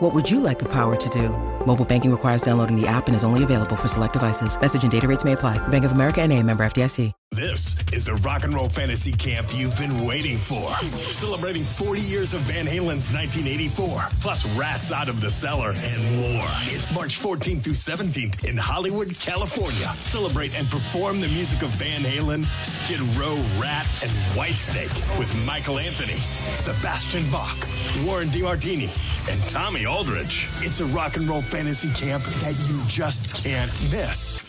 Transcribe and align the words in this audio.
What 0.00 0.12
would 0.12 0.30
you 0.30 0.40
like 0.40 0.58
the 0.58 0.68
power 0.68 0.94
to 0.94 1.08
do? 1.08 1.30
Mobile 1.64 1.86
banking 1.86 2.10
requires 2.10 2.42
downloading 2.42 2.78
the 2.78 2.86
app 2.86 3.06
and 3.06 3.16
is 3.16 3.24
only 3.24 3.44
available 3.44 3.76
for 3.76 3.88
select 3.88 4.12
devices. 4.12 4.60
Message 4.60 4.82
and 4.82 4.92
data 4.92 5.08
rates 5.08 5.24
may 5.24 5.32
apply. 5.32 5.56
Bank 5.68 5.86
of 5.86 5.92
America 5.92 6.20
and 6.20 6.32
a 6.34 6.42
member 6.42 6.64
FDIC. 6.64 7.12
This 7.32 7.82
is 7.92 8.06
the 8.06 8.14
rock 8.16 8.44
and 8.44 8.54
roll 8.54 8.68
fantasy 8.68 9.10
camp 9.10 9.48
you've 9.52 9.76
been 9.76 10.06
waiting 10.06 10.36
for. 10.36 10.70
Celebrating 10.94 11.62
40 11.62 12.00
years 12.00 12.34
of 12.34 12.40
Van 12.42 12.66
Halen's 12.66 13.12
1984, 13.12 14.00
plus 14.20 14.46
Ratt's 14.56 14.92
Out 14.92 15.08
of 15.08 15.20
the 15.20 15.30
Cellar 15.30 15.70
and 15.70 16.02
more. 16.20 16.46
It's 16.70 16.92
March 16.94 17.18
14th 17.18 17.62
through 17.62 17.74
17th 17.74 18.44
in 18.48 18.56
Hollywood, 18.56 19.08
California. 19.18 19.88
Celebrate 20.06 20.56
and 20.56 20.68
perform 20.68 21.20
the 21.20 21.28
music 21.28 21.62
of 21.62 21.70
Van 21.70 22.02
Halen, 22.02 22.44
Skid 22.62 23.00
Row, 23.18 23.34
Ratt, 23.60 23.86
and 24.04 24.12
Whitesnake 24.38 25.18
with 25.18 25.34
Michael 25.44 25.78
Anthony, 25.78 26.16
Sebastian 26.54 27.28
Bach, 27.32 27.58
Warren 28.06 28.28
DeMartini, 28.28 28.88
and 29.30 29.42
Tommy 29.50 29.84
Aldridge. 29.86 30.48
It's 30.60 30.80
a 30.80 30.86
rock 30.86 31.16
and 31.16 31.26
roll 31.28 31.42
fantasy 31.42 31.88
camp 31.90 32.22
that 32.24 32.54
you 32.68 32.80
just 32.86 33.44
can't 33.44 33.70
miss. 33.90 34.46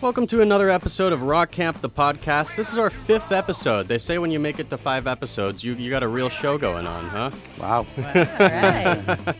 Welcome 0.00 0.26
to 0.28 0.40
another 0.40 0.70
episode 0.70 1.12
of 1.12 1.24
Rock 1.24 1.50
Camp, 1.50 1.82
the 1.82 1.90
podcast. 1.90 2.56
This 2.56 2.72
is 2.72 2.78
our 2.78 2.88
fifth 2.88 3.32
episode. 3.32 3.86
They 3.86 3.98
say 3.98 4.16
when 4.16 4.30
you 4.30 4.40
make 4.40 4.58
it 4.58 4.70
to 4.70 4.78
five 4.78 5.06
episodes, 5.06 5.62
you, 5.62 5.74
you 5.74 5.90
got 5.90 6.02
a 6.02 6.08
real 6.08 6.30
show 6.30 6.56
going 6.56 6.86
on, 6.86 7.04
huh? 7.08 7.30
Wow. 7.60 7.86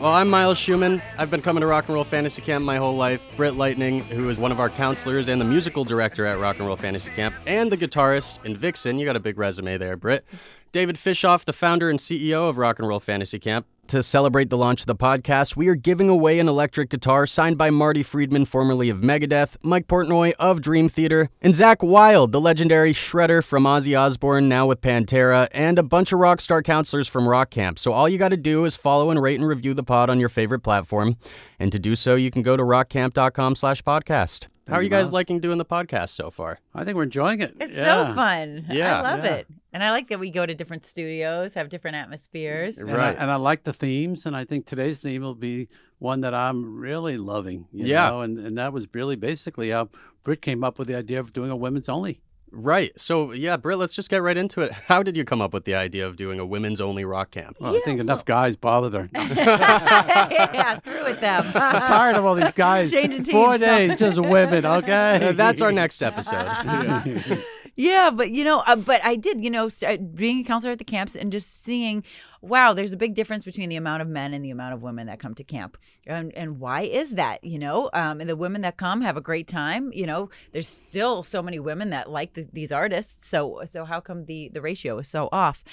well, 0.00 0.12
I'm 0.14 0.30
Miles 0.30 0.58
Schuman. 0.58 1.02
I've 1.18 1.30
been 1.30 1.42
coming 1.42 1.60
to 1.60 1.66
Rock 1.66 1.88
and 1.88 1.94
Roll 1.94 2.02
Fantasy 2.02 2.40
Camp 2.40 2.64
my 2.64 2.78
whole 2.78 2.96
life. 2.96 3.22
Britt 3.36 3.56
Lightning, 3.56 4.00
who 4.04 4.30
is 4.30 4.40
one 4.40 4.52
of 4.52 4.58
our 4.58 4.70
counselors 4.70 5.28
and 5.28 5.38
the 5.38 5.44
musical 5.44 5.84
director 5.84 6.24
at 6.24 6.38
Rock 6.38 6.56
and 6.60 6.66
Roll 6.66 6.78
Fantasy 6.78 7.10
Camp, 7.10 7.34
and 7.46 7.70
the 7.70 7.76
guitarist 7.76 8.42
in 8.42 8.56
Vixen. 8.56 8.98
You 8.98 9.04
got 9.04 9.16
a 9.16 9.20
big 9.20 9.36
resume 9.36 9.76
there, 9.76 9.98
Britt. 9.98 10.24
David 10.72 10.96
Fishof, 10.96 11.44
the 11.44 11.52
founder 11.52 11.90
and 11.90 11.98
CEO 11.98 12.48
of 12.48 12.56
Rock 12.56 12.78
and 12.78 12.88
Roll 12.88 13.00
Fantasy 13.00 13.38
Camp. 13.38 13.66
To 13.88 14.02
celebrate 14.02 14.50
the 14.50 14.56
launch 14.56 14.80
of 14.80 14.86
the 14.86 14.96
podcast, 14.96 15.54
we 15.54 15.68
are 15.68 15.76
giving 15.76 16.08
away 16.08 16.40
an 16.40 16.48
electric 16.48 16.90
guitar 16.90 17.24
signed 17.24 17.56
by 17.56 17.70
Marty 17.70 18.02
Friedman, 18.02 18.44
formerly 18.44 18.90
of 18.90 18.98
Megadeth, 18.98 19.56
Mike 19.62 19.86
Portnoy 19.86 20.32
of 20.40 20.60
Dream 20.60 20.88
Theater, 20.88 21.30
and 21.40 21.54
Zakk 21.54 21.86
Wylde, 21.86 22.32
the 22.32 22.40
legendary 22.40 22.92
shredder 22.92 23.44
from 23.44 23.62
Ozzy 23.62 23.96
Osbourne, 23.96 24.48
now 24.48 24.66
with 24.66 24.80
Pantera, 24.80 25.46
and 25.52 25.78
a 25.78 25.84
bunch 25.84 26.12
of 26.12 26.18
rock 26.18 26.40
star 26.40 26.62
counselors 26.62 27.06
from 27.06 27.28
Rock 27.28 27.50
Camp. 27.50 27.78
So 27.78 27.92
all 27.92 28.08
you 28.08 28.18
got 28.18 28.30
to 28.30 28.36
do 28.36 28.64
is 28.64 28.74
follow 28.74 29.10
and 29.10 29.22
rate 29.22 29.38
and 29.38 29.46
review 29.46 29.72
the 29.72 29.84
pod 29.84 30.10
on 30.10 30.18
your 30.18 30.28
favorite 30.28 30.60
platform. 30.60 31.16
And 31.60 31.70
to 31.70 31.78
do 31.78 31.94
so, 31.94 32.16
you 32.16 32.32
can 32.32 32.42
go 32.42 32.56
to 32.56 32.64
rockcamp.com 32.64 33.54
slash 33.54 33.82
podcast. 33.84 34.48
How 34.68 34.74
are 34.76 34.82
you 34.82 34.88
guys 34.88 35.12
liking 35.12 35.38
doing 35.38 35.58
the 35.58 35.64
podcast 35.64 36.08
so 36.08 36.30
far? 36.30 36.58
I 36.74 36.82
think 36.84 36.96
we're 36.96 37.04
enjoying 37.04 37.40
it. 37.40 37.54
It's 37.60 37.76
yeah. 37.76 38.08
so 38.08 38.14
fun. 38.14 38.66
Yeah, 38.68 38.98
I 38.98 39.12
love 39.14 39.24
yeah. 39.24 39.34
it. 39.36 39.46
And 39.72 39.84
I 39.84 39.92
like 39.92 40.08
that 40.08 40.18
we 40.18 40.30
go 40.30 40.44
to 40.44 40.54
different 40.56 40.84
studios, 40.84 41.54
have 41.54 41.68
different 41.68 41.96
atmospheres. 41.96 42.78
And 42.78 42.90
I, 42.90 42.94
Right. 42.96 43.16
and 43.16 43.30
I 43.30 43.36
like 43.36 43.62
the 43.62 43.72
themes, 43.72 44.26
and 44.26 44.36
I 44.36 44.44
think 44.44 44.66
today's 44.66 45.00
theme 45.00 45.22
will 45.22 45.34
be 45.36 45.68
one 45.98 46.20
that 46.22 46.34
I'm 46.34 46.78
really 46.80 47.16
loving. 47.16 47.66
You 47.72 47.86
Yeah. 47.86 48.08
know? 48.08 48.20
and 48.22 48.38
and 48.40 48.58
that 48.58 48.72
was 48.72 48.88
really 48.92 49.14
basically 49.16 49.70
how 49.70 49.88
Britt 50.24 50.42
came 50.42 50.64
up 50.64 50.78
with 50.80 50.88
the 50.88 50.96
idea 50.96 51.20
of 51.20 51.32
doing 51.32 51.50
a 51.52 51.56
women's 51.56 51.88
only. 51.88 52.20
Right. 52.56 52.90
So, 52.98 53.32
yeah, 53.32 53.56
Britt, 53.56 53.78
let's 53.78 53.92
just 53.94 54.08
get 54.08 54.22
right 54.22 54.36
into 54.36 54.62
it. 54.62 54.72
How 54.72 55.02
did 55.02 55.16
you 55.16 55.24
come 55.24 55.42
up 55.42 55.52
with 55.52 55.64
the 55.64 55.74
idea 55.74 56.06
of 56.06 56.16
doing 56.16 56.40
a 56.40 56.46
women's 56.46 56.80
only 56.80 57.04
rock 57.04 57.30
camp? 57.30 57.58
Well, 57.60 57.76
I 57.76 57.80
think 57.80 58.00
enough 58.00 58.24
guys 58.24 58.56
bothered 58.56 58.92
her. 58.94 59.10
Yeah, 59.16 60.78
through 60.80 61.04
with 61.04 61.20
them. 61.20 61.44
I'm 61.54 61.82
tired 61.86 62.16
of 62.16 62.24
all 62.24 62.34
these 62.34 62.54
guys. 62.54 62.90
Changing 62.90 63.22
teams. 63.24 63.30
Four 63.30 63.58
teams. 63.58 63.60
days, 63.60 63.98
just 63.98 64.18
women. 64.18 64.64
Okay, 64.64 65.28
Uh, 65.28 65.32
That's 65.32 65.60
our 65.60 65.72
next 65.72 66.02
episode. 66.02 67.42
Yeah, 67.78 68.10
but 68.10 68.30
you 68.30 68.42
know, 68.42 68.60
uh, 68.60 68.76
but 68.76 69.04
I 69.04 69.16
did, 69.16 69.44
you 69.44 69.50
know, 69.50 69.68
being 70.14 70.40
a 70.40 70.44
counselor 70.44 70.72
at 70.72 70.78
the 70.78 70.84
camps 70.84 71.14
and 71.14 71.30
just 71.30 71.62
seeing, 71.62 72.04
wow, 72.48 72.72
there's 72.72 72.92
a 72.92 72.96
big 72.96 73.14
difference 73.14 73.44
between 73.44 73.68
the 73.68 73.76
amount 73.76 74.02
of 74.02 74.08
men 74.08 74.32
and 74.34 74.44
the 74.44 74.50
amount 74.50 74.74
of 74.74 74.82
women 74.82 75.06
that 75.06 75.18
come 75.18 75.34
to 75.34 75.44
camp, 75.44 75.76
and 76.06 76.32
and 76.34 76.60
why 76.60 76.82
is 76.82 77.10
that? 77.10 77.42
You 77.44 77.58
know, 77.58 77.90
um, 77.92 78.20
and 78.20 78.28
the 78.28 78.36
women 78.36 78.62
that 78.62 78.76
come 78.76 79.00
have 79.02 79.16
a 79.16 79.20
great 79.20 79.48
time. 79.48 79.92
You 79.92 80.06
know, 80.06 80.30
there's 80.52 80.68
still 80.68 81.22
so 81.22 81.42
many 81.42 81.58
women 81.58 81.90
that 81.90 82.10
like 82.10 82.34
the, 82.34 82.46
these 82.52 82.72
artists, 82.72 83.28
so 83.28 83.62
so 83.68 83.84
how 83.84 84.00
come 84.00 84.26
the 84.26 84.48
the 84.52 84.60
ratio 84.60 84.98
is 84.98 85.08
so 85.08 85.28
off? 85.32 85.64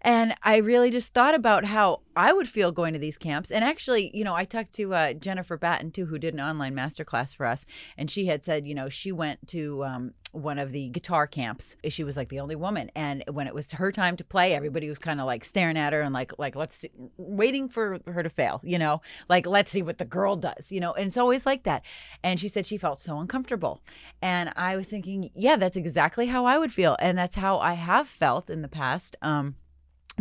And 0.00 0.36
I 0.42 0.58
really 0.58 0.90
just 0.90 1.12
thought 1.12 1.34
about 1.34 1.64
how 1.64 2.02
I 2.14 2.32
would 2.32 2.48
feel 2.48 2.72
going 2.72 2.92
to 2.92 2.98
these 2.98 3.18
camps. 3.18 3.50
And 3.50 3.64
actually, 3.64 4.10
you 4.14 4.24
know, 4.24 4.34
I 4.34 4.44
talked 4.44 4.72
to 4.74 4.94
uh, 4.94 5.12
Jennifer 5.14 5.56
Batten 5.56 5.90
too, 5.90 6.06
who 6.06 6.18
did 6.18 6.34
an 6.34 6.40
online 6.40 6.74
masterclass 6.74 7.34
for 7.34 7.46
us, 7.46 7.66
and 7.96 8.10
she 8.10 8.26
had 8.26 8.44
said, 8.44 8.66
you 8.66 8.74
know, 8.74 8.88
she 8.88 9.12
went 9.12 9.46
to 9.48 9.84
um, 9.84 10.14
one 10.32 10.58
of 10.58 10.72
the 10.72 10.88
guitar 10.88 11.26
camps. 11.26 11.76
She 11.88 12.04
was 12.04 12.16
like 12.16 12.28
the 12.28 12.40
only 12.40 12.56
woman, 12.56 12.90
and 12.94 13.24
when 13.30 13.46
it 13.46 13.54
was 13.54 13.72
her 13.72 13.90
time 13.90 14.16
to 14.16 14.24
play, 14.24 14.54
everybody 14.54 14.88
was 14.88 14.98
kind 14.98 15.20
of 15.20 15.26
like 15.26 15.44
staring 15.44 15.76
at 15.76 15.92
her 15.92 16.00
and 16.00 16.14
like, 16.14 16.32
like 16.38 16.54
let's 16.54 16.76
see, 16.76 16.90
waiting 17.16 17.68
for 17.68 17.98
her 18.06 18.22
to 18.22 18.30
fail, 18.30 18.60
you 18.64 18.78
know, 18.78 19.00
like 19.28 19.46
let's 19.46 19.70
see 19.70 19.82
what 19.82 19.98
the 19.98 20.04
girl 20.04 20.36
does, 20.36 20.70
you 20.70 20.80
know. 20.80 20.92
And 20.92 21.08
it's 21.08 21.16
always 21.16 21.44
like 21.46 21.64
that. 21.64 21.84
And 22.22 22.38
she 22.38 22.48
said 22.48 22.66
she 22.66 22.78
felt 22.78 23.00
so 23.00 23.18
uncomfortable, 23.18 23.82
and 24.22 24.52
I 24.56 24.76
was 24.76 24.86
thinking, 24.86 25.30
yeah, 25.34 25.56
that's 25.56 25.76
exactly 25.76 26.26
how 26.26 26.46
I 26.46 26.58
would 26.58 26.72
feel, 26.72 26.96
and 27.00 27.18
that's 27.18 27.36
how 27.36 27.58
I 27.58 27.74
have 27.74 28.06
felt 28.06 28.48
in 28.48 28.62
the 28.62 28.68
past. 28.68 29.16
Um, 29.22 29.56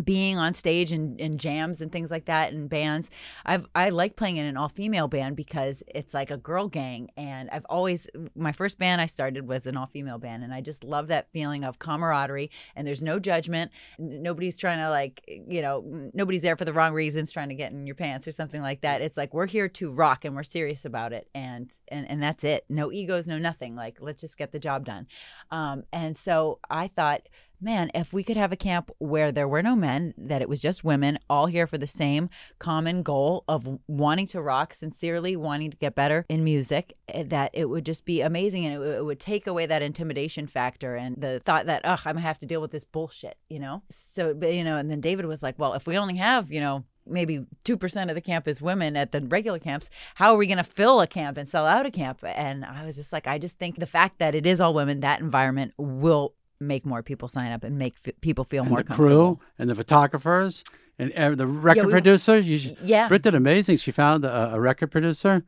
being 0.03 0.37
on 0.37 0.53
stage 0.53 0.91
and, 0.91 1.19
and 1.19 1.39
jams 1.39 1.81
and 1.81 1.91
things 1.91 2.11
like 2.11 2.25
that 2.25 2.53
and 2.53 2.69
bands. 2.69 3.09
I've 3.45 3.65
i 3.73 3.89
like 3.89 4.15
playing 4.15 4.37
in 4.37 4.45
an 4.45 4.57
all-female 4.57 5.07
band 5.07 5.35
because 5.35 5.83
it's 5.87 6.13
like 6.13 6.31
a 6.31 6.37
girl 6.37 6.67
gang. 6.67 7.09
And 7.17 7.49
i've 7.51 7.65
always 7.65 8.07
my 8.35 8.51
first 8.51 8.77
band 8.77 9.01
i 9.01 9.05
started 9.05 9.47
was 9.47 9.65
an 9.65 9.77
all-female 9.77 10.19
band. 10.19 10.43
And 10.43 10.53
i 10.53 10.61
just 10.61 10.83
love 10.83 11.07
that 11.07 11.31
feeling 11.31 11.63
of 11.63 11.79
camaraderie. 11.79 12.51
And 12.75 12.87
there's 12.87 13.03
no 13.03 13.19
judgment. 13.19 13.71
Nobody's 13.97 14.57
trying 14.57 14.79
to 14.79 14.89
like 14.89 15.23
you 15.27 15.61
know 15.61 15.83
nobody's 16.13 16.41
there 16.41 16.57
for 16.57 16.65
the 16.65 16.73
wrong 16.73 16.93
reasons 16.93 17.31
trying 17.31 17.49
to 17.49 17.55
get 17.55 17.71
in 17.71 17.87
your 17.87 17.95
pants 17.95 18.27
or 18.27 18.31
something 18.31 18.61
like 18.61 18.81
that. 18.81 19.01
It's 19.01 19.17
like 19.17 19.33
we're 19.33 19.47
here 19.47 19.69
to 19.69 19.91
rock 19.91 20.25
and 20.25 20.35
we're 20.35 20.43
serious 20.43 20.85
about 20.85 21.13
it. 21.13 21.29
And 21.33 21.71
and, 21.89 22.09
and 22.09 22.21
that's 22.21 22.43
it. 22.43 22.65
No 22.69 22.91
egos 22.91 23.27
no 23.27 23.37
nothing. 23.37 23.75
Like 23.75 23.97
let's 23.99 24.21
just 24.21 24.37
get 24.37 24.51
the 24.51 24.59
job 24.59 24.85
done. 24.85 25.07
Um, 25.51 25.83
and 25.91 26.15
so 26.15 26.59
i 26.69 26.87
thought 26.87 27.27
man, 27.59 27.89
if 27.93 28.13
we 28.13 28.23
could 28.23 28.37
have 28.37 28.51
a 28.51 28.57
camp 28.57 28.91
where 28.99 29.31
there 29.31 29.47
were 29.47 29.63
no 29.63 29.75
men, 29.75 30.13
that 30.17 30.41
it 30.41 30.49
was 30.49 30.61
just 30.61 30.83
women, 30.83 31.19
all 31.29 31.47
here 31.47 31.67
for 31.67 31.77
the 31.77 31.87
same 31.87 32.29
common 32.59 33.03
goal 33.03 33.43
of 33.47 33.79
wanting 33.87 34.27
to 34.27 34.41
rock, 34.41 34.73
sincerely 34.73 35.35
wanting 35.35 35.71
to 35.71 35.77
get 35.77 35.95
better 35.95 36.25
in 36.29 36.43
music, 36.43 36.95
eh, 37.09 37.23
that 37.27 37.51
it 37.53 37.65
would 37.65 37.85
just 37.85 38.05
be 38.05 38.21
amazing 38.21 38.65
and 38.65 38.83
it, 38.83 38.87
it 38.87 39.05
would 39.05 39.19
take 39.19 39.47
away 39.47 39.65
that 39.65 39.81
intimidation 39.81 40.47
factor 40.47 40.95
and 40.95 41.15
the 41.17 41.41
thought 41.45 41.65
that, 41.65 41.81
ugh, 41.83 41.99
I'm 42.05 42.15
gonna 42.15 42.21
have 42.21 42.39
to 42.39 42.45
deal 42.45 42.61
with 42.61 42.71
this 42.71 42.83
bullshit, 42.83 43.37
you 43.49 43.59
know? 43.59 43.81
So, 43.89 44.37
you 44.41 44.63
know, 44.63 44.77
and 44.77 44.89
then 44.89 45.01
David 45.01 45.25
was 45.25 45.43
like, 45.43 45.57
well, 45.57 45.73
if 45.73 45.87
we 45.87 45.97
only 45.97 46.17
have, 46.17 46.51
you 46.51 46.59
know, 46.59 46.83
maybe 47.09 47.45
2% 47.63 48.09
of 48.09 48.15
the 48.15 48.21
camp 48.21 48.47
is 48.47 48.61
women 48.61 48.95
at 48.95 49.11
the 49.11 49.21
regular 49.21 49.59
camps 49.59 49.89
how 50.15 50.33
are 50.33 50.37
we 50.37 50.47
going 50.47 50.57
to 50.57 50.63
fill 50.63 51.01
a 51.01 51.07
camp 51.07 51.37
and 51.37 51.47
sell 51.47 51.65
out 51.65 51.85
a 51.85 51.91
camp 51.91 52.19
and 52.23 52.65
i 52.65 52.85
was 52.85 52.95
just 52.95 53.13
like 53.13 53.27
i 53.27 53.37
just 53.37 53.57
think 53.57 53.79
the 53.79 53.85
fact 53.85 54.19
that 54.19 54.35
it 54.35 54.45
is 54.45 54.59
all 54.59 54.73
women 54.73 54.99
that 54.99 55.21
environment 55.21 55.73
will 55.77 56.33
make 56.59 56.85
more 56.85 57.03
people 57.03 57.27
sign 57.27 57.51
up 57.51 57.63
and 57.63 57.77
make 57.77 57.95
f- 58.05 58.13
people 58.21 58.43
feel 58.43 58.63
and 58.63 58.69
more 58.69 58.79
the 58.79 58.83
comfortable. 58.85 59.35
crew 59.35 59.39
and 59.59 59.69
the 59.69 59.75
photographers 59.75 60.63
and 60.99 61.11
the 61.37 61.45
record 61.47 61.85
we- 61.85 61.91
producer. 61.91 62.39
You, 62.39 62.75
Yeah. 62.83 63.07
Britt 63.07 63.21
did 63.23 63.35
amazing. 63.35 63.77
She 63.77 63.91
found 63.91 64.25
a, 64.25 64.53
a 64.53 64.59
record 64.59 64.91
producer. 64.91 65.43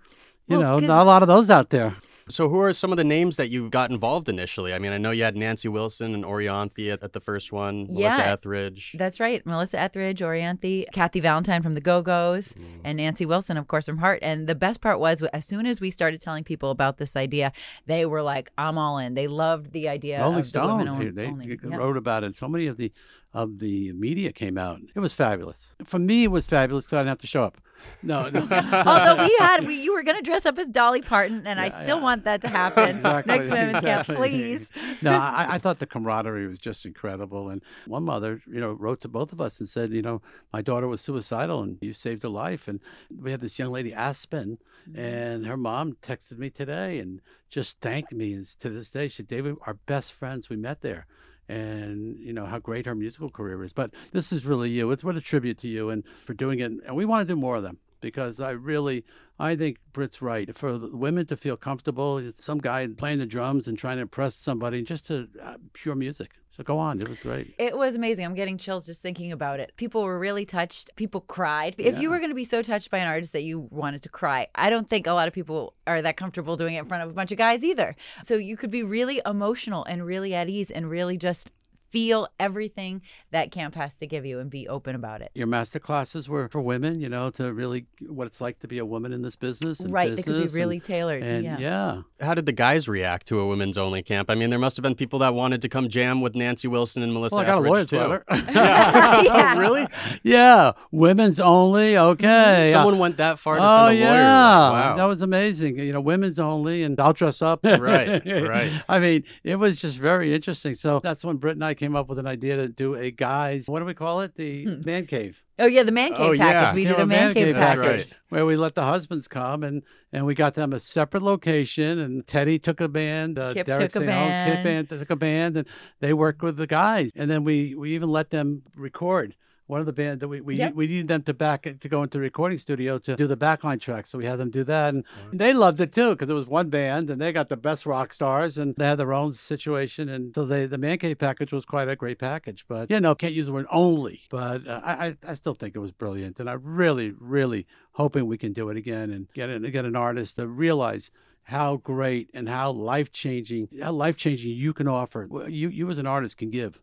You 0.48 0.60
Well, 0.60 0.80
know, 0.80 0.88
not 0.88 1.04
a 1.04 1.06
lot 1.06 1.22
of 1.22 1.28
those 1.28 1.50
out 1.50 1.70
there. 1.70 1.96
So, 2.32 2.48
who 2.48 2.60
are 2.60 2.74
some 2.74 2.92
of 2.92 2.98
the 2.98 3.04
names 3.04 3.38
that 3.38 3.50
you 3.50 3.70
got 3.72 3.90
involved 3.90 4.30
initially? 4.30 4.72
I 4.74 4.78
mean, 4.80 4.92
I 4.92 5.00
know 5.00 5.10
you 5.10 5.24
had 5.24 5.36
Nancy 5.36 5.68
Wilson 5.68 6.14
and 6.14 6.24
Orianthi 6.24 6.94
at, 6.94 7.02
at 7.02 7.14
the 7.14 7.20
first 7.20 7.52
one, 7.52 7.88
yeah, 7.90 8.10
Melissa 8.10 8.28
Etheridge. 8.28 8.96
That's 9.00 9.20
right. 9.20 9.44
Melissa 9.48 9.80
Etheridge, 9.80 10.20
Orianthi, 10.20 10.86
Kathy 10.94 11.22
Valentine 11.22 11.64
from 11.64 11.74
the 11.74 11.82
Go 11.82 12.04
Go's, 12.04 12.50
Mm. 12.54 12.82
and 12.84 12.98
Nancy 12.98 13.26
Wilson, 13.26 13.58
of 13.58 13.68
course, 13.68 13.86
from 13.88 13.98
Heart. 13.98 14.20
And 14.22 14.46
the 14.48 14.54
best 14.56 14.80
part 14.80 15.00
was, 15.00 15.24
as 15.24 15.44
soon 15.46 15.66
as 15.66 15.82
we 15.82 15.90
started 15.90 16.22
telling 16.22 16.44
people 16.44 16.70
about 16.70 16.98
this 16.98 17.16
idea, 17.16 17.52
they 17.88 18.06
were 18.06 18.22
like, 18.22 18.52
"I'm 18.58 18.78
all 18.78 19.00
in." 19.00 19.16
They 19.16 19.28
loved 19.28 19.72
the 19.72 19.90
idea. 19.90 20.20
Rolling 20.20 20.42
of 20.42 20.52
the 20.52 20.60
women 20.62 20.76
Stone, 20.86 20.88
only- 20.88 21.10
they, 21.10 21.26
only. 21.28 21.56
they 21.56 21.70
Yep. 21.70 21.80
wrote 21.80 21.98
about 21.98 22.24
it. 22.24 22.36
So 22.36 22.48
many 22.48 22.68
of 22.68 22.78
the 22.78 22.92
of 23.34 23.60
the 23.60 23.92
media 23.94 24.32
came 24.32 24.58
out. 24.58 24.82
It 24.96 25.00
was 25.00 25.14
fabulous. 25.14 25.76
For 25.84 26.00
me, 26.00 26.24
it 26.24 26.32
was 26.32 26.48
fabulous 26.48 26.86
because 26.86 26.98
I 26.98 27.02
didn't 27.02 27.10
have 27.10 27.18
to 27.20 27.28
show 27.28 27.44
up. 27.44 27.58
No, 28.02 28.30
no. 28.30 28.42
Although 28.52 29.24
we 29.24 29.36
had, 29.40 29.66
we, 29.66 29.76
you 29.76 29.94
were 29.94 30.04
going 30.04 30.18
to 30.18 30.24
dress 30.24 30.46
up 30.46 30.58
as 30.58 30.68
Dolly 30.68 31.02
Parton, 31.02 31.46
and 31.46 31.60
I 31.60 31.70
still 31.84 32.02
want 32.02 32.24
that 32.24 32.42
to 32.42 32.48
happen 32.48 32.98
Exactly, 32.98 33.38
next 33.38 33.50
women's 33.50 33.80
camp, 33.82 34.08
please. 34.08 34.72
no, 35.02 35.14
I, 35.14 35.48
I 35.52 35.58
thought 35.60 35.80
the 35.80 35.86
camaraderie 35.86 36.48
was 36.48 36.60
just 36.60 36.86
incredible. 36.86 37.50
And 37.50 37.62
one 37.86 38.04
mother, 38.04 38.42
you 38.48 38.60
know, 38.60 38.72
wrote 38.72 39.02
to 39.02 39.08
both 39.08 39.32
of 39.32 39.42
us 39.42 39.60
and 39.60 39.70
said, 39.70 39.92
you 39.92 40.02
know, 40.02 40.22
my 40.52 40.62
daughter 40.62 40.88
was 40.88 41.02
suicidal 41.02 41.62
and 41.62 41.78
you 41.82 41.94
saved 41.94 42.24
her 42.24 42.30
life. 42.30 42.68
And 42.68 42.80
we 43.16 43.32
had 43.32 43.42
this 43.42 43.60
young 43.60 43.72
lady, 43.72 43.94
Aspen, 43.94 44.58
mm-hmm. 44.90 45.00
and 45.00 45.46
her 45.46 45.58
mom 45.58 45.98
texted 46.02 46.38
me 46.38 46.50
today 46.50 47.00
and 47.00 47.22
just 47.50 47.80
thanked 47.80 48.12
me. 48.12 48.34
And 48.34 48.46
to 48.60 48.70
this 48.70 48.92
day, 48.92 49.08
she 49.08 49.18
said, 49.18 49.28
David, 49.28 49.56
our 49.66 49.76
best 49.86 50.14
friends 50.14 50.50
we 50.50 50.56
met 50.58 50.82
there. 50.82 51.06
And 51.50 52.20
you 52.20 52.32
know 52.32 52.46
how 52.46 52.60
great 52.60 52.86
her 52.86 52.94
musical 52.94 53.32
career 53.32 53.64
is, 53.64 53.74
but 53.74 53.92
this 54.12 54.32
is 54.32 54.46
really 54.46 54.70
you. 54.70 54.92
It's 54.92 55.04
what 55.04 55.16
a 55.16 55.22
tribute 55.22 55.58
to 55.60 55.68
you 55.68 55.90
and 55.90 56.04
for 56.24 56.36
doing 56.36 56.60
it. 56.60 56.72
And 56.86 56.96
we 56.96 57.06
want 57.06 57.28
to 57.28 57.34
do 57.34 57.40
more 57.40 57.56
of 57.56 57.64
them 57.64 57.80
because 58.02 58.40
I 58.40 58.52
really, 58.52 59.04
I 59.40 59.56
think 59.56 59.78
Britt's 59.92 60.22
right. 60.22 60.56
For 60.56 60.78
women 60.78 61.26
to 61.26 61.36
feel 61.36 61.58
comfortable, 61.58 62.22
some 62.34 62.60
guy 62.60 62.88
playing 62.88 63.20
the 63.20 63.26
drums 63.26 63.68
and 63.68 63.78
trying 63.78 63.98
to 63.98 64.04
impress 64.04 64.36
somebody, 64.36 64.84
just 64.84 65.08
to 65.08 65.28
uh, 65.42 65.56
pure 65.74 65.96
music. 65.96 66.34
So 66.60 66.64
go 66.66 66.78
on, 66.78 67.00
it 67.00 67.08
was 67.08 67.22
great. 67.22 67.56
It 67.58 67.78
was 67.78 67.96
amazing. 67.96 68.26
I'm 68.26 68.34
getting 68.34 68.58
chills 68.58 68.86
just 68.86 69.02
thinking 69.02 69.32
about 69.32 69.62
it. 69.62 69.72
People 69.78 70.04
were 70.04 70.20
really 70.20 70.46
touched. 70.46 70.94
People 70.98 71.22
cried. 71.22 71.74
If 71.78 72.00
you 72.00 72.10
were 72.10 72.18
going 72.18 72.32
to 72.32 72.36
be 72.36 72.44
so 72.44 72.62
touched 72.62 72.92
by 72.92 72.98
an 72.98 73.08
artist 73.08 73.32
that 73.32 73.44
you 73.44 73.70
wanted 73.72 74.02
to 74.02 74.10
cry, 74.10 74.48
I 74.56 74.70
don't 74.70 74.86
think 74.86 75.08
a 75.08 75.14
lot 75.14 75.30
of 75.30 75.34
people 75.34 75.74
are 75.88 76.02
that 76.02 76.18
comfortable 76.18 76.58
doing 76.58 76.76
it 76.76 76.80
in 76.80 76.86
front 76.86 77.04
of 77.04 77.10
a 77.10 77.14
bunch 77.14 77.32
of 77.32 77.38
guys 77.38 77.64
either. 77.64 77.96
So 78.24 78.36
you 78.36 78.58
could 78.58 78.72
be 78.72 78.84
really 78.84 79.22
emotional 79.26 79.86
and 79.86 80.06
really 80.06 80.36
at 80.36 80.50
ease 80.50 80.70
and 80.70 80.90
really 80.90 81.16
just 81.18 81.50
feel 81.92 82.28
everything 82.40 83.02
that 83.32 83.52
camp 83.52 83.76
has 83.76 83.96
to 83.96 84.08
give 84.08 84.26
you 84.26 84.40
and 84.40 84.50
be 84.50 84.68
open 84.68 84.96
about 84.96 85.22
it. 85.22 85.32
Your 85.34 85.48
master 85.48 85.80
classes 85.80 86.28
were 86.30 86.48
for 86.50 86.62
women, 86.62 87.00
you 87.00 87.10
know, 87.10 87.30
to 87.32 87.54
really 87.54 87.86
what 88.08 88.28
it's 88.28 88.42
like 88.42 88.60
to 88.60 88.68
be 88.68 88.78
a 88.78 88.86
woman 88.86 89.14
in 89.14 89.22
this 89.22 89.36
business. 89.36 89.80
And 89.80 89.92
Right, 89.94 90.16
they 90.16 90.22
could 90.22 90.52
be 90.52 90.58
really 90.58 90.78
and- 90.78 90.84
tailored, 90.86 91.24
And 91.24 91.44
yeah. 91.44 91.58
yeah. 91.60 92.02
How 92.22 92.34
did 92.34 92.46
the 92.46 92.52
guys 92.52 92.88
react 92.88 93.28
to 93.28 93.40
a 93.40 93.48
women's 93.48 93.78
only 93.78 94.02
camp? 94.04 94.30
I 94.30 94.36
mean, 94.36 94.50
there 94.50 94.60
must 94.60 94.76
have 94.78 94.84
been 94.84 94.96
people 94.96 95.20
that 95.20 95.34
wanted 95.34 95.62
to 95.62 95.70
come 95.70 95.90
jam 95.90 96.22
with 96.22 96.36
Nancy 96.36 96.68
Wilson 96.68 97.02
and 97.04 97.14
Melissa 97.14 97.36
Well, 97.36 97.44
I 97.44 97.48
got 97.48 97.58
a 97.58 97.62
Etheridge, 97.62 97.72
lawyer's 97.72 97.90
too. 97.90 97.98
letter. 97.98 98.24
Yeah. 98.60 99.22
Oh, 99.56 99.60
really? 99.60 99.88
yeah, 100.24 100.72
women's 100.92 101.40
only. 101.40 101.98
Okay. 101.98 102.26
Mm-hmm. 102.28 102.72
Someone 102.72 103.00
went 103.00 103.18
that 103.18 103.40
far 103.40 103.56
to 103.56 103.62
Oh 103.64 103.88
send 103.88 103.98
a 103.98 104.02
yeah, 104.02 104.10
lawyer. 104.12 104.82
Wow. 104.90 104.96
that 104.98 105.06
was 105.06 105.22
amazing. 105.22 105.78
You 105.80 105.94
know, 105.94 106.02
women's 106.02 106.40
only, 106.40 106.84
and 106.84 107.00
I'll 107.00 107.14
dress 107.14 107.42
up. 107.42 107.62
Right, 107.64 108.22
right. 108.26 108.84
I 108.90 109.00
mean, 109.00 109.24
it 109.44 109.58
was 109.58 109.82
just 109.82 109.98
very 109.98 110.34
interesting. 110.34 110.76
So 110.76 111.00
that's 111.00 111.24
when 111.24 111.38
Britt 111.38 111.56
and 111.56 111.64
I 111.64 111.74
came 111.80 111.96
up 111.96 112.10
with 112.10 112.20
an 112.20 112.28
idea 112.28 112.58
to 112.58 112.68
do 112.68 112.94
a 112.96 113.10
guys. 113.10 113.66
What 113.68 113.80
do 113.80 113.86
we 113.86 113.94
call 113.94 114.22
it? 114.22 114.36
The 114.36 114.66
Hmm. 114.66 114.82
man 114.86 115.06
cave. 115.08 115.42
Oh 115.58 115.66
yeah, 115.66 115.84
the 115.84 115.92
man 115.92 116.10
cave 116.14 116.20
Oh, 116.20 116.38
package. 116.38 116.40
yeah. 116.40 116.74
We 116.76 116.84
Came 116.84 116.92
did 116.94 117.02
a 117.02 117.06
man 117.08 117.34
cave 117.34 117.56
That's 117.56 117.76
package. 117.76 117.86
right. 118.12 118.18
where 118.30 118.46
we 118.46 118.56
let 118.56 118.76
the 118.76 118.84
husbands 118.84 119.28
come 119.28 119.64
and 119.64 119.82
and 120.14 120.26
we 120.26 120.36
got 120.36 120.54
them 120.56 120.74
a 120.74 120.80
separate 120.80 121.24
location. 121.24 121.98
And 122.00 122.28
Teddy 122.28 122.60
took 122.60 122.82
a 122.82 122.88
band. 122.90 123.40
Uh, 123.40 123.54
Kip 123.54 123.66
Derek 123.68 123.92
took 123.92 124.04
a 124.04 124.06
band. 124.06 124.54
Kip 124.54 124.64
band 124.64 124.90
took 124.90 125.10
a 125.10 125.16
band, 125.16 125.58
and 125.58 125.68
they 126.02 126.14
worked 126.14 126.42
with 126.42 126.58
the 126.58 126.68
guys. 126.68 127.12
And 127.16 127.32
then 127.32 127.44
we 127.44 127.74
we 127.76 127.92
even 127.96 128.10
let 128.10 128.30
them 128.30 128.62
record. 128.76 129.36
One 129.70 129.80
of 129.80 129.86
the 129.86 129.94
band 129.94 130.20
that 130.22 130.28
we 130.28 130.42
we, 130.42 130.56
Yep. 130.56 130.74
we 130.74 130.88
needed 130.88 131.10
them 131.10 131.22
to 131.24 131.34
back 131.36 131.62
to 131.80 131.88
go 131.88 132.02
into 132.02 132.18
the 132.18 132.24
recording 132.24 132.58
studio 132.58 132.98
to 132.98 133.16
do 133.16 133.28
the 133.28 133.38
backline 133.38 133.80
tracks, 133.80 134.10
so 134.10 134.18
we 134.18 134.26
had 134.26 134.38
them 134.40 134.50
do 134.50 134.64
that, 134.64 134.96
and 134.96 135.04
they 135.32 135.54
loved 135.54 135.80
it 135.80 135.94
too 135.94 136.10
because 136.16 136.28
it 136.28 136.34
was 136.34 136.48
one 136.48 136.70
band 136.70 137.12
and 137.12 137.22
they 137.22 137.32
got 137.32 137.50
the 137.50 137.56
best 137.56 137.86
rock 137.86 138.12
stars 138.12 138.58
and 138.58 138.74
they 138.78 138.86
had 138.88 138.98
their 138.98 139.14
own 139.14 139.34
situation, 139.34 140.10
and 140.10 140.34
so 140.34 140.44
they 140.44 140.66
the 140.66 140.80
man 140.80 140.98
cave 140.98 141.20
package 141.20 141.52
was 141.52 141.66
quite 141.66 141.88
a 141.88 141.96
great 141.96 142.18
package. 142.18 142.66
But 142.68 142.90
you 142.90 143.00
know, 143.00 143.14
can't 143.14 143.34
use 143.36 143.46
the 143.46 143.54
word 143.54 143.68
only, 143.70 144.22
but 144.32 144.68
uh, 144.68 144.82
I 144.84 144.94
I 145.06 145.18
I 145.28 145.34
still 145.36 145.54
think 145.54 145.76
it 145.76 145.80
was 145.80 145.92
brilliant, 145.92 146.40
and 146.40 146.50
I 146.50 146.54
really 146.54 147.14
really 147.20 147.68
hoping 147.92 148.26
we 148.26 148.40
can 148.40 148.54
do 148.54 148.70
it 148.70 148.78
again 148.78 149.12
and 149.12 149.28
get 149.36 149.52
it 149.52 149.62
get 149.72 149.86
an 149.86 149.96
artist 149.96 150.38
to 150.38 150.48
realize 150.48 151.12
how 151.44 151.78
great 151.78 152.32
and 152.34 152.50
how 152.50 152.72
life 152.72 153.12
changing 153.12 153.70
how 153.84 153.92
life 153.92 154.18
changing 154.18 154.52
you 154.52 154.74
can 154.74 154.88
offer 154.88 155.28
you 155.48 155.70
you 155.70 155.92
as 155.92 156.00
an 156.00 156.08
artist 156.08 156.38
can 156.38 156.50
give. 156.50 156.82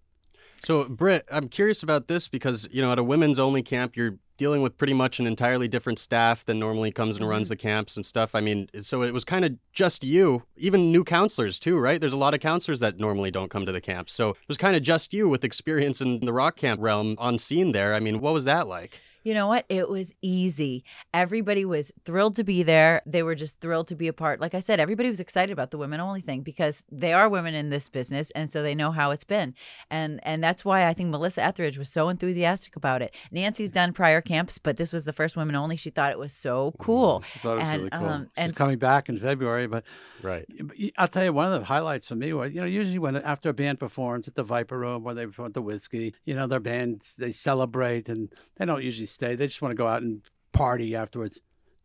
So, 0.62 0.84
Britt, 0.84 1.26
I'm 1.30 1.48
curious 1.48 1.82
about 1.82 2.08
this 2.08 2.28
because, 2.28 2.68
you 2.70 2.82
know, 2.82 2.92
at 2.92 2.98
a 2.98 3.04
women's 3.04 3.38
only 3.38 3.62
camp, 3.62 3.96
you're 3.96 4.18
dealing 4.36 4.62
with 4.62 4.76
pretty 4.76 4.92
much 4.92 5.18
an 5.18 5.26
entirely 5.26 5.68
different 5.68 5.98
staff 5.98 6.44
than 6.44 6.58
normally 6.58 6.90
comes 6.90 7.16
and 7.16 7.28
runs 7.28 7.46
mm-hmm. 7.46 7.52
the 7.52 7.56
camps 7.56 7.96
and 7.96 8.04
stuff. 8.04 8.34
I 8.34 8.40
mean, 8.40 8.68
so 8.80 9.02
it 9.02 9.12
was 9.12 9.24
kind 9.24 9.44
of 9.44 9.54
just 9.72 10.04
you, 10.04 10.42
even 10.56 10.92
new 10.92 11.04
counselors 11.04 11.58
too, 11.58 11.78
right? 11.78 12.00
There's 12.00 12.12
a 12.12 12.18
lot 12.18 12.34
of 12.34 12.40
counselors 12.40 12.80
that 12.80 12.98
normally 12.98 13.30
don't 13.30 13.50
come 13.50 13.66
to 13.66 13.72
the 13.72 13.80
camps. 13.80 14.12
So 14.12 14.30
it 14.30 14.48
was 14.48 14.58
kind 14.58 14.76
of 14.76 14.82
just 14.82 15.14
you 15.14 15.28
with 15.28 15.44
experience 15.44 16.00
in 16.00 16.20
the 16.20 16.32
rock 16.32 16.56
camp 16.56 16.80
realm 16.80 17.16
on 17.18 17.38
scene 17.38 17.72
there. 17.72 17.94
I 17.94 18.00
mean, 18.00 18.20
what 18.20 18.34
was 18.34 18.44
that 18.44 18.68
like? 18.68 19.00
You 19.26 19.34
know 19.34 19.49
what? 19.49 19.64
It 19.69 19.88
was 19.88 20.14
easy. 20.23 20.84
Everybody 21.12 21.64
was 21.64 21.90
thrilled 22.05 22.37
to 22.37 22.45
be 22.45 22.62
there. 22.62 23.02
They 23.04 23.25
were 23.25 23.35
just 23.35 23.59
thrilled 23.59 23.88
to 23.88 23.97
be 23.97 24.06
a 24.06 24.12
part. 24.12 24.40
Like 24.40 24.54
I 24.54 24.61
said, 24.61 24.78
everybody 24.78 25.09
was 25.09 25.18
excited 25.18 25.52
about 25.52 25.73
the 25.73 25.78
women 25.78 25.99
only 25.99 26.21
thing 26.21 26.42
because 26.42 26.85
they 26.92 27.12
are 27.12 27.28
women 27.28 27.52
in 27.52 27.68
this 27.68 27.88
business 27.88 28.30
and 28.37 28.52
so 28.52 28.62
they 28.62 28.76
know 28.76 28.92
how 28.92 29.11
it's 29.11 29.25
been. 29.25 29.56
And 29.90 30.21
and 30.23 30.45
that's 30.45 30.64
why 30.64 30.87
I 30.87 30.95
think 30.95 31.11
Melissa 31.11 31.42
Etheridge 31.42 31.76
was 31.76 31.88
so 31.88 32.09
enthusiastic 32.09 32.76
about 32.76 33.02
it. 33.02 33.16
Nancy's 33.33 33.73
done 33.73 33.92
prior 33.92 34.21
camps, 34.21 34.59
but 34.59 34.76
this 34.76 34.92
was 34.92 35.04
the 35.04 35.12
first 35.12 35.37
women 35.37 35.56
only. 35.56 35.75
She 35.75 35.90
thought 35.90 36.12
it 36.12 36.21
was 36.21 36.33
so 36.33 36.73
cool. 36.78 37.23
She 37.23 37.40
thought 37.40 37.54
it 37.54 37.59
was 37.59 37.68
and, 37.68 37.78
really 37.78 37.90
cool. 37.90 38.09
um, 38.09 38.26
She's 38.26 38.45
and 38.45 38.54
coming 38.54 38.78
back 38.78 39.09
in 39.09 39.18
February, 39.18 39.66
but 39.66 39.83
Right. 40.23 40.47
I'll 40.99 41.09
tell 41.09 41.25
you 41.25 41.33
one 41.33 41.52
of 41.52 41.59
the 41.59 41.66
highlights 41.66 42.09
for 42.09 42.16
me 42.16 42.33
was 42.33 42.52
you 42.52 42.61
know 42.61 42.66
usually 42.66 42.99
when 42.99 43.16
after 43.16 43.49
a 43.50 43.54
band 43.54 43.78
performs 43.78 44.26
at 44.28 44.35
the 44.35 44.42
Viper 44.42 44.78
Room 44.78 45.04
where 45.04 45.14
they 45.14 45.26
perform 45.26 45.52
the 45.52 45.62
whiskey, 45.62 46.14
you 46.25 46.35
know 46.35 46.47
their 46.47 46.61
bands 46.61 47.14
they 47.16 47.33
celebrate 47.33 48.09
and 48.09 48.33
they 48.56 48.66
don't 48.66 48.83
usually 48.83 49.06
stay. 49.16 49.35
They 49.35 49.46
just 49.46 49.62
want 49.62 49.73
to 49.73 49.76
go 49.76 49.88
out 49.88 50.02
and 50.02 50.23
party 50.52 50.94
afterwards. 50.94 51.40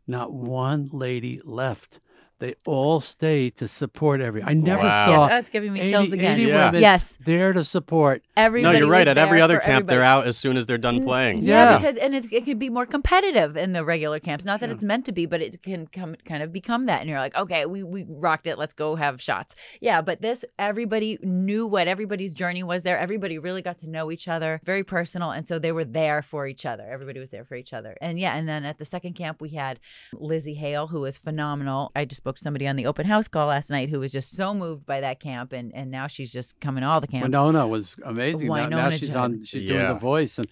Not 0.06 0.32
one 0.32 0.90
lady 0.92 1.40
left. 1.44 1.98
They 2.42 2.56
all 2.66 3.00
stayed 3.00 3.56
to 3.58 3.68
support 3.68 4.20
every. 4.20 4.42
I 4.42 4.52
never 4.52 4.82
Wow. 4.82 5.06
saw. 5.06 5.20
Yes, 5.22 5.30
that's 5.30 5.50
giving 5.50 5.72
me 5.72 5.80
80 5.80 5.90
chills 5.92 6.12
again. 6.12 6.34
80 6.34 6.42
Yeah. 6.48 6.66
women 6.66 6.80
Yes. 6.80 7.16
there 7.24 7.52
to 7.52 7.62
support. 7.62 8.24
Everybody. 8.36 8.72
No, 8.72 8.78
you're 8.80 8.90
right. 8.90 9.06
At 9.06 9.16
every 9.16 9.40
other 9.40 9.60
for 9.60 9.66
camp, 9.66 9.86
they're 9.86 10.02
out 10.02 10.26
as 10.26 10.36
soon 10.36 10.56
as 10.56 10.66
they're 10.66 10.76
done 10.76 10.96
mm-hmm. 10.96 11.04
playing. 11.04 11.38
Yeah, 11.38 11.70
Yeah. 11.70 11.78
because 11.78 11.96
and 11.96 12.16
it, 12.16 12.32
it 12.32 12.44
can 12.44 12.58
be 12.58 12.68
more 12.68 12.84
competitive 12.84 13.56
in 13.56 13.74
the 13.74 13.84
regular 13.84 14.18
camps. 14.18 14.44
Not 14.44 14.58
that 14.58 14.70
it's 14.70 14.82
meant 14.82 15.04
to 15.06 15.12
be, 15.12 15.24
but 15.24 15.40
it 15.40 15.62
can 15.62 15.86
come 15.86 16.16
kind 16.24 16.42
of 16.42 16.52
become 16.52 16.86
that. 16.86 17.00
And 17.00 17.08
you're 17.08 17.20
like, 17.20 17.36
okay, 17.36 17.64
we 17.64 17.84
we 17.84 18.06
rocked 18.08 18.48
it. 18.48 18.58
Let's 18.58 18.72
go 18.72 18.96
have 18.96 19.22
shots. 19.22 19.54
Yeah, 19.80 20.02
but 20.02 20.20
this 20.20 20.44
everybody 20.58 21.18
knew 21.22 21.64
what 21.64 21.86
everybody's 21.86 22.34
journey 22.34 22.64
was 22.64 22.82
there. 22.82 22.98
Everybody 22.98 23.38
really 23.38 23.62
got 23.62 23.78
to 23.82 23.88
know 23.88 24.10
each 24.10 24.26
other, 24.26 24.60
very 24.64 24.82
personal, 24.82 25.30
and 25.30 25.46
so 25.46 25.60
they 25.60 25.70
were 25.70 25.84
there 25.84 26.22
for 26.22 26.48
each 26.48 26.66
other. 26.66 26.90
Everybody 26.90 27.20
was 27.20 27.30
there 27.30 27.44
for 27.44 27.54
each 27.54 27.72
other. 27.72 27.96
And 28.00 28.18
yeah, 28.18 28.34
and 28.36 28.48
then 28.48 28.64
at 28.64 28.78
the 28.78 28.84
second 28.84 29.12
camp 29.14 29.40
we 29.40 29.50
had 29.50 29.78
Lzzy 30.12 30.56
Hale, 30.56 30.88
who 30.88 31.02
was 31.02 31.16
phenomenal. 31.16 31.92
I 31.94 32.04
just 32.04 32.16
spoke 32.16 32.31
to 32.36 32.42
somebody 32.42 32.66
on 32.66 32.76
the 32.76 32.86
open 32.86 33.06
house 33.06 33.28
call 33.28 33.48
last 33.48 33.70
night 33.70 33.88
who 33.88 34.00
was 34.00 34.12
just 34.12 34.36
so 34.36 34.54
moved 34.54 34.86
by 34.86 35.00
that 35.00 35.20
camp, 35.20 35.52
and 35.52 35.74
and 35.74 35.90
now 35.90 36.06
she's 36.06 36.32
just 36.32 36.60
coming 36.60 36.82
to 36.82 36.88
all 36.88 37.00
the 37.00 37.06
camps. 37.06 37.24
Winona 37.24 37.66
was 37.66 37.96
amazing. 38.04 38.48
Now, 38.48 38.68
now 38.68 38.90
she's 38.90 39.08
Judd. 39.08 39.16
on. 39.16 39.44
She's 39.44 39.66
doing 39.66 39.86
the 39.88 39.94
voice, 39.94 40.38
and 40.38 40.48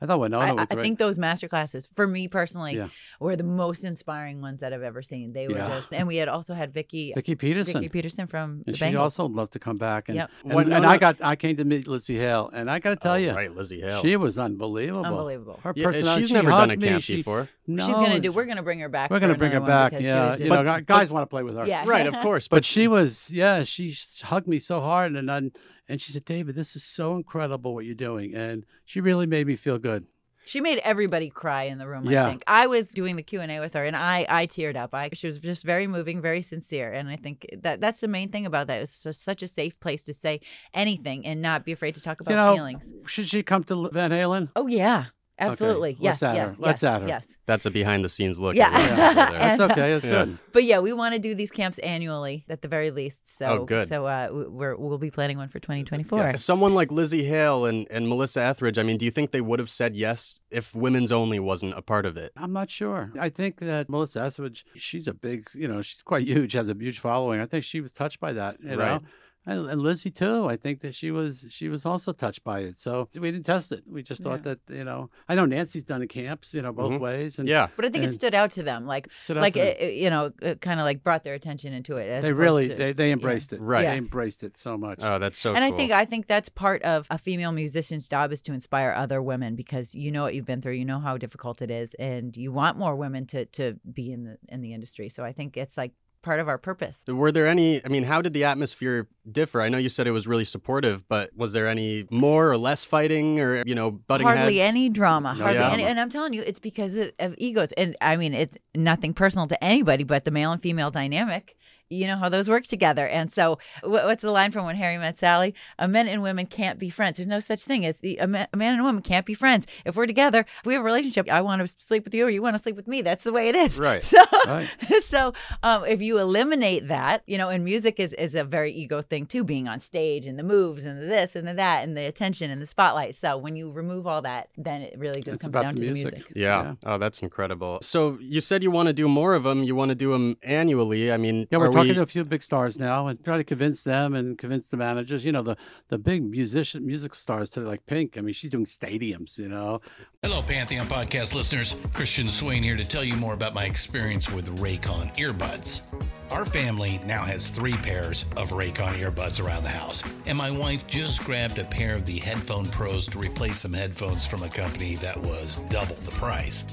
I 0.00 0.06
thought 0.06 0.20
Winona 0.20 0.46
I, 0.46 0.52
was 0.54 0.66
I 0.70 0.74
think 0.82 0.98
those 0.98 1.18
master 1.18 1.46
classes, 1.48 1.88
for 1.94 2.06
me 2.06 2.26
personally, 2.28 2.76
Yeah. 2.76 2.88
were 3.20 3.36
the 3.36 3.42
most 3.44 3.84
inspiring 3.84 4.40
ones 4.40 4.60
that 4.60 4.72
I've 4.72 4.82
ever 4.82 5.02
seen. 5.02 5.32
They 5.32 5.46
were 5.46 5.54
Yeah. 5.56 5.68
just, 5.68 5.92
and 5.92 6.08
we 6.08 6.16
had 6.16 6.28
also 6.28 6.54
had 6.54 6.72
Vicky, 6.72 7.12
Vicki 7.16 7.34
Peterson. 7.34 7.74
Vicki 7.74 7.88
Peterson 7.90 8.26
from 8.26 8.62
and 8.66 8.74
the 8.74 8.74
she 8.74 8.80
Bangles. 8.84 9.02
also 9.18 9.28
loved 9.28 9.52
to 9.52 9.58
come 9.58 9.76
back. 9.76 10.08
And, 10.08 10.16
Yep. 10.16 10.30
and, 10.44 10.54
Winona- 10.54 10.76
and 10.76 10.86
I 10.86 10.96
got 10.98 11.16
I 11.22 11.36
came 11.36 11.56
to 11.56 11.64
meet 11.64 11.86
Lzzy 11.86 12.16
Hale, 12.16 12.50
and 12.52 12.70
I 12.70 12.78
got 12.78 12.90
to 12.90 12.96
tell 12.96 13.12
Oh, 13.12 13.16
you, 13.16 13.32
right, 13.32 13.50
Lzzy 13.54 13.80
Hale. 13.82 14.00
she 14.00 14.16
was 14.16 14.38
unbelievable. 14.38 15.04
Unbelievable. 15.04 15.60
Her 15.62 15.72
Yeah, 15.76 15.84
personality. 15.84 16.22
she's 16.22 16.28
she 16.28 16.34
never 16.34 16.50
done 16.50 16.68
hugged 16.70 16.82
a 16.82 16.84
me, 16.84 16.88
camp 16.88 17.02
she- 17.02 17.16
before. 17.16 17.48
No, 17.66 17.86
She's 17.86 17.94
gonna 17.94 18.18
do. 18.18 18.32
We're 18.32 18.46
gonna 18.46 18.64
bring 18.64 18.80
her 18.80 18.88
back. 18.88 19.10
We're 19.10 19.20
gonna 19.20 19.36
bring 19.36 19.52
her 19.52 19.60
back. 19.60 19.92
Yeah, 19.92 20.30
was 20.30 20.40
you 20.40 20.46
just- 20.46 20.64
know, 20.64 20.80
guys 20.80 21.08
want 21.10 21.22
to 21.22 21.26
play 21.28 21.44
with 21.44 21.54
her. 21.56 21.66
Yeah. 21.66 21.84
Right, 21.86 22.06
of 22.06 22.14
course. 22.22 22.48
But 22.48 22.64
she 22.64 22.88
was, 22.88 23.30
yeah, 23.30 23.62
she 23.62 23.94
hugged 24.22 24.48
me 24.48 24.58
so 24.58 24.80
hard, 24.80 25.14
and 25.14 25.30
I, 25.30 25.50
and 25.90 26.00
she 26.00 26.12
said, 26.12 26.24
"David, 26.24 26.54
this 26.54 26.76
is 26.76 26.84
so 26.84 27.16
incredible 27.16 27.74
what 27.74 27.84
you're 27.84 27.94
doing," 27.94 28.34
and 28.34 28.64
she 28.84 29.00
really 29.00 29.26
made 29.26 29.46
me 29.46 29.56
feel 29.56 29.78
good. 29.78 30.06
She 30.46 30.60
made 30.60 30.78
everybody 30.78 31.30
cry 31.30 31.64
in 31.64 31.78
the 31.78 31.86
room. 31.86 32.06
Yeah. 32.06 32.24
I 32.24 32.28
think 32.28 32.42
I 32.46 32.66
was 32.66 32.90
doing 32.90 33.16
the 33.16 33.22
Q 33.22 33.40
and 33.40 33.52
A 33.52 33.60
with 33.60 33.74
her, 33.74 33.84
and 33.84 33.94
I 33.94 34.26
I 34.28 34.46
teared 34.46 34.76
up. 34.76 34.94
I 34.94 35.10
she 35.12 35.26
was 35.26 35.38
just 35.38 35.62
very 35.64 35.86
moving, 35.86 36.20
very 36.20 36.42
sincere, 36.42 36.92
and 36.92 37.08
I 37.08 37.16
think 37.16 37.46
that 37.62 37.80
that's 37.80 38.00
the 38.00 38.08
main 38.08 38.30
thing 38.30 38.46
about 38.46 38.66
that. 38.68 38.80
It's 38.80 39.02
just 39.02 39.22
such 39.22 39.42
a 39.42 39.46
safe 39.46 39.78
place 39.78 40.02
to 40.04 40.14
say 40.14 40.40
anything 40.74 41.26
and 41.26 41.42
not 41.42 41.64
be 41.64 41.72
afraid 41.72 41.94
to 41.96 42.02
talk 42.02 42.20
about 42.20 42.30
you 42.30 42.36
know, 42.36 42.54
feelings. 42.54 42.92
should 43.06 43.26
she 43.26 43.42
come 43.42 43.64
to 43.64 43.90
Van 43.90 44.10
Halen? 44.10 44.50
Oh 44.56 44.66
yeah, 44.66 45.06
absolutely. 45.40 45.90
let's 46.00 46.20
Yes, 46.20 46.22
add 46.22 46.36
her. 46.36 46.46
yes, 46.50 46.60
Let's 46.60 46.82
yes, 46.82 46.90
add 46.90 47.02
her. 47.02 47.08
yes. 47.08 47.26
That's 47.46 47.66
a 47.66 47.70
behind 47.70 48.04
the 48.04 48.08
scenes 48.08 48.38
look. 48.38 48.54
Yeah. 48.54 48.68
at 48.68 48.72
what 48.72 48.82
happened 49.16 49.16
there. 49.34 49.56
That's 49.56 49.60
okay. 49.72 49.92
That's 49.94 50.04
Yeah. 50.04 50.24
good. 50.24 50.38
But 50.52 50.64
yeah, 50.64 50.80
we 50.80 50.92
want 50.92 51.14
to 51.14 51.18
do 51.20 51.34
these 51.34 51.50
camps 51.52 51.78
annually 51.78 52.44
at 52.48 52.60
the 52.62 52.68
very 52.68 52.90
least. 52.90 53.20
So 53.24 53.46
Oh, 53.46 53.64
good. 53.64 53.88
So 53.88 54.04
uh, 54.06 54.28
we're 54.48 54.76
we'll 54.76 54.98
be 54.98 55.10
planning 55.10 55.36
one 55.38 55.48
for 55.48 55.58
2024. 55.60 56.36
Someone 56.36 56.74
like 56.74 56.88
Lzzy 56.90 57.26
Hale 57.26 57.64
and, 57.66 57.86
and 57.90 58.08
Melissa 58.08 58.42
Etheridge, 58.42 58.78
I 58.78 58.82
mean, 58.82 58.96
do 58.98 59.04
you 59.04 59.10
think 59.10 59.30
they 59.32 59.40
would 59.40 59.58
have 59.58 59.70
said 59.70 59.96
yes 59.96 60.40
if 60.50 60.74
women's 60.74 61.12
only 61.12 61.38
wasn't 61.38 61.74
a 61.78 61.82
part 61.82 62.04
of 62.06 62.16
it? 62.16 62.32
I'm 62.36 62.52
not 62.52 62.70
sure. 62.70 63.12
I 63.18 63.28
think 63.28 63.58
that 63.60 63.88
Melissa 63.88 64.22
Etheridge, 64.24 64.64
she's 64.76 65.06
a 65.08 65.14
big, 65.14 65.48
you 65.54 65.68
know, 65.68 65.82
she's 65.82 66.02
quite 66.02 66.26
huge, 66.26 66.52
has 66.54 66.68
a 66.68 66.74
huge 66.74 66.98
following. 66.98 67.40
I 67.40 67.46
think 67.46 67.64
she 67.64 67.80
was 67.80 67.92
touched 67.92 68.20
by 68.20 68.32
that, 68.32 68.56
you 68.62 68.70
Right. 68.76 69.00
know. 69.02 69.08
And, 69.46 69.70
and 69.70 69.80
Lzzy 69.80 70.14
too. 70.14 70.46
I 70.48 70.56
think 70.56 70.80
that 70.82 70.94
she 70.94 71.10
was 71.10 71.46
she 71.48 71.68
was 71.68 71.86
also 71.86 72.12
touched 72.12 72.44
by 72.44 72.60
it. 72.60 72.76
So 72.78 73.08
we 73.14 73.30
didn't 73.32 73.46
test 73.46 73.72
it. 73.72 73.84
We 73.86 74.02
just 74.02 74.22
thought 74.22 74.42
that 74.44 74.58
you 74.68 74.84
know. 74.84 75.08
I 75.30 75.34
know 75.34 75.46
Nancy's 75.46 75.82
done 75.84 76.00
the 76.00 76.06
camps, 76.06 76.52
you 76.52 76.60
know, 76.60 76.72
both 76.72 76.92
Mhm. 76.92 77.00
ways. 77.00 77.38
And 77.38 77.48
Yeah. 77.48 77.68
But 77.74 77.86
I 77.86 77.88
think 77.88 78.04
it 78.04 78.12
stood 78.12 78.34
out 78.34 78.50
to 78.52 78.62
them, 78.62 78.86
like 78.86 79.08
like 79.30 79.54
to 79.54 79.60
them. 79.60 79.68
it, 79.68 79.80
it, 79.80 79.94
you 79.94 80.10
know, 80.10 80.30
it 80.42 80.60
kind 80.60 80.78
of 80.78 80.84
like 80.84 81.02
brought 81.02 81.24
their 81.24 81.34
attention 81.34 81.72
into 81.72 81.96
it. 81.96 82.08
as 82.10 82.22
they 82.22 82.34
really 82.34 82.68
to- 82.68 82.74
they, 82.74 82.92
they 82.92 83.12
embraced 83.12 83.52
it. 83.54 83.60
Right. 83.62 83.84
They 83.86 83.96
embraced 83.96 84.42
it 84.42 84.58
so 84.58 84.76
much. 84.76 84.98
Oh, 85.02 85.18
that's 85.18 85.38
so 85.38 85.54
and 85.54 85.64
I 85.64 85.70
think 85.70 85.90
I 85.90 86.04
think 86.04 86.26
that's 86.26 86.50
part 86.50 86.82
of 86.82 87.06
a 87.08 87.16
female 87.16 87.52
musician's 87.52 88.08
job 88.08 88.32
is 88.32 88.42
to 88.42 88.52
inspire 88.52 88.92
other 88.92 89.22
women 89.22 89.56
because 89.56 89.94
you 89.94 90.10
know 90.12 90.22
what 90.22 90.34
you've 90.34 90.46
been 90.46 90.60
through, 90.60 90.74
you 90.74 90.84
know 90.84 91.00
how 91.00 91.16
difficult 91.16 91.62
it 91.62 91.70
is, 91.70 91.94
and 91.94 92.36
you 92.36 92.52
want 92.52 92.76
more 92.76 92.94
women 92.94 93.24
to 93.28 93.46
to 93.46 93.80
be 93.90 94.12
in 94.12 94.24
the 94.24 94.36
in 94.48 94.60
the 94.60 94.74
industry. 94.74 95.08
So 95.08 95.24
I 95.24 95.32
think 95.32 95.56
it's 95.56 95.78
like 95.78 95.92
part 96.22 96.40
of 96.40 96.48
our 96.48 96.58
purpose. 96.58 97.02
Were 97.06 97.32
there 97.32 97.46
any? 97.46 97.84
I 97.84 97.88
mean, 97.88 98.04
how 98.04 98.20
did 98.22 98.32
the 98.32 98.44
atmosphere 98.44 99.08
differ? 99.30 99.60
I 99.60 99.68
know 99.68 99.78
you 99.78 99.88
said 99.88 100.06
it 100.06 100.12
was 100.12 100.26
really 100.26 100.44
supportive, 100.44 101.08
but 101.08 101.30
was 101.36 101.52
there 101.52 101.68
any 101.68 102.06
more 102.10 102.50
or 102.50 102.56
less 102.56 102.84
fighting, 102.84 103.40
or 103.40 103.62
you 103.66 103.74
know, 103.74 103.90
butting 103.90 104.26
hardly 104.26 104.58
heads? 104.58 104.70
any 104.70 104.88
drama, 104.88 105.34
No 105.36 105.44
hardly 105.44 105.58
drama. 105.58 105.74
any. 105.74 105.84
And 105.84 106.00
I'm 106.00 106.10
telling 106.10 106.32
you, 106.32 106.42
it's 106.42 106.58
because 106.58 106.96
of, 106.96 107.12
of 107.18 107.34
egos. 107.38 107.72
And 107.72 107.96
I 108.00 108.16
mean, 108.16 108.34
it's 108.34 108.56
nothing 108.74 109.14
personal 109.14 109.46
to 109.48 109.62
anybody, 109.64 110.04
but 110.04 110.24
the 110.24 110.30
male 110.30 110.52
and 110.52 110.60
female 110.62 110.90
dynamic. 110.90 111.56
You 111.90 112.06
know 112.06 112.16
how 112.16 112.28
those 112.28 112.48
work 112.48 112.64
together. 112.68 113.06
And 113.08 113.32
so, 113.32 113.58
what's 113.82 114.22
the 114.22 114.30
line 114.30 114.52
from 114.52 114.64
when 114.64 114.76
Harry 114.76 114.96
met 114.96 115.18
Sally? 115.18 115.54
A 115.78 115.88
men 115.88 116.06
and 116.06 116.22
women 116.22 116.46
can't 116.46 116.78
be 116.78 116.88
friends. 116.88 117.16
There's 117.16 117.26
no 117.26 117.40
such 117.40 117.64
thing. 117.64 117.82
It's 117.82 117.98
the 117.98 118.16
a, 118.18 118.28
man 118.28 118.46
and 118.54 118.80
a 118.80 118.84
woman 118.84 119.02
can't 119.02 119.26
be 119.26 119.34
friends. 119.34 119.66
If 119.84 119.96
we're 119.96 120.06
together, 120.06 120.46
if 120.60 120.66
we 120.66 120.74
have 120.74 120.82
a 120.82 120.84
relationship, 120.84 121.28
I 121.28 121.40
want 121.40 121.60
to 121.66 121.74
sleep 121.84 122.04
with 122.04 122.14
you 122.14 122.26
or 122.26 122.30
you 122.30 122.42
want 122.42 122.56
to 122.56 122.62
sleep 122.62 122.76
with 122.76 122.86
me. 122.86 123.02
That's 123.02 123.24
the 123.24 123.32
way 123.32 123.48
it 123.48 123.56
is. 123.56 123.78
Right. 123.78 124.04
So, 124.10 124.24
Right. 124.46 124.68
so 125.02 125.32
um, 125.62 125.84
if 125.84 126.00
you 126.00 126.18
eliminate 126.18 126.88
that, 126.88 127.22
you 127.26 127.36
know, 127.38 127.48
and 127.48 127.64
music 127.64 128.00
is, 128.00 128.12
is 128.14 128.34
a 128.34 128.44
very 128.44 128.72
ego 128.72 129.02
thing 129.02 129.26
too, 129.26 129.44
being 129.44 129.68
on 129.68 129.78
stage 129.80 130.26
and 130.26 130.38
the 130.38 130.42
moves 130.42 130.84
and 130.84 131.00
the 131.00 131.06
this 131.06 131.36
and 131.36 131.46
the 131.46 131.54
that 131.54 131.84
and 131.84 131.96
the 131.96 132.06
attention 132.06 132.50
and 132.50 132.60
the 132.62 132.66
spotlight. 132.66 133.16
So 133.16 133.36
when 133.36 133.56
you 133.56 133.70
remove 133.70 134.06
all 134.06 134.22
that, 134.22 134.48
then 134.56 134.82
it 134.82 134.98
really 134.98 135.22
just 135.22 135.36
It's 135.36 135.42
comes 135.42 135.52
down 135.52 135.74
the 135.74 135.80
to 135.82 135.92
music. 135.92 136.10
the 136.10 136.16
music. 136.16 136.32
Yeah. 136.34 136.74
Oh, 136.84 136.98
that's 136.98 137.20
incredible. 137.22 137.78
So 137.82 138.18
you 138.20 138.40
said 138.40 138.62
you 138.62 138.70
want 138.70 138.86
to 138.88 138.92
do 138.92 139.08
more 139.08 139.34
of 139.34 139.42
them. 139.44 139.62
You 139.62 139.74
want 139.74 139.90
to 139.90 139.94
do 139.94 140.12
them 140.12 140.36
annually. 140.42 141.12
I 141.12 141.16
mean, 141.16 141.46
Yeah, 141.50 141.58
we're 141.58 141.66
are 141.68 141.72
talking 141.80 141.94
to 141.94 142.02
a 142.02 142.06
few 142.06 142.24
big 142.24 142.42
stars 142.42 142.78
now 142.78 143.06
and 143.06 143.22
try 143.24 143.36
to 143.36 143.44
convince 143.44 143.82
them 143.82 144.14
and 144.14 144.38
convince 144.38 144.68
the 144.68 144.76
managers. 144.76 145.24
You 145.24 145.32
know, 145.32 145.42
the 145.42 145.56
the 145.88 145.98
big 145.98 146.22
musician 146.22 146.86
music 146.86 147.14
stars 147.14 147.50
today, 147.50 147.66
like 147.66 147.86
Pink. 147.86 148.16
I 148.16 148.20
mean, 148.20 148.34
she's 148.34 148.50
doing 148.50 148.64
stadiums. 148.64 149.38
You 149.38 149.48
know, 149.48 149.80
Hello, 150.22 150.42
Pantheon 150.42 150.86
podcast 150.86 151.34
listeners. 151.34 151.76
Christian 151.92 152.28
Swain 152.28 152.62
here 152.62 152.76
to 152.76 152.84
tell 152.84 153.04
you 153.04 153.16
more 153.16 153.34
about 153.34 153.54
my 153.54 153.64
experience 153.64 154.30
with 154.30 154.58
Raycon 154.60 155.14
earbuds. 155.16 155.82
Our 156.30 156.44
family 156.44 157.00
now 157.04 157.24
has 157.24 157.48
three 157.48 157.74
pairs 157.74 158.24
of 158.36 158.50
Raycon 158.50 158.96
earbuds 158.98 159.44
around 159.44 159.64
the 159.64 159.70
house, 159.70 160.04
and 160.26 160.38
my 160.38 160.50
wife 160.50 160.86
just 160.86 161.24
grabbed 161.24 161.58
a 161.58 161.64
pair 161.64 161.96
of 161.96 162.06
the 162.06 162.18
Headphone 162.18 162.66
Pros 162.66 163.06
to 163.08 163.18
replace 163.18 163.58
some 163.58 163.72
headphones 163.72 164.26
from 164.26 164.44
a 164.44 164.48
company 164.48 164.94
that 164.96 165.16
was 165.16 165.56
double 165.68 165.96
the 165.96 166.12
price. 166.12 166.64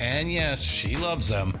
And 0.00 0.32
yes, 0.32 0.62
she 0.62 0.96
loves 0.96 1.28
them. 1.28 1.60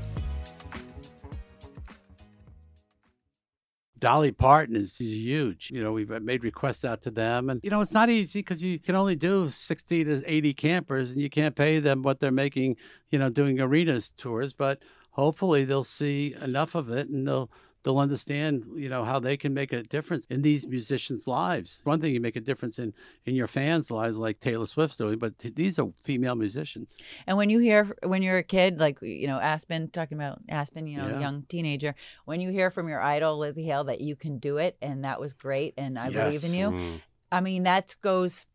Dolly 4.01 4.31
Parton 4.31 4.75
is, 4.75 4.97
huge. 4.97 5.69
You 5.71 5.83
know, 5.83 5.93
we've 5.93 6.11
uh, 6.11 6.19
made 6.19 6.43
requests 6.43 6.83
out 6.83 7.03
to 7.03 7.11
them, 7.11 7.49
and 7.49 7.61
you 7.63 7.69
know, 7.69 7.81
it's 7.81 7.93
not 7.93 8.09
easy 8.09 8.39
because 8.39 8.61
you 8.61 8.79
can 8.79 8.95
only 8.95 9.15
do 9.15 9.49
sixty 9.49 10.03
to 10.03 10.23
eighty 10.25 10.53
campers, 10.53 11.11
and 11.11 11.21
you 11.21 11.29
can't 11.29 11.55
pay 11.55 11.79
them 11.79 12.01
what 12.01 12.19
they're 12.19 12.31
making. 12.31 12.75
You 13.11 13.19
know, 13.19 13.29
doing 13.29 13.61
arenas 13.61 14.11
tours, 14.17 14.53
but 14.53 14.81
hopefully 15.11 15.63
they'll 15.63 15.83
see 15.83 16.35
enough 16.41 16.73
of 16.75 16.89
it, 16.89 17.09
and 17.09 17.27
they'll 17.27 17.51
they'll 17.83 17.97
understand. 17.99 18.65
You 18.75 18.89
know 18.89 19.03
how 19.03 19.19
they 19.19 19.37
can 19.37 19.53
make 19.53 19.73
a 19.73 19.83
difference 19.83 20.25
in 20.27 20.41
these 20.41 20.67
musicians' 20.67 21.27
lives. 21.27 21.79
One 21.83 21.99
thing 22.01 22.13
you 22.13 22.19
make 22.21 22.35
a 22.35 22.41
difference 22.41 22.79
in 22.79 22.93
in 23.25 23.35
your 23.35 23.47
fans' 23.47 23.89
lives, 23.91 24.17
like 24.17 24.39
Taylor 24.39 24.67
Swift's 24.67 24.97
doing, 24.97 25.17
but 25.17 25.37
th- 25.39 25.55
these 25.55 25.77
are 25.79 25.89
female 26.03 26.35
musicians. 26.35 26.95
And 27.27 27.37
when 27.37 27.49
you 27.49 27.59
hear 27.59 27.95
when 28.03 28.21
you're 28.21 28.37
a 28.37 28.43
kid, 28.43 28.79
like 28.79 29.01
you 29.01 29.27
know 29.27 29.39
Aspen 29.39 29.89
talking 29.89 30.17
about 30.17 30.39
Aspen, 30.49 30.87
you 30.87 30.97
know, 30.97 31.07
Yeah. 31.09 31.19
young 31.19 31.43
teenager, 31.49 31.95
when 32.25 32.41
you 32.41 32.51
hear 32.51 32.71
from 32.71 32.87
your 32.87 33.01
idol 33.01 33.39
Lzzy 33.39 33.65
Hale 33.65 33.83
that 33.85 34.01
you 34.01 34.15
can 34.15 34.37
do 34.39 34.57
it 34.57 34.77
and 34.81 35.03
that 35.05 35.19
was 35.19 35.33
great 35.33 35.73
and 35.77 35.97
I 35.97 36.09
believe 36.09 36.43
in 36.43 36.53
you, 36.53 36.67
Mm. 36.69 37.01
I 37.31 37.41
mean 37.41 37.63
that 37.63 37.95
goes 38.01 38.45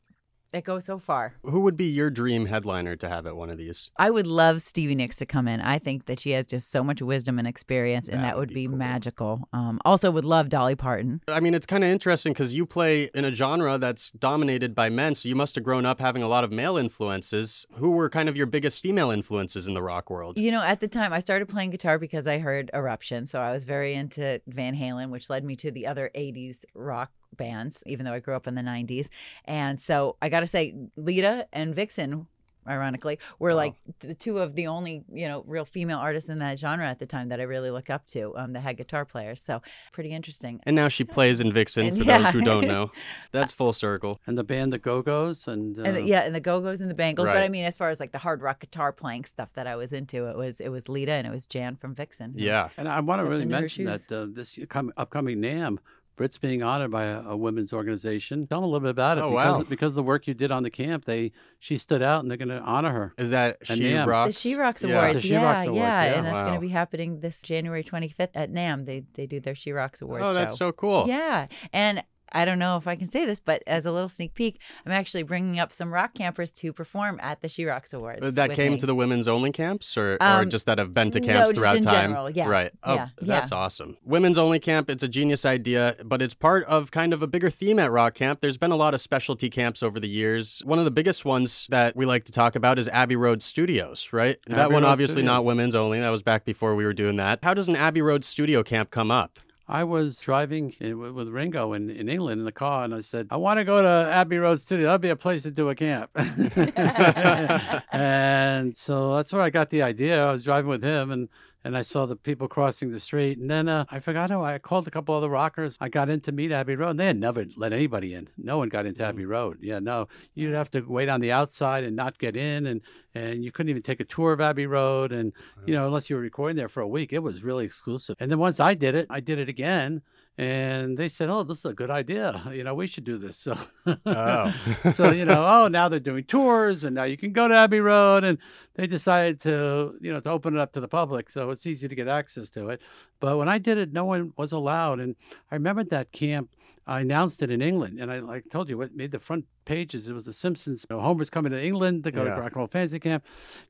that 0.53 0.65
go 0.65 0.79
so 0.79 0.99
far. 0.99 1.35
Who 1.43 1.61
would 1.61 1.77
be 1.77 1.85
your 1.87 2.11
dream 2.11 2.47
headliner 2.47 2.97
to 2.97 3.09
have 3.09 3.27
at 3.27 3.37
one 3.37 3.51
of 3.51 3.59
these? 3.59 3.91
I 3.99 4.11
would 4.11 4.27
love 4.27 4.63
Stevie 4.63 4.95
Nicks 4.95 5.17
to 5.17 5.27
come 5.27 5.49
in. 5.49 5.61
I 5.61 5.79
think 5.79 6.07
that 6.07 6.21
she 6.21 6.31
has 6.33 6.47
just 6.47 6.71
so 6.71 6.83
much 6.85 7.03
wisdom 7.03 7.39
and 7.39 7.47
experience, 7.49 8.09
and 8.09 8.19
That 8.23 8.29
that, 8.29 8.37
would 8.37 8.49
would 8.51 8.55
be 8.55 8.67
be, 8.67 8.69
cool. 8.69 8.77
magical. 8.77 9.49
Um, 9.53 9.81
also, 9.85 10.11
would 10.11 10.25
love 10.25 10.49
Dolly 10.49 10.77
Parton. 10.77 11.21
I 11.29 11.41
mean, 11.41 11.55
it's 11.55 11.67
kind 11.67 11.85
of 11.85 11.91
interesting 11.91 12.33
because 12.33 12.55
you 12.55 12.65
play 12.67 13.11
in 13.15 13.25
a 13.25 13.33
genre 13.33 13.79
that's 13.79 14.11
dominated 14.11 14.75
by 14.75 14.89
men, 14.89 15.15
so 15.15 15.29
you 15.29 15.35
must 15.37 15.55
have 15.57 15.65
grown 15.65 15.85
up 15.87 16.01
having 16.01 16.23
a 16.23 16.29
lot 16.29 16.45
of 16.45 16.53
male 16.53 16.77
influences. 16.77 17.67
Who 17.75 17.91
were 17.93 18.09
kind 18.09 18.29
of 18.29 18.37
your 18.37 18.47
biggest 18.47 18.83
female 18.83 19.11
influences 19.11 19.67
in 19.67 19.75
the 19.75 19.83
rock 19.83 20.11
world? 20.11 20.39
You 20.39 20.51
know, 20.51 20.63
at 20.63 20.81
the 20.81 20.89
time, 20.89 21.13
I 21.13 21.21
started 21.21 21.49
playing 21.49 21.71
guitar 21.71 21.99
because 21.99 22.27
I 22.27 22.39
heard 22.39 22.71
Eruption. 22.75 23.27
So 23.27 23.41
I 23.41 23.53
was 23.53 23.65
very 23.65 23.95
into 23.95 24.41
Van 24.47 24.75
Halen, 24.77 25.11
which 25.11 25.29
led 25.31 25.45
me 25.45 25.57
to 25.57 25.71
the 25.71 25.87
other 25.87 26.11
80s 26.15 26.65
rock 26.75 27.11
bands, 27.37 27.83
even 27.87 28.05
though 28.05 28.13
I 28.13 28.21
grew 28.21 28.35
up 28.35 28.47
in 28.47 28.55
the 28.55 28.63
90s. 28.63 29.09
And 29.45 29.81
so 29.81 30.17
I 30.21 30.29
got 30.29 30.41
to 30.41 30.47
say, 30.47 30.75
Lita 30.97 31.47
and 31.53 31.75
Vixen. 31.75 32.27
Ironically, 32.69 33.21
were 33.39 33.55
like 33.55 33.75
the 34.01 34.13
two 34.13 34.39
of 34.39 34.57
the 34.57 34.67
only 34.67 35.05
you 35.13 35.29
know 35.29 35.45
real 35.47 35.65
female 35.65 35.99
artists 35.99 36.29
in 36.29 36.41
that 36.41 36.59
genre 36.59 36.89
at 36.89 36.99
the 36.99 37.07
time 37.07 37.29
that 37.29 37.39
I 37.39 37.45
really 37.45 37.71
look 37.71 37.91
up 37.91 38.07
to. 38.09 38.37
Um, 38.37 38.55
that 38.55 38.61
had 38.61 38.77
guitar 38.77 39.05
players, 39.05 39.41
so 39.41 39.63
pretty 39.93 40.13
interesting. 40.13 40.61
And 40.65 40.75
now 40.75 40.89
she 40.89 41.05
plays 41.05 41.41
in 41.41 41.53
Vixen, 41.53 41.87
And 41.87 41.99
for 41.99 42.03
yeah. 42.03 42.19
those 42.19 42.33
who 42.33 42.41
don't 42.41 42.67
know. 42.67 42.91
That's 43.31 43.53
full 43.53 43.73
circle. 43.73 44.21
And 44.27 44.37
the 44.37 44.43
band 44.43 44.73
The 44.73 44.79
Go 44.79 45.01
Go's 45.01 45.47
and, 45.47 45.79
uh, 45.79 45.83
And 45.83 45.97
the, 45.97 46.03
yeah, 46.03 46.23
and 46.23 46.35
the 46.35 46.41
Go 46.41 46.61
Go's 46.61 46.81
and 46.81 46.91
the 46.91 46.95
Bangles. 46.95 47.27
But 47.27 47.37
I 47.37 47.49
mean, 47.49 47.65
as 47.65 47.77
far 47.77 47.91
as 47.91 48.01
like 48.01 48.11
the 48.11 48.19
hard 48.19 48.43
rock 48.43 48.59
guitar 48.59 48.93
playing 48.93 49.27
stuff 49.27 49.51
that 49.55 49.69
I 49.69 49.77
was 49.77 49.93
into, 49.93 50.27
it 50.27 50.37
was 50.37 50.59
it 50.59 50.71
was 50.71 50.89
Lita 50.89 51.13
and 51.13 51.25
it 51.25 51.31
was 51.31 51.47
Jan 51.47 51.77
from 51.77 51.95
Vixen. 51.95 52.33
Yeah. 52.35 52.71
And 52.77 52.89
I 52.89 52.99
want 52.99 53.23
to 53.23 53.29
really 53.29 53.47
mention 53.47 53.85
that 53.85 54.11
uh, 54.11 54.27
this 54.29 54.59
upcoming 54.97 55.39
NAMM, 55.39 55.79
Britt's 56.17 56.39
being 56.39 56.63
honored 56.63 56.91
by 56.91 57.05
a, 57.05 57.21
a 57.23 57.37
women's 57.37 57.73
organization. 57.73 58.47
Tell 58.47 58.61
them 58.61 58.65
a 58.65 58.73
little 58.73 58.81
bit 58.81 58.91
about 58.91 59.19
it 59.19 59.25
Oh, 59.25 59.31
because 59.31 59.59
wow. 59.59 59.63
because 59.69 59.89
of 59.91 59.95
the 59.95 60.03
work 60.03 60.27
you 60.27 60.35
did 60.35 60.51
on 60.51 60.63
the 60.63 60.71
camp. 60.71 61.05
They 61.05 61.33
she 61.59 61.77
stood 61.79 62.03
out 62.03 62.23
and 62.23 62.31
they're 62.31 62.39
going 62.39 62.49
to 62.49 62.61
honor 62.61 62.91
her. 62.93 63.15
Is 63.19 63.31
that 63.31 63.59
And 63.69 63.79
She 63.79 63.85
NAMM. 63.85 64.07
Rocks? 64.07 64.35
The 64.35 64.41
She 64.41 64.55
Rocks 64.57 64.83
Yeah. 64.83 64.91
Awards. 64.99 65.15
The 65.15 65.21
She 65.21 65.29
yeah, 65.33 65.43
Rocks 65.45 65.67
Awards, 65.67 65.79
yeah, 65.81 66.05
yeah. 66.05 66.15
and 66.15 66.27
that's 66.27 66.43
going 66.43 66.55
to 66.55 66.61
be 66.61 66.69
happening 66.69 67.21
this 67.21 67.43
January 67.43 67.85
25th 67.85 68.31
at 68.35 68.51
NAMM. 68.51 68.87
They 68.87 69.05
they 69.15 69.27
do 69.27 69.41
their 69.41 69.55
She 69.55 69.73
Rocks 69.73 70.01
Awards. 70.03 70.25
Oh, 70.27 70.33
that's 70.33 70.55
show. 70.55 70.69
so 70.69 70.73
cool. 70.73 71.07
Yeah, 71.07 71.47
and 71.73 72.03
I 72.33 72.45
don't 72.45 72.59
know 72.59 72.77
if 72.77 72.87
I 72.87 72.97
can 72.97 73.09
say 73.09 73.25
this, 73.25 73.41
but 73.41 73.63
as 73.67 73.87
a 73.87 73.93
little 73.93 74.09
sneak 74.09 74.35
peek, 74.35 74.61
I'm 74.85 74.93
actually 74.93 75.23
bringing 75.23 75.59
up 75.59 75.71
some 75.73 75.93
rock 75.93 76.15
campers 76.15 76.51
to 76.53 76.73
perform 76.73 77.19
at 77.23 77.41
the 77.41 77.49
She 77.49 77.65
Rocks 77.65 77.93
Awards. 77.93 78.35
That 78.35 78.53
came 78.53 78.73
me. 78.73 78.79
to 78.79 78.87
the 78.87 78.95
women's 78.95 79.29
only 79.29 79.53
camps, 79.53 79.97
or, 79.97 80.15
or 80.15 80.23
Um, 80.23 80.51
just 80.51 80.67
that 80.67 80.79
have 80.79 80.93
been 80.93 81.11
to 81.13 81.21
no, 81.21 81.27
camps 81.27 81.51
just 81.51 81.57
throughout 81.57 81.77
in 81.77 81.83
time? 81.85 82.11
general, 82.11 82.31
yeah, 82.31 82.49
Right. 82.49 82.73
Oh, 82.83 82.95
yeah, 82.95 83.09
that's 83.21 83.51
yeah. 83.53 83.57
awesome. 83.59 83.97
Women's 84.05 84.39
only 84.39 84.59
camp, 84.59 84.91
it's 84.91 85.03
a 85.03 85.09
genius 85.09 85.45
idea, 85.47 85.97
but 86.05 86.21
it's 86.21 86.35
part 86.35 86.65
of 86.67 86.91
kind 86.91 87.13
of 87.13 87.23
a 87.23 87.27
bigger 87.27 87.51
theme 87.51 87.79
at 87.79 87.91
Rock 87.93 88.15
Camp. 88.15 88.41
There's 88.41 88.59
been 88.59 88.73
a 88.73 88.77
lot 88.77 88.93
of 88.95 89.01
specialty 89.01 89.49
camps 89.49 89.83
over 89.83 90.01
the 90.01 90.09
years. 90.09 90.63
One 90.65 90.79
of 90.79 90.85
the 90.85 90.91
biggest 90.91 91.25
ones 91.25 91.67
that 91.71 91.95
we 91.97 92.07
like 92.07 92.25
to 92.25 92.33
talk 92.33 92.57
about 92.57 92.79
is 92.79 92.89
Abbey 92.89 93.17
Road 93.17 93.41
Studios, 93.43 94.09
right? 94.13 94.37
that 94.49 94.71
one, 94.73 94.83
Road 94.83 94.89
obviously, 94.89 95.23
not 95.23 95.45
women's 95.45 95.75
only. 95.75 96.01
That 96.01 96.11
was 96.11 96.23
back 96.23 96.45
before 96.45 96.75
we 96.75 96.85
were 96.85 96.93
doing 96.93 97.17
that. 97.17 97.39
How 97.43 97.55
does 97.55 97.69
an 97.69 97.77
Abbey 97.77 98.03
Road 98.03 98.25
studio 98.25 98.63
camp 98.63 98.91
come 98.91 99.11
up? 99.11 99.39
I 99.69 99.83
was 99.83 100.21
driving 100.21 100.75
in, 100.81 100.99
with 100.99 101.13
with 101.13 101.29
Ringo 101.29 101.73
in, 101.73 101.91
in 101.91 102.09
England 102.09 102.39
in 102.41 102.45
the 102.45 102.53
car, 102.53 102.85
and 102.85 102.95
I 102.95 103.01
said, 103.01 103.27
"I 103.31 103.37
want 103.37 103.59
to 103.59 103.65
go 103.65 103.83
to 103.83 104.11
Abbey 104.13 104.39
Road 104.39 104.61
Studio. 104.61 104.87
That'd 104.87 105.01
be 105.01 105.09
a 105.09 105.17
place 105.17 105.43
to 105.43 105.51
do 105.51 105.69
a 105.69 105.75
camp." 105.75 106.11
and 107.93 108.77
so 108.77 109.17
that's 109.17 109.33
where 109.33 109.43
I 109.43 109.51
got 109.51 109.71
the 109.71 109.83
idea. 109.83 110.25
I 110.25 110.33
was 110.33 110.45
driving 110.45 110.71
with 110.71 110.85
him, 110.85 111.11
and 111.11 111.29
and 111.67 111.77
I 111.77 111.83
saw 111.83 112.07
the 112.07 112.15
people 112.15 112.47
crossing 112.47 112.93
the 112.93 113.01
street, 113.01 113.39
and 113.39 113.51
then 113.51 113.69
uh, 113.69 113.87
I 113.91 113.99
forgot 113.99 114.31
how 114.31 114.45
I 114.45 114.57
called 114.59 114.87
a 114.87 114.91
couple 114.91 115.17
other 115.17 115.29
rockers. 115.29 115.77
I 115.81 115.89
got 115.89 116.09
in 116.09 116.21
to 116.21 116.31
meet 116.31 116.53
Abbey 116.53 116.77
Road, 116.77 116.91
and 116.91 117.01
they 117.01 117.07
had 117.07 117.19
never 117.19 117.45
let 117.57 117.73
anybody 117.73 118.15
in. 118.15 118.29
No 118.39 118.59
one 118.59 118.69
got 118.69 118.87
into 118.87 119.03
Abbey 119.03 119.25
Road. 119.25 119.59
Yeah, 119.61 119.81
no, 119.81 120.07
you'd 120.37 120.55
have 120.55 120.71
to 120.71 120.83
wait 120.83 121.09
on 121.09 121.21
the 121.21 121.33
outside 121.33 121.83
and 121.83 121.97
not 121.97 122.19
get 122.19 122.37
in, 122.37 122.67
and 122.67 122.83
and 123.17 123.45
you 123.45 123.51
couldn't 123.51 123.71
even 123.71 123.83
take 123.83 123.99
a 123.99 124.05
tour 124.05 124.33
of 124.33 124.41
Abbey 124.41 124.67
Road, 124.69 125.11
and 125.11 125.33
you 125.67 125.75
know 125.75 125.87
unless 125.87 126.09
you 126.09 126.15
were 126.15 126.23
recording 126.23 126.57
there 126.57 126.69
for 126.69 126.83
a 126.83 126.89
week, 126.89 127.13
it 127.13 127.25
was 127.25 127.43
really 127.43 127.65
exclusive. 127.65 128.15
And 128.21 128.31
then 128.31 128.39
once 128.39 128.61
I 128.61 128.75
did 128.75 128.95
it, 128.95 129.09
I 129.11 129.19
did 129.19 129.41
it 129.41 129.49
again. 129.49 130.03
And 130.39 130.99
they 130.99 131.09
said, 131.09 131.31
"Oh, 131.31 131.43
this 131.45 131.59
is 131.61 131.65
a 131.65 131.73
good 131.73 131.91
idea. 131.91 132.43
You 132.53 132.63
know, 132.63 132.75
we 132.75 132.87
should 132.87 133.05
do 133.05 133.17
this." 133.17 133.39
So, 133.39 133.57
Oh. 134.05 134.55
so 134.93 135.11
you 135.11 135.25
know, 135.25 135.45
oh, 135.49 135.69
now 135.69 135.89
they're 135.89 135.99
doing 136.01 136.25
tours, 136.25 136.85
and 136.85 136.95
now 136.95 137.05
you 137.05 137.17
can 137.17 137.33
go 137.33 137.49
to 137.49 137.55
Abbey 137.55 137.81
Road, 137.81 138.25
and 138.25 138.39
they 138.75 138.87
decided 138.87 139.41
to, 139.43 139.95
you 140.01 140.13
know, 140.13 140.21
to 140.21 140.31
open 140.31 140.55
it 140.55 140.61
up 140.61 140.73
to 140.73 140.81
the 140.81 140.89
public, 140.89 141.31
so 141.31 141.51
it's 141.51 141.67
easy 141.67 141.89
to 141.89 141.95
get 141.95 142.09
access 142.09 142.51
to 142.51 142.69
it. 142.69 142.83
But 143.21 143.39
when 143.39 143.49
I 143.49 143.59
did 143.59 143.79
it, 143.79 143.93
no 143.93 144.05
one 144.05 144.33
was 144.37 144.53
allowed, 144.53 145.01
and 145.01 145.17
I 145.51 145.55
remember 145.55 145.85
that 145.85 146.13
camp. 146.13 146.51
I 146.89 147.01
announced 147.01 147.43
it 147.43 147.51
in 147.51 147.61
England, 147.63 147.99
and 147.99 148.13
I 148.13 148.21
like 148.21 148.45
told 148.51 148.69
you 148.69 148.79
what 148.79 148.95
made 148.95 149.11
the 149.11 149.19
front 149.19 149.47
pages. 149.65 150.07
It 150.07 150.13
was 150.13 150.25
The 150.27 150.33
Simpsons. 150.33 150.87
You 150.89 150.97
know, 150.97 151.03
Homer's 151.03 151.31
coming 151.31 151.51
to 151.51 151.61
England 151.65 152.05
to 152.05 152.13
go 152.13 152.23
Yeah. 152.25 152.35
to 152.37 152.41
Rock 152.41 152.53
and 152.53 152.57
Roll 152.57 152.67
Fantasy 152.69 153.01
Camp. 153.01 153.25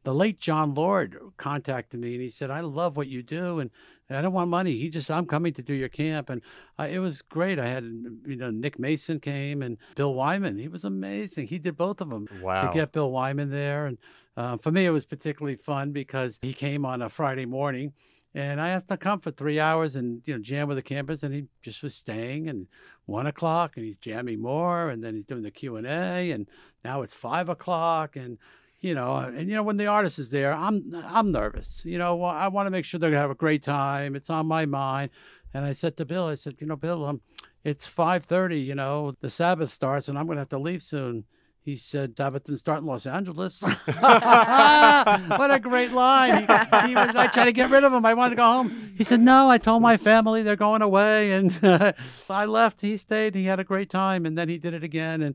The 0.05 0.15
late 0.15 0.39
Jon 0.39 0.75
Lord 0.75 1.19
contacted 1.39 1.99
me, 1.99 2.13
and 2.15 2.23
he 2.23 2.29
said, 2.29 2.51
"I 2.51 2.61
love 2.61 2.97
what 2.99 3.09
you 3.09 3.23
do, 3.23 3.59
and 3.59 3.71
I 4.11 4.21
don't 4.21 4.35
want 4.35 4.51
money. 4.51 4.73
He 4.77 4.91
just, 4.91 5.11
I'm 5.11 5.25
coming 5.27 5.55
to 5.55 5.63
do 5.63 5.73
your 5.73 5.89
camp, 5.89 6.29
and 6.29 6.43
I, 6.79 6.89
it 6.89 6.99
was 6.99 7.23
great. 7.23 7.59
I 7.59 7.67
had, 7.67 7.85
you 7.85 8.37
know, 8.37 8.51
Nick 8.51 8.79
Mason 8.79 9.19
came 9.19 9.63
and 9.63 9.79
Bill 9.95 10.13
Wyman. 10.15 10.59
He 10.59 10.69
was 10.69 10.85
amazing. 10.85 11.47
He 11.49 11.59
did 11.59 11.77
both 11.77 12.01
of 12.03 12.11
them 12.11 12.29
Wow. 12.43 12.69
to 12.69 12.75
get 12.75 12.93
Bill 12.93 13.11
Wyman 13.11 13.49
there, 13.51 13.87
and 13.87 13.97
uh, 14.37 14.59
for 14.59 14.71
me, 14.71 14.85
it 14.85 14.91
was 14.91 15.07
particularly 15.07 15.57
fun 15.57 15.93
because 15.93 16.39
he 16.43 16.53
came 16.53 16.85
on 16.85 17.01
a 17.01 17.09
Friday 17.09 17.47
morning. 17.47 17.95
And 18.37 18.61
I 18.61 18.69
asked 18.69 18.91
him 18.91 18.99
to 18.99 19.03
come 19.03 19.19
for 19.19 19.31
three 19.31 19.59
hours 19.59 19.97
and 19.97 20.21
you 20.27 20.35
know 20.35 20.43
jam 20.43 20.69
with 20.69 20.77
the 20.77 20.83
campus, 20.83 21.23
and 21.23 21.35
he 21.35 21.47
just 21.63 21.83
was 21.83 21.95
staying. 21.95 22.49
And 22.51 22.67
one 23.07 23.27
o'clock, 23.27 23.73
and 23.77 23.87
he's 23.87 23.97
jamming 23.97 24.43
more, 24.43 24.91
and 24.91 25.03
then 25.03 25.15
he's 25.15 25.25
doing 25.25 25.43
the 25.43 25.51
Q 25.51 25.77
and 25.77 25.87
A, 25.87 26.31
and 26.33 26.47
now 26.85 27.01
it's 27.01 27.15
five 27.15 27.49
o'clock, 27.49 28.15
and 28.15 28.37
you 28.81 28.95
know, 28.95 29.17
and 29.17 29.49
you 29.49 29.55
know 29.55 29.63
when 29.63 29.79
the 29.79 29.87
artist 29.87 30.19
is 30.19 30.29
there, 30.29 30.53
I'm 30.53 30.95
I'm 31.07 31.33
nervous. 31.33 31.83
You 31.87 31.97
know, 31.97 32.23
I 32.25 32.49
want 32.49 32.67
to 32.67 32.71
make 32.71 32.85
sure 32.85 33.01
they're 33.01 33.09
gonna 33.09 33.23
have 33.23 33.31
a 33.31 33.35
great 33.35 33.63
time. 33.63 34.15
It's 34.15 34.29
on 34.29 34.47
my 34.47 34.67
mind. 34.67 35.13
And 35.55 35.65
I 35.65 35.73
said 35.73 35.97
to 35.97 36.05
Bill, 36.05 36.27
I 36.27 36.35
said, 36.35 36.57
you 36.59 36.67
know, 36.67 36.77
Bill, 36.77 37.07
um, 37.07 37.23
it's 37.65 37.87
five 37.87 38.27
thirty. 38.27 38.61
You 38.61 38.75
know, 38.75 39.15
the 39.23 39.31
Sabbath 39.31 39.71
starts, 39.71 40.09
and 40.09 40.19
I'm 40.19 40.27
gonna 40.27 40.41
have 40.41 40.51
to 40.51 40.59
leave 40.59 40.83
soon. 40.83 41.25
He 41.67 41.75
said, 41.77 42.17
Sabbath 42.17 42.45
didn't 42.45 42.61
start 42.61 42.83
in 42.83 42.87
Los 42.87 43.07
Angeles. 43.07 43.61
what 43.87 45.51
a 45.51 45.59
great 45.61 45.91
line. 45.91 46.37
He, 46.37 46.43
he 46.87 46.95
was, 46.95 47.17
I 47.17 47.27
tried 47.27 47.47
to 47.47 47.53
get 47.53 47.71
rid 47.71 47.83
of 47.83 47.93
him. 47.93 48.07
I 48.07 48.15
wanted 48.15 48.31
to 48.31 48.37
go 48.37 48.45
home. 48.45 48.95
He 48.97 49.03
said, 49.03 49.21
No, 49.21 49.51
I 49.51 49.59
told 49.59 49.83
my 49.83 49.97
family 49.97 50.45
they're 50.45 50.55
going 50.55 50.81
away. 50.81 51.33
And 51.33 51.59
I 52.31 52.45
left. 52.45 52.83
He 52.83 52.97
stayed. 52.97 53.35
He 53.35 53.47
had 53.47 53.59
a 53.59 53.65
great 53.65 53.91
time. 53.91 54.25
And 54.27 54.39
then 54.39 54.49
he 54.49 54.59
did 54.59 54.75
it 54.75 54.85
again. 54.85 55.21
And 55.21 55.35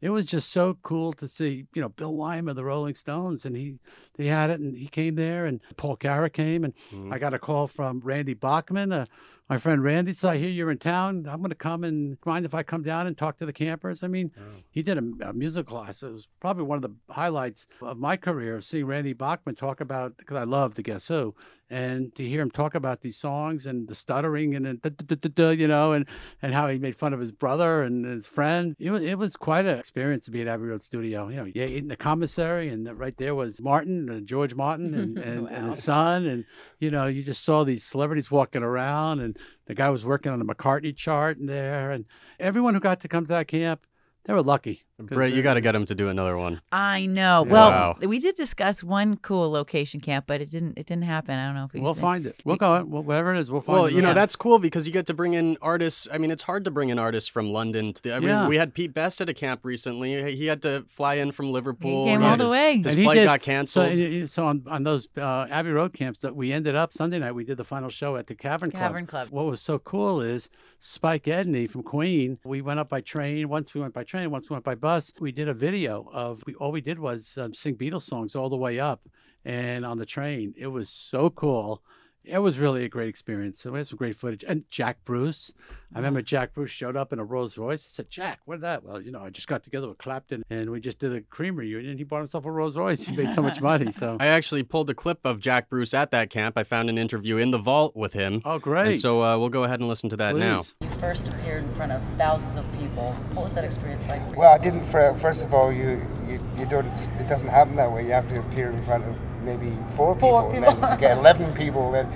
it 0.00 0.10
was 0.10 0.24
just 0.24 0.50
so 0.50 0.78
cool 0.84 1.12
to 1.14 1.26
see, 1.26 1.66
you 1.74 1.82
know, 1.82 1.88
Bill 1.88 2.14
Wyman, 2.14 2.50
of 2.50 2.56
the 2.56 2.64
Rolling 2.64 2.94
Stones, 2.94 3.44
and 3.44 3.56
he 3.56 3.78
they 4.14 4.26
had 4.26 4.50
it, 4.50 4.60
and 4.60 4.76
he 4.76 4.86
came 4.86 5.14
there, 5.14 5.46
and 5.46 5.60
Paul 5.76 5.96
Carrack 5.96 6.32
came, 6.32 6.64
and 6.64 6.74
I 7.10 7.18
got 7.18 7.34
a 7.34 7.38
call 7.38 7.66
from 7.66 8.00
Randy 8.04 8.34
Bachman, 8.34 8.92
uh, 8.92 9.06
my 9.52 9.58
friend 9.58 9.84
Randy 9.84 10.14
said, 10.14 10.30
"I 10.30 10.38
hear 10.38 10.48
you're 10.48 10.70
in 10.70 10.78
town. 10.78 11.26
I'm 11.28 11.40
going 11.40 11.50
to 11.50 11.54
come 11.54 11.84
and 11.84 12.16
mind 12.24 12.46
if 12.46 12.54
I 12.54 12.62
come 12.62 12.82
down 12.82 13.06
and 13.06 13.18
talk 13.18 13.36
to 13.36 13.44
the 13.44 13.52
campers." 13.52 14.02
I 14.02 14.06
mean, 14.06 14.32
oh. 14.38 14.62
he 14.70 14.82
did 14.82 14.96
a, 14.96 15.28
a 15.28 15.32
music 15.34 15.66
class. 15.66 16.02
It 16.02 16.10
was 16.10 16.26
probably 16.40 16.64
one 16.64 16.82
of 16.82 16.82
the 16.82 17.12
highlights 17.12 17.66
of 17.82 17.98
my 17.98 18.16
career, 18.16 18.62
seeing 18.62 18.86
Randy 18.86 19.12
Bachman 19.12 19.54
talk 19.54 19.82
about 19.82 20.16
because 20.16 20.38
I 20.38 20.44
love 20.44 20.74
the 20.74 20.82
Guess 20.82 21.08
Who, 21.08 21.34
and 21.72 22.14
to 22.14 22.28
hear 22.28 22.42
him 22.42 22.50
talk 22.50 22.74
about 22.74 23.00
these 23.00 23.16
songs 23.16 23.64
and 23.64 23.88
the 23.88 23.94
stuttering 23.94 24.54
and, 24.54 24.66
and 24.66 25.58
you 25.58 25.66
know, 25.66 25.92
and 25.92 26.06
and 26.42 26.52
how 26.52 26.68
he 26.68 26.78
made 26.78 26.94
fun 26.94 27.14
of 27.14 27.20
his 27.20 27.32
brother 27.32 27.82
and 27.82 28.04
his 28.04 28.26
friend. 28.26 28.76
It 28.78 28.90
was 28.90 29.02
it 29.02 29.18
was 29.18 29.36
quite 29.36 29.64
an 29.64 29.78
experience 29.78 30.26
to 30.26 30.30
be 30.30 30.42
at 30.42 30.48
Abbey 30.48 30.64
Road 30.64 30.82
Studio. 30.82 31.28
You 31.28 31.36
know, 31.36 31.50
yeah, 31.52 31.64
in 31.64 31.88
the 31.88 31.96
commissary, 31.96 32.68
and 32.68 32.94
right 32.98 33.16
there 33.16 33.34
was 33.34 33.62
Martin, 33.62 34.10
uh, 34.10 34.20
George 34.20 34.54
Martin, 34.54 34.92
and, 34.92 35.18
and, 35.26 35.48
and 35.48 35.68
his 35.68 35.82
son, 35.82 36.26
and 36.26 36.44
you 36.78 36.90
know, 36.90 37.06
you 37.06 37.22
just 37.22 37.42
saw 37.42 37.64
these 37.64 37.82
celebrities 37.82 38.30
walking 38.30 38.62
around, 38.62 39.20
and 39.20 39.38
the 39.64 39.74
guy 39.74 39.88
was 39.88 40.04
working 40.04 40.30
on 40.30 40.42
a 40.42 40.44
McCartney 40.44 40.94
chart 40.94 41.38
in 41.38 41.46
there, 41.46 41.90
and 41.90 42.04
everyone 42.38 42.74
who 42.74 42.80
got 42.80 43.00
to 43.00 43.08
come 43.08 43.24
to 43.24 43.32
that 43.32 43.48
camp, 43.48 43.86
they 44.24 44.34
were 44.34 44.42
lucky. 44.42 44.84
'Cause, 45.06 45.16
Brett, 45.16 45.32
you 45.32 45.42
got 45.42 45.54
to 45.54 45.60
get 45.60 45.74
him 45.74 45.86
to 45.86 45.94
do 45.94 46.08
another 46.08 46.36
one. 46.36 46.60
I 46.72 47.06
know. 47.06 47.44
Yeah. 47.46 47.52
Well, 47.52 47.70
Wow. 47.70 47.96
we 48.06 48.18
did 48.18 48.34
discuss 48.34 48.82
one 48.84 49.16
cool 49.16 49.50
location 49.50 50.00
camp, 50.00 50.24
but 50.26 50.40
it 50.40 50.50
didn't. 50.50 50.78
It 50.78 50.86
didn't 50.86 51.04
happen. 51.04 51.38
I 51.38 51.46
don't 51.46 51.54
know 51.54 51.64
if 51.64 51.72
we. 51.72 51.80
We'll 51.80 51.94
can- 51.94 52.00
find 52.00 52.26
it. 52.26 52.36
We'll 52.44 52.56
go. 52.56 52.84
Well, 52.84 53.02
whatever 53.02 53.34
it 53.34 53.40
is, 53.40 53.50
we'll 53.50 53.60
find 53.60 53.76
Well, 53.78 53.86
it. 53.86 53.94
you 53.94 54.02
know 54.02 54.14
that's 54.14 54.36
cool 54.36 54.58
because 54.58 54.86
you 54.86 54.92
get 54.92 55.06
to 55.06 55.14
bring 55.14 55.34
in 55.34 55.56
artists. 55.62 56.08
I 56.12 56.18
mean, 56.18 56.30
it's 56.30 56.42
hard 56.42 56.64
to 56.64 56.70
bring 56.70 56.88
in 56.90 56.98
artists 56.98 57.28
from 57.28 57.50
London. 57.52 57.92
To 57.92 58.02
the, 58.02 58.14
I 58.14 58.18
mean, 58.18 58.28
Yeah. 58.28 58.48
we 58.48 58.56
had 58.56 58.74
Pete 58.74 58.94
Best 58.94 59.20
at 59.20 59.28
a 59.28 59.34
camp 59.34 59.60
recently. 59.64 60.32
He 60.34 60.46
had 60.46 60.62
to 60.62 60.84
fly 60.88 61.14
in 61.14 61.32
from 61.32 61.50
Liverpool. 61.52 62.06
came 62.06 62.20
He 62.20 62.26
all 62.26 62.36
the 62.36 62.44
his- 62.44 62.52
way. 62.52 62.76
His 62.78 62.92
And 62.92 62.98
he 62.98 63.04
flight 63.04 63.16
did- 63.16 63.24
got 63.24 63.40
So, 63.40 63.44
canceled. 63.44 64.00
uh, 64.00 64.26
so 64.26 64.46
on, 64.46 64.62
on 64.66 64.82
those 64.84 65.08
uh, 65.16 65.46
Abbey 65.50 65.70
Road 65.70 65.92
camps 65.92 66.20
that 66.20 66.34
we 66.36 66.52
ended 66.52 66.74
up 66.74 66.92
Sunday 66.92 67.18
night, 67.18 67.32
we 67.34 67.44
did 67.44 67.56
the 67.56 67.64
final 67.64 67.88
show 67.88 68.16
at 68.16 68.26
the 68.26 68.34
Cavern 68.34 68.70
Club. 68.70 68.82
Cavern 68.82 69.06
Club. 69.06 69.28
What 69.30 69.46
was 69.46 69.60
so 69.60 69.78
cool 69.78 70.20
is 70.20 70.48
Spike 70.78 71.24
Edney 71.24 71.68
from 71.70 71.82
Queen. 71.82 72.38
We 72.44 72.60
went 72.60 72.80
up 72.80 72.88
by 72.88 73.00
train. 73.00 73.48
Once 73.48 73.72
we 73.74 73.80
went 73.80 73.94
by 73.94 74.04
train, 74.04 74.30
once 74.30 74.50
we 74.50 74.54
went 74.54 74.64
by 74.64 74.74
bus. 74.74 74.91
We 75.20 75.32
did 75.32 75.48
a 75.48 75.54
video 75.54 76.08
of. 76.12 76.42
We, 76.46 76.54
all 76.54 76.72
we 76.72 76.80
did 76.80 76.98
was 76.98 77.36
um, 77.38 77.54
sing 77.54 77.76
Beatles 77.76 78.02
songs 78.02 78.34
all 78.34 78.48
the 78.48 78.56
way 78.56 78.78
up, 78.80 79.08
and 79.44 79.84
on 79.84 79.98
the 79.98 80.06
train. 80.06 80.54
It 80.56 80.68
was 80.68 80.88
so 80.88 81.30
cool. 81.30 81.82
It 82.24 82.38
was 82.38 82.58
really 82.58 82.84
a 82.84 82.88
great 82.88 83.08
experience. 83.08 83.58
So 83.60 83.72
we 83.72 83.78
had 83.78 83.88
some 83.88 83.96
great 83.96 84.16
footage. 84.16 84.44
And 84.46 84.64
Jack 84.70 84.98
Bruce. 85.04 85.52
I 85.94 85.98
remember 85.98 86.22
Jack 86.22 86.54
Bruce 86.54 86.70
showed 86.70 86.96
up 86.96 87.12
in 87.12 87.18
a 87.18 87.24
Rolls 87.24 87.58
Royce. 87.58 87.84
I 87.84 87.88
said, 87.90 88.08
Jack, 88.08 88.40
what 88.46 88.54
is 88.54 88.60
that? 88.62 88.82
Well, 88.82 89.02
you 89.02 89.10
know, 89.10 89.20
I 89.20 89.28
just 89.28 89.46
got 89.46 89.62
together 89.62 89.88
with 89.88 89.98
Clapton 89.98 90.42
and 90.48 90.70
we 90.70 90.80
just 90.80 90.98
did 90.98 91.14
a 91.14 91.20
cream 91.20 91.56
reunion. 91.56 91.98
He 91.98 92.04
bought 92.04 92.18
himself 92.18 92.46
a 92.46 92.50
Rolls 92.50 92.76
Royce. 92.76 93.06
He 93.06 93.14
made 93.14 93.30
so 93.30 93.42
much 93.42 93.60
money. 93.60 93.92
So 93.92 94.16
I 94.20 94.28
actually 94.28 94.62
pulled 94.62 94.88
a 94.88 94.94
clip 94.94 95.20
of 95.24 95.40
Jack 95.40 95.68
Bruce 95.68 95.92
at 95.92 96.10
that 96.12 96.30
camp. 96.30 96.56
I 96.56 96.62
found 96.62 96.88
an 96.88 96.96
interview 96.96 97.36
in 97.36 97.50
the 97.50 97.58
vault 97.58 97.94
with 97.94 98.14
him. 98.14 98.40
Oh, 98.44 98.58
great. 98.58 98.86
And 98.86 99.00
so 99.00 99.22
uh, 99.22 99.36
we'll 99.36 99.50
go 99.50 99.64
ahead 99.64 99.80
and 99.80 99.88
listen 99.88 100.08
to 100.10 100.16
that 100.16 100.34
now. 100.36 100.62
You 100.80 100.88
first 100.98 101.28
appeared 101.28 101.64
in 101.64 101.74
front 101.74 101.92
of 101.92 102.02
thousands 102.16 102.56
of 102.56 102.64
people. 102.78 103.12
What 103.34 103.42
was 103.42 103.54
that 103.54 103.64
experience 103.64 104.06
like? 104.06 104.24
For 104.24 104.30
you? 104.30 104.38
Well, 104.38 104.54
I 104.54 104.58
didn't. 104.58 104.84
First 104.84 105.44
of 105.44 105.52
all, 105.52 105.70
you, 105.72 106.00
you 106.26 106.40
you 106.56 106.66
don't. 106.66 106.86
It 106.86 107.28
doesn't 107.28 107.48
happen 107.48 107.76
that 107.76 107.90
way. 107.92 108.04
You 108.04 108.12
have 108.12 108.28
to 108.28 108.38
appear 108.38 108.70
in 108.70 108.82
front 108.84 109.04
of 109.04 109.14
maybe 109.44 109.72
four 109.96 110.14
people, 110.14 110.42
Four 110.42 110.54
and 110.54 110.64
then 110.64 110.98
get 110.98 111.18
eleven 111.18 111.52
people. 111.54 111.94
And 111.94 112.08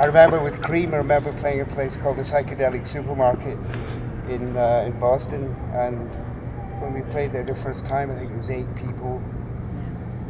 I 0.00 0.04
remember 0.04 0.42
with 0.42 0.62
Cream. 0.62 0.94
I 0.94 0.98
remember 0.98 1.32
playing 1.34 1.60
a 1.60 1.66
place 1.66 1.96
called 1.96 2.16
the 2.16 2.22
Psychedelic 2.22 2.86
Supermarket 2.86 3.58
in 4.28 4.56
uh, 4.56 4.84
in 4.86 4.98
Boston, 4.98 5.54
and 5.74 6.08
when 6.80 6.94
we 6.94 7.02
played 7.12 7.32
there 7.32 7.44
the 7.44 7.54
first 7.54 7.86
time, 7.86 8.10
I 8.10 8.14
think 8.14 8.30
it 8.30 8.36
was 8.36 8.50
eight 8.50 8.74
people. 8.74 9.22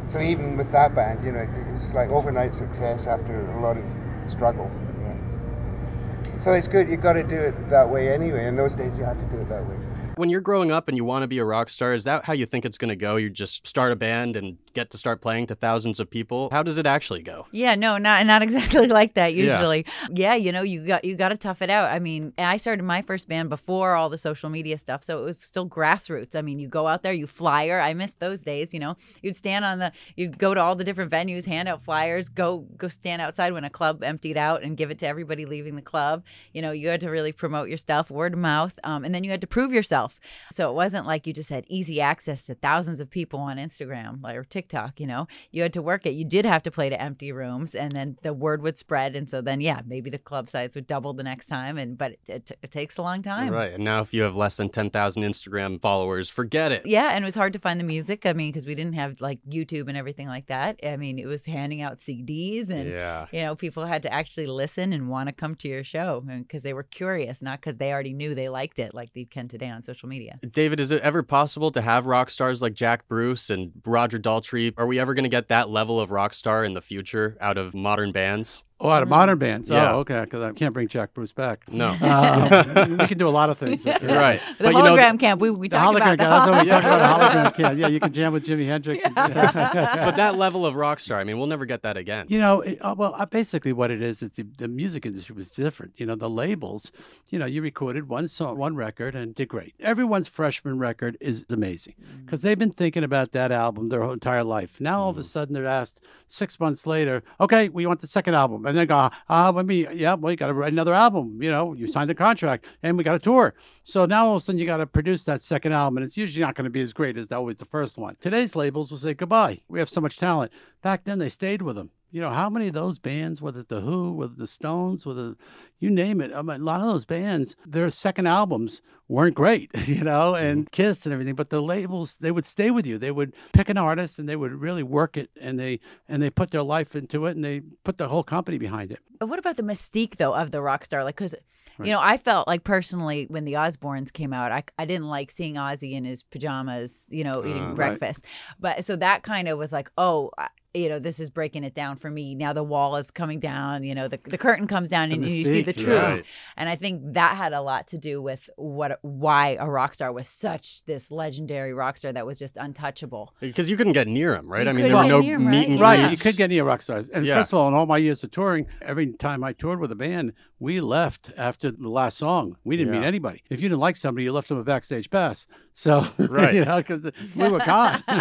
So 0.07 0.19
even 0.19 0.57
with 0.57 0.71
that 0.73 0.93
band, 0.93 1.23
you 1.25 1.31
know, 1.31 1.39
it 1.39 1.71
was 1.71 1.93
like 1.93 2.09
overnight 2.09 2.53
success 2.53 3.07
after 3.07 3.49
a 3.51 3.61
lot 3.61 3.77
of 3.77 3.85
struggle. 4.25 4.69
Yeah. 5.01 6.37
So 6.37 6.51
it's 6.51 6.67
good. 6.67 6.89
You've 6.89 7.01
got 7.01 7.13
to 7.13 7.23
do 7.23 7.37
it 7.37 7.69
that 7.69 7.89
way 7.89 8.13
anyway. 8.13 8.47
In 8.47 8.57
those 8.57 8.75
days, 8.75 8.99
you 8.99 9.05
had 9.05 9.19
to 9.19 9.25
do 9.27 9.37
it 9.37 9.47
that 9.47 9.65
way. 9.65 9.75
When 10.17 10.29
you're 10.29 10.41
growing 10.41 10.71
up 10.71 10.89
and 10.89 10.97
you 10.97 11.05
want 11.05 11.21
to 11.23 11.27
be 11.27 11.37
a 11.37 11.45
rock 11.45 11.69
star, 11.69 11.93
is 11.93 12.03
that 12.03 12.25
how 12.25 12.33
you 12.33 12.45
think 12.45 12.65
it's 12.65 12.77
going 12.77 12.89
to 12.89 12.97
go? 12.97 13.15
You 13.15 13.29
just 13.29 13.65
start 13.65 13.93
a 13.93 13.95
band 13.95 14.35
and 14.35 14.57
get 14.73 14.89
to 14.91 14.97
start 14.97 15.21
playing 15.21 15.47
to 15.47 15.55
thousands 15.55 15.99
of 15.99 16.09
people? 16.09 16.49
How 16.51 16.63
does 16.63 16.77
it 16.77 16.85
actually 16.85 17.21
go? 17.21 17.47
Yeah, 17.51 17.75
no, 17.75 17.97
not 17.97 18.25
not 18.25 18.41
exactly 18.47 18.87
like 18.87 19.15
that 19.15 19.33
usually. 19.33 19.85
Yeah, 20.09 20.35
you 20.35 20.51
know, 20.51 20.61
you 20.61 20.85
got 20.85 21.05
you 21.05 21.15
got 21.15 21.29
to 21.29 21.37
tough 21.37 21.61
it 21.61 21.69
out. 21.69 21.91
I 21.91 21.99
mean, 21.99 22.33
I 22.37 22.57
started 22.57 22.83
my 22.83 23.01
first 23.01 23.27
band 23.27 23.49
before 23.49 23.95
all 23.95 24.09
the 24.09 24.17
social 24.17 24.49
media 24.49 24.77
stuff, 24.77 25.03
so 25.03 25.19
it 25.19 25.25
was 25.25 25.39
still 25.39 25.67
grassroots. 25.67 26.35
I 26.35 26.41
mean, 26.41 26.59
you 26.59 26.67
go 26.67 26.87
out 26.87 27.03
there, 27.03 27.13
you 27.13 27.27
flyer. 27.27 27.79
I 27.79 27.93
miss 27.93 28.13
those 28.15 28.43
days, 28.43 28.73
you 28.73 28.79
know. 28.79 28.95
You'd 29.21 29.35
stand 29.35 29.65
on 29.65 29.79
the 29.79 29.91
you'd 30.15 30.37
go 30.37 30.53
to 30.53 30.61
all 30.61 30.75
the 30.75 30.83
different 30.83 31.11
venues, 31.11 31.45
hand 31.45 31.67
out 31.67 31.83
flyers, 31.83 32.29
go 32.29 32.65
go 32.77 32.87
stand 32.87 33.21
outside 33.21 33.53
when 33.53 33.63
a 33.63 33.69
club 33.69 34.03
emptied 34.03 34.37
out 34.37 34.63
and 34.63 34.77
give 34.77 34.91
it 34.91 34.99
to 34.99 35.07
everybody 35.07 35.45
leaving 35.45 35.75
the 35.75 35.81
club. 35.81 36.23
You 36.53 36.61
know, 36.61 36.71
you 36.71 36.89
had 36.89 37.01
to 37.01 37.09
really 37.09 37.31
promote 37.31 37.69
your 37.69 37.77
stuff, 37.77 38.09
word 38.09 38.33
of 38.33 38.39
mouth, 38.39 38.77
um, 38.83 39.03
and 39.03 39.13
then 39.13 39.23
you 39.23 39.31
had 39.31 39.41
to 39.41 39.47
prove 39.47 39.73
yourself. 39.73 40.19
So 40.51 40.69
it 40.69 40.73
wasn't 40.73 41.05
like 41.05 41.27
you 41.27 41.33
just 41.33 41.49
had 41.49 41.65
easy 41.67 42.01
access 42.01 42.45
to 42.45 42.55
thousands 42.55 42.99
of 42.99 43.09
people 43.09 43.39
on 43.39 43.57
Instagram 43.57 44.21
like, 44.21 44.35
or 44.35 44.43
TikTok. 44.43 44.60
TikTok, 44.61 44.99
you 44.99 45.07
know, 45.07 45.27
you 45.51 45.63
had 45.63 45.73
to 45.73 45.81
work 45.81 46.05
it. 46.05 46.11
You 46.11 46.23
did 46.25 46.45
have 46.45 46.61
to 46.63 46.71
play 46.71 46.87
to 46.89 47.01
empty 47.01 47.31
rooms, 47.31 47.73
and 47.73 47.91
then 47.93 48.17
the 48.21 48.31
word 48.33 48.61
would 48.61 48.77
spread, 48.77 49.15
and 49.15 49.27
so 49.29 49.41
then 49.41 49.59
yeah, 49.59 49.81
maybe 49.87 50.09
the 50.11 50.19
club 50.19 50.49
size 50.49 50.75
would 50.75 50.85
double 50.85 51.13
the 51.13 51.23
next 51.23 51.47
time. 51.47 51.77
And 51.77 51.97
but 51.97 52.11
it, 52.11 52.19
it, 52.29 52.51
it 52.61 52.71
takes 52.71 52.97
a 52.97 53.01
long 53.01 53.23
time. 53.23 53.51
Right. 53.51 53.73
And 53.73 53.83
now 53.83 54.01
if 54.01 54.13
you 54.13 54.21
have 54.21 54.35
less 54.35 54.57
than 54.57 54.69
10,000 54.69 55.23
Instagram 55.23 55.81
followers, 55.81 56.29
forget 56.29 56.71
it. 56.71 56.85
Yeah, 56.85 57.09
and 57.09 57.23
it 57.23 57.27
was 57.27 57.33
hard 57.35 57.53
to 57.53 57.59
find 57.59 57.79
the 57.79 57.83
music. 57.83 58.25
I 58.25 58.33
mean, 58.33 58.51
because 58.51 58.67
we 58.67 58.75
didn't 58.75 58.93
have 58.93 59.19
like 59.19 59.39
YouTube 59.49 59.87
and 59.87 59.97
everything 59.97 60.27
like 60.27 60.45
that. 60.47 60.79
I 60.85 60.95
mean, 60.97 61.17
it 61.17 61.25
was 61.25 61.45
handing 61.45 61.81
out 61.81 61.97
CDs, 61.97 62.69
and 62.69 62.87
Yeah. 62.87 63.25
you 63.31 63.41
know, 63.41 63.55
people 63.55 63.85
had 63.85 64.03
to 64.03 64.13
actually 64.13 64.45
listen 64.47 64.93
and 64.93 65.09
want 65.09 65.27
to 65.29 65.33
come 65.33 65.55
to 65.55 65.67
your 65.67 65.83
show 65.83 66.21
because 66.21 66.61
they 66.61 66.73
were 66.73 66.83
curious, 66.83 67.41
not 67.41 67.59
because 67.61 67.77
they 67.77 67.91
already 67.91 68.13
knew 68.13 68.35
they 68.35 68.49
liked 68.49 68.77
it, 68.77 68.93
like 68.93 69.13
they 69.13 69.25
can 69.25 69.47
today 69.47 69.69
on 69.69 69.81
social 69.81 70.07
media. 70.07 70.39
David, 70.51 70.79
is 70.79 70.91
it 70.91 71.01
ever 71.01 71.23
possible 71.23 71.71
to 71.71 71.81
have 71.81 72.05
rock 72.05 72.29
stars 72.29 72.61
like 72.61 72.73
Jack 72.73 73.07
Bruce 73.07 73.49
and 73.49 73.71
Roger 73.85 74.19
Daltrey? 74.19 74.50
Are 74.77 74.85
we 74.85 74.99
ever 74.99 75.13
going 75.13 75.23
to 75.23 75.29
get 75.29 75.47
that 75.47 75.69
level 75.69 75.99
of 75.99 76.11
rock 76.11 76.33
star 76.33 76.65
in 76.65 76.73
the 76.73 76.81
future 76.81 77.37
out 77.39 77.57
of 77.57 77.73
modern 77.73 78.11
bands? 78.11 78.63
Oh, 78.83 78.89
out 78.89 79.03
of 79.03 79.09
modern 79.09 79.37
bands. 79.37 79.69
Yeah. 79.69 79.93
Oh, 79.93 79.99
okay. 79.99 80.21
Because 80.21 80.41
I 80.41 80.51
can't 80.53 80.73
bring 80.73 80.87
Jack 80.87 81.13
Bruce 81.13 81.33
back. 81.33 81.71
No. 81.71 81.95
Um, 82.01 82.97
we 82.97 83.07
can 83.07 83.17
do 83.17 83.27
a 83.27 83.29
lot 83.29 83.49
of 83.49 83.57
things. 83.59 83.85
with 83.85 84.01
it. 84.03 84.07
right. 84.09 84.41
The 84.57 84.63
But 84.65 84.73
you 84.73 84.81
know, 84.81 84.95
hologram 84.95 85.19
camp, 85.19 85.39
we, 85.39 85.49
we 85.51 85.67
The 85.67 85.77
talked 85.77 85.97
hologram. 85.99 86.13
about 86.13 86.17
camp, 86.17 86.19
the 86.19 86.25
That's 86.29 86.51
what 86.51 86.65
we 86.65 86.71
hologram. 86.71 86.95
about. 86.95 87.21
A 87.21 87.35
hologram 87.51 87.55
camp. 87.55 87.79
Yeah, 87.79 87.87
you 87.87 87.99
can 87.99 88.11
jam 88.13 88.33
with 88.33 88.43
Jimi 88.45 88.65
Hendrix. 88.65 89.01
but 89.03 90.15
that 90.15 90.37
level 90.37 90.65
of 90.65 90.75
rock 90.75 90.99
star, 90.99 91.19
I 91.19 91.23
mean, 91.23 91.37
we'll 91.37 91.47
never 91.47 91.65
get 91.65 91.83
that 91.83 91.97
again. 91.97 92.25
You 92.29 92.39
know, 92.39 92.61
it, 92.61 92.79
uh, 92.81 92.95
well, 92.97 93.13
uh, 93.17 93.25
basically 93.25 93.73
what 93.73 93.91
it 93.91 94.01
is, 94.01 94.21
is 94.21 94.31
the, 94.35 94.43
the 94.57 94.67
music 94.67 95.05
industry 95.05 95.35
was 95.35 95.51
different. 95.51 95.93
You 95.97 96.05
know, 96.05 96.15
the 96.15 96.29
labels, 96.29 96.91
you 97.29 97.39
know, 97.39 97.45
you 97.45 97.61
recorded 97.61 98.09
one 98.09 98.27
song, 98.27 98.57
one 98.57 98.75
record 98.75 99.15
and 99.15 99.35
did 99.35 99.47
great. 99.47 99.75
Everyone's 99.79 100.27
freshman 100.27 100.79
record 100.79 101.17
is 101.21 101.45
amazing 101.49 101.95
because 102.25 102.41
they've 102.41 102.57
been 102.59 102.71
thinking 102.71 103.03
about 103.03 103.31
that 103.33 103.51
album 103.51 103.89
their 103.89 104.01
whole 104.01 104.13
entire 104.13 104.43
life. 104.43 104.81
Now 104.81 105.01
all 105.01 105.09
of 105.09 105.17
a 105.17 105.23
sudden 105.23 105.53
they're 105.53 105.67
asked 105.67 105.99
six 106.27 106.59
months 106.59 106.87
later, 106.87 107.23
okay, 107.39 107.69
we 107.69 107.85
want 107.85 107.99
the 107.99 108.07
second 108.07 108.33
album. 108.35 108.65
And 108.71 108.79
they 108.79 108.85
go, 108.85 109.09
ah, 109.27 109.51
let 109.53 109.65
me, 109.65 109.85
yeah, 109.93 110.13
well, 110.13 110.31
you 110.31 110.37
got 110.37 110.47
to 110.47 110.53
write 110.53 110.71
another 110.71 110.93
album. 110.93 111.43
You 111.43 111.51
know, 111.51 111.73
you 111.73 111.87
signed 111.87 112.09
a 112.09 112.15
contract 112.15 112.65
and 112.81 112.97
we 112.97 113.03
got 113.03 113.15
a 113.15 113.19
tour. 113.19 113.53
So 113.83 114.05
now 114.05 114.27
all 114.27 114.37
of 114.37 114.43
a 114.43 114.45
sudden 114.45 114.59
you 114.59 114.65
got 114.65 114.77
to 114.77 114.87
produce 114.87 115.25
that 115.25 115.41
second 115.41 115.73
album 115.73 115.97
and 115.97 116.05
it's 116.05 116.15
usually 116.15 116.41
not 116.45 116.55
going 116.55 116.63
to 116.63 116.71
be 116.71 116.79
as 116.79 116.93
great 116.93 117.17
as 117.17 117.33
always 117.33 117.57
the 117.57 117.65
first 117.65 117.97
one. 117.97 118.15
Today's 118.21 118.55
labels 118.55 118.89
will 118.89 118.97
say 118.97 119.13
goodbye. 119.13 119.59
We 119.67 119.79
have 119.79 119.89
so 119.89 119.99
much 119.99 120.17
talent. 120.17 120.53
Back 120.81 121.03
then 121.03 121.19
they 121.19 121.27
stayed 121.27 121.61
with 121.61 121.75
them. 121.75 121.91
You 122.11 122.21
know, 122.21 122.29
how 122.29 122.49
many 122.49 122.67
of 122.67 122.73
those 122.73 122.99
bands, 122.99 123.41
whether 123.41 123.63
the 123.63 123.81
Who, 123.81 124.11
whether 124.11 124.33
the 124.35 124.47
Stones, 124.47 125.05
whether 125.05 125.35
you 125.79 125.89
name 125.89 126.19
it, 126.21 126.33
I 126.33 126.41
mean, 126.41 126.61
a 126.61 126.63
lot 126.63 126.81
of 126.81 126.87
those 126.87 127.05
bands, 127.05 127.55
their 127.65 127.89
second 127.89 128.27
albums 128.27 128.81
weren't 129.07 129.35
great, 129.35 129.71
you 129.85 130.03
know, 130.03 130.35
and 130.35 130.69
Kiss 130.71 131.05
and 131.05 131.13
everything, 131.13 131.35
but 131.35 131.49
the 131.49 131.61
labels, 131.61 132.17
they 132.17 132.31
would 132.31 132.45
stay 132.45 132.69
with 132.69 132.85
you. 132.85 132.97
They 132.97 133.11
would 133.11 133.33
pick 133.53 133.69
an 133.69 133.77
artist 133.77 134.19
and 134.19 134.27
they 134.27 134.35
would 134.35 134.51
really 134.53 134.83
work 134.83 135.15
it 135.17 135.29
and 135.39 135.57
they 135.59 135.79
and 136.09 136.21
they 136.21 136.29
put 136.29 136.51
their 136.51 136.63
life 136.63 136.95
into 136.95 137.25
it 137.27 137.35
and 137.35 137.43
they 137.43 137.61
put 137.83 137.97
the 137.97 138.09
whole 138.09 138.23
company 138.23 138.57
behind 138.57 138.91
it. 138.91 138.99
But 139.19 139.27
what 139.27 139.39
about 139.39 139.55
the 139.57 139.63
mystique 139.63 140.17
though 140.17 140.33
of 140.33 140.51
the 140.51 140.61
rock 140.61 140.83
star? 140.85 141.03
Like, 141.03 141.15
because 141.15 141.35
you 141.83 141.91
know, 141.91 141.99
I 142.01 142.17
felt 142.17 142.47
like 142.47 142.63
personally 142.63 143.25
when 143.27 143.45
the 143.45 143.53
Osbournes 143.53 144.13
came 144.13 144.33
out, 144.33 144.51
I, 144.51 144.63
I 144.77 144.85
didn't 144.85 145.07
like 145.07 145.31
seeing 145.31 145.55
Ozzy 145.55 145.93
in 145.93 146.03
his 146.03 146.21
pajamas, 146.21 147.07
you 147.09 147.23
know, 147.23 147.41
eating 147.43 147.63
Uh, 147.63 147.67
right. 147.69 147.75
breakfast. 147.97 148.25
But 148.59 148.85
so 148.85 148.95
that 148.97 149.23
kind 149.23 149.47
of 149.47 149.57
was 149.57 149.71
like, 149.71 149.89
oh. 149.97 150.29
I- 150.73 150.77
You 150.77 150.89
know, 150.89 150.99
this 150.99 151.19
is 151.19 151.29
breaking 151.29 151.63
it 151.63 151.73
down 151.75 151.97
for 151.97 152.09
me. 152.09 152.33
Now 152.35 152.53
the 152.53 152.63
wall 152.63 152.95
is 152.95 153.11
coming 153.11 153.39
down. 153.39 153.83
You 153.83 153.93
know, 153.93 154.07
the 154.07 154.19
the 154.23 154.37
curtain 154.37 154.67
comes 154.67 154.89
down, 154.89 155.09
The 155.09 155.15
and 155.15 155.29
you 155.29 155.43
see 155.43 155.61
the 155.61 155.73
truth. 155.73 155.99
right. 155.99 156.25
And 156.57 156.69
I 156.69 156.75
think 156.75 157.13
that 157.13 157.35
had 157.37 157.53
a 157.53 157.61
lot 157.61 157.87
to 157.89 157.97
do 157.97 158.21
with 158.21 158.49
what 158.55 158.97
why 159.01 159.57
a 159.59 159.69
rock 159.69 159.93
star 159.93 160.11
was 160.11 160.27
such 160.27 160.83
this 160.85 161.11
legendary 161.11 161.73
rock 161.73 161.97
star 161.97 162.13
that 162.13 162.25
was 162.25 162.39
just 162.39 162.55
untouchable. 162.57 163.33
Because 163.39 163.69
you 163.69 163.77
couldn't 163.77 163.93
get 163.93 164.07
near 164.07 164.33
him, 164.35 164.47
right? 164.47 164.63
You 164.63 164.69
I 164.69 164.73
mean, 164.73 164.85
there 164.87 164.95
were 164.95 165.03
no 165.07 165.21
near 165.21 165.35
'em, 165.35 165.49
meet 165.49 165.57
right? 165.57 165.67
and 165.69 165.77
Yeah. 165.79 165.83
Right, 165.83 165.99
you 165.99 166.05
greets. 166.07 166.23
could 166.23 166.37
get 166.37 166.49
near 166.49 166.63
rock 166.63 166.81
stars. 166.81 167.09
And 167.09 167.25
Yeah. 167.25 167.35
first 167.35 167.51
of 167.53 167.59
all, 167.59 167.67
in 167.67 167.73
all 167.73 167.85
my 167.85 167.97
years 167.97 168.23
of 168.23 168.31
touring, 168.31 168.67
every 168.81 169.07
time 169.13 169.43
I 169.43 169.53
toured 169.53 169.79
with 169.79 169.91
a 169.91 169.95
band, 169.95 170.33
we 170.61 170.79
left 170.79 171.31
after 171.37 171.71
the 171.71 171.89
last 171.89 172.17
song. 172.19 172.55
We 172.63 172.77
didn't 172.77 172.93
meet 172.93 173.03
anybody. 173.03 173.41
If 173.49 173.61
you 173.63 173.67
didn't 173.69 173.81
like 173.81 173.97
somebody, 173.97 174.25
you 174.25 174.31
left 174.31 174.47
them 174.47 174.59
a 174.59 174.63
backstage 174.63 175.09
pass. 175.09 175.47
So, 175.73 176.05
Right. 176.19 176.53
you 176.53 176.63
know, 176.63 176.77
because 176.77 177.11
we 177.35 177.49
were 177.49 177.57
gone. 177.59 178.03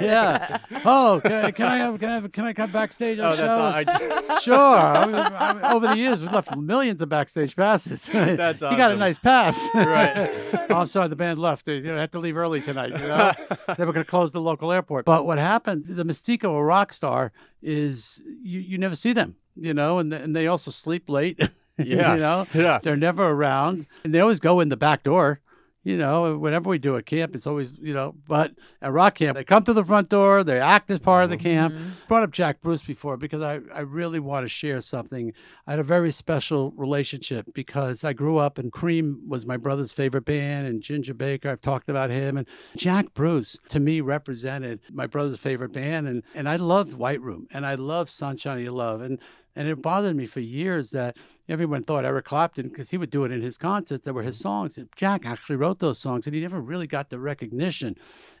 Yeah. 0.00 0.58
Oh, 0.84 1.20
can, 1.24 1.52
can 1.52 1.66
I 1.66 1.76
have, 1.78 1.98
can 2.00 2.08
I 2.08 2.14
have, 2.14 2.32
can 2.32 2.44
I 2.46 2.52
come 2.52 2.70
backstage 2.70 3.18
Oh, 3.20 3.36
the 3.36 3.42
that's 3.42 3.56
show? 3.96 4.12
all. 4.12 4.28
I, 4.36 4.38
Sure. 4.40 4.76
I 4.78 5.06
mean, 5.06 5.14
I 5.14 5.54
mean, 5.54 5.64
over 5.64 5.86
the 5.88 5.96
years, 5.96 6.22
we've 6.22 6.32
left 6.32 6.56
millions 6.56 7.00
of 7.02 7.08
backstage 7.08 7.54
passes. 7.54 8.06
That's 8.08 8.62
You 8.62 8.76
got 8.76 8.92
a 8.92 8.96
nice 8.96 9.18
pass. 9.18 9.68
Right. 9.74 10.30
oh, 10.70 10.76
I'm 10.80 10.86
sorry, 10.86 11.08
the 11.08 11.16
band 11.16 11.38
left. 11.38 11.66
They, 11.66 11.76
you 11.76 11.82
know, 11.82 11.96
had 11.96 12.12
to 12.12 12.18
leave 12.18 12.36
early 12.36 12.60
tonight. 12.60 12.90
You 12.90 12.98
know? 13.06 13.32
they 13.76 13.84
were 13.84 13.92
going 13.92 14.04
to 14.04 14.10
close 14.10 14.32
the 14.32 14.40
local 14.40 14.72
airport. 14.72 15.04
But 15.04 15.26
what 15.26 15.38
happened, 15.38 15.84
the 15.86 16.04
mystique 16.04 16.44
of 16.44 16.52
a 16.52 16.64
rock 16.64 16.92
star 16.92 17.32
is 17.62 18.20
you, 18.42 18.58
you 18.60 18.78
never 18.78 18.96
see 18.96 19.12
them, 19.12 19.36
you 19.56 19.74
know, 19.74 19.98
and, 19.98 20.12
and 20.12 20.34
they 20.34 20.46
also 20.46 20.70
sleep 20.70 21.08
late. 21.08 21.40
Yeah. 21.78 22.14
you 22.14 22.20
know, 22.20 22.46
Yeah. 22.52 22.78
they're 22.82 22.96
never 22.96 23.26
around. 23.26 23.86
And 24.04 24.14
they 24.14 24.20
always 24.20 24.40
go 24.40 24.60
in 24.60 24.68
the 24.68 24.76
back 24.76 25.02
door. 25.02 25.40
You 25.84 25.96
know, 25.96 26.38
whenever 26.38 26.70
we 26.70 26.78
do 26.78 26.94
a 26.94 27.02
camp, 27.02 27.34
it's 27.34 27.46
always, 27.46 27.72
you 27.80 27.92
know, 27.92 28.14
but 28.28 28.52
at 28.80 28.92
rock 28.92 29.16
camp, 29.16 29.36
they 29.36 29.42
come 29.42 29.64
to 29.64 29.72
the 29.72 29.84
front 29.84 30.10
door, 30.10 30.44
they 30.44 30.60
act 30.60 30.88
as 30.92 31.00
part 31.00 31.24
of 31.24 31.30
the 31.30 31.36
mm-hmm. 31.36 31.44
camp. 31.44 31.74
Brought 32.06 32.22
up 32.22 32.30
Jack 32.30 32.60
Bruce 32.60 32.82
before 32.82 33.16
because 33.16 33.42
I, 33.42 33.58
I 33.74 33.80
really 33.80 34.20
want 34.20 34.44
to 34.44 34.48
share 34.48 34.80
something. 34.80 35.32
I 35.66 35.72
had 35.72 35.80
a 35.80 35.82
very 35.84 36.12
special 36.12 36.70
relationship 36.76 37.48
because 37.52 38.04
I 38.04 38.12
grew 38.12 38.38
up 38.38 38.58
and 38.58 38.70
Cream 38.70 39.22
was 39.26 39.44
my 39.44 39.56
brother's 39.56 39.92
favorite 39.92 40.24
band 40.24 40.68
and 40.68 40.82
Ginger 40.82 41.14
Baker, 41.14 41.50
I've 41.50 41.62
talked 41.62 41.90
about 41.90 42.10
him. 42.10 42.36
And 42.36 42.46
Jack 42.76 43.12
Bruce 43.12 43.58
to 43.70 43.80
me 43.80 44.00
represented 44.00 44.78
my 44.92 45.08
brother's 45.08 45.40
favorite 45.40 45.72
band. 45.72 46.06
And, 46.06 46.22
and 46.32 46.48
I 46.48 46.56
loved 46.56 46.94
White 46.94 47.20
Room 47.20 47.48
and 47.50 47.66
I 47.66 47.74
loved 47.74 48.10
Sunshine 48.10 48.58
of 48.58 48.62
Your 48.62 48.72
Love. 48.72 49.00
And, 49.00 49.18
and 49.56 49.68
it 49.68 49.82
bothered 49.82 50.16
me 50.16 50.26
for 50.26 50.40
years 50.40 50.90
that 50.90 51.16
everyone 51.48 51.82
thought 51.82 52.04
Eric 52.04 52.24
Clapton, 52.24 52.68
because 52.68 52.90
he 52.90 52.96
would 52.96 53.10
do 53.10 53.24
it 53.24 53.32
in 53.32 53.42
his 53.42 53.58
concerts 53.58 54.04
that 54.04 54.14
were 54.14 54.22
his 54.22 54.38
songs. 54.38 54.78
And 54.78 54.88
Jack 54.96 55.26
actually 55.26 55.56
wrote 55.56 55.80
those 55.80 55.98
songs, 55.98 56.26
and 56.26 56.34
he 56.34 56.40
never 56.40 56.60
really 56.60 56.86
got 56.86 57.10
the 57.10 57.18
recognition. 57.18 57.96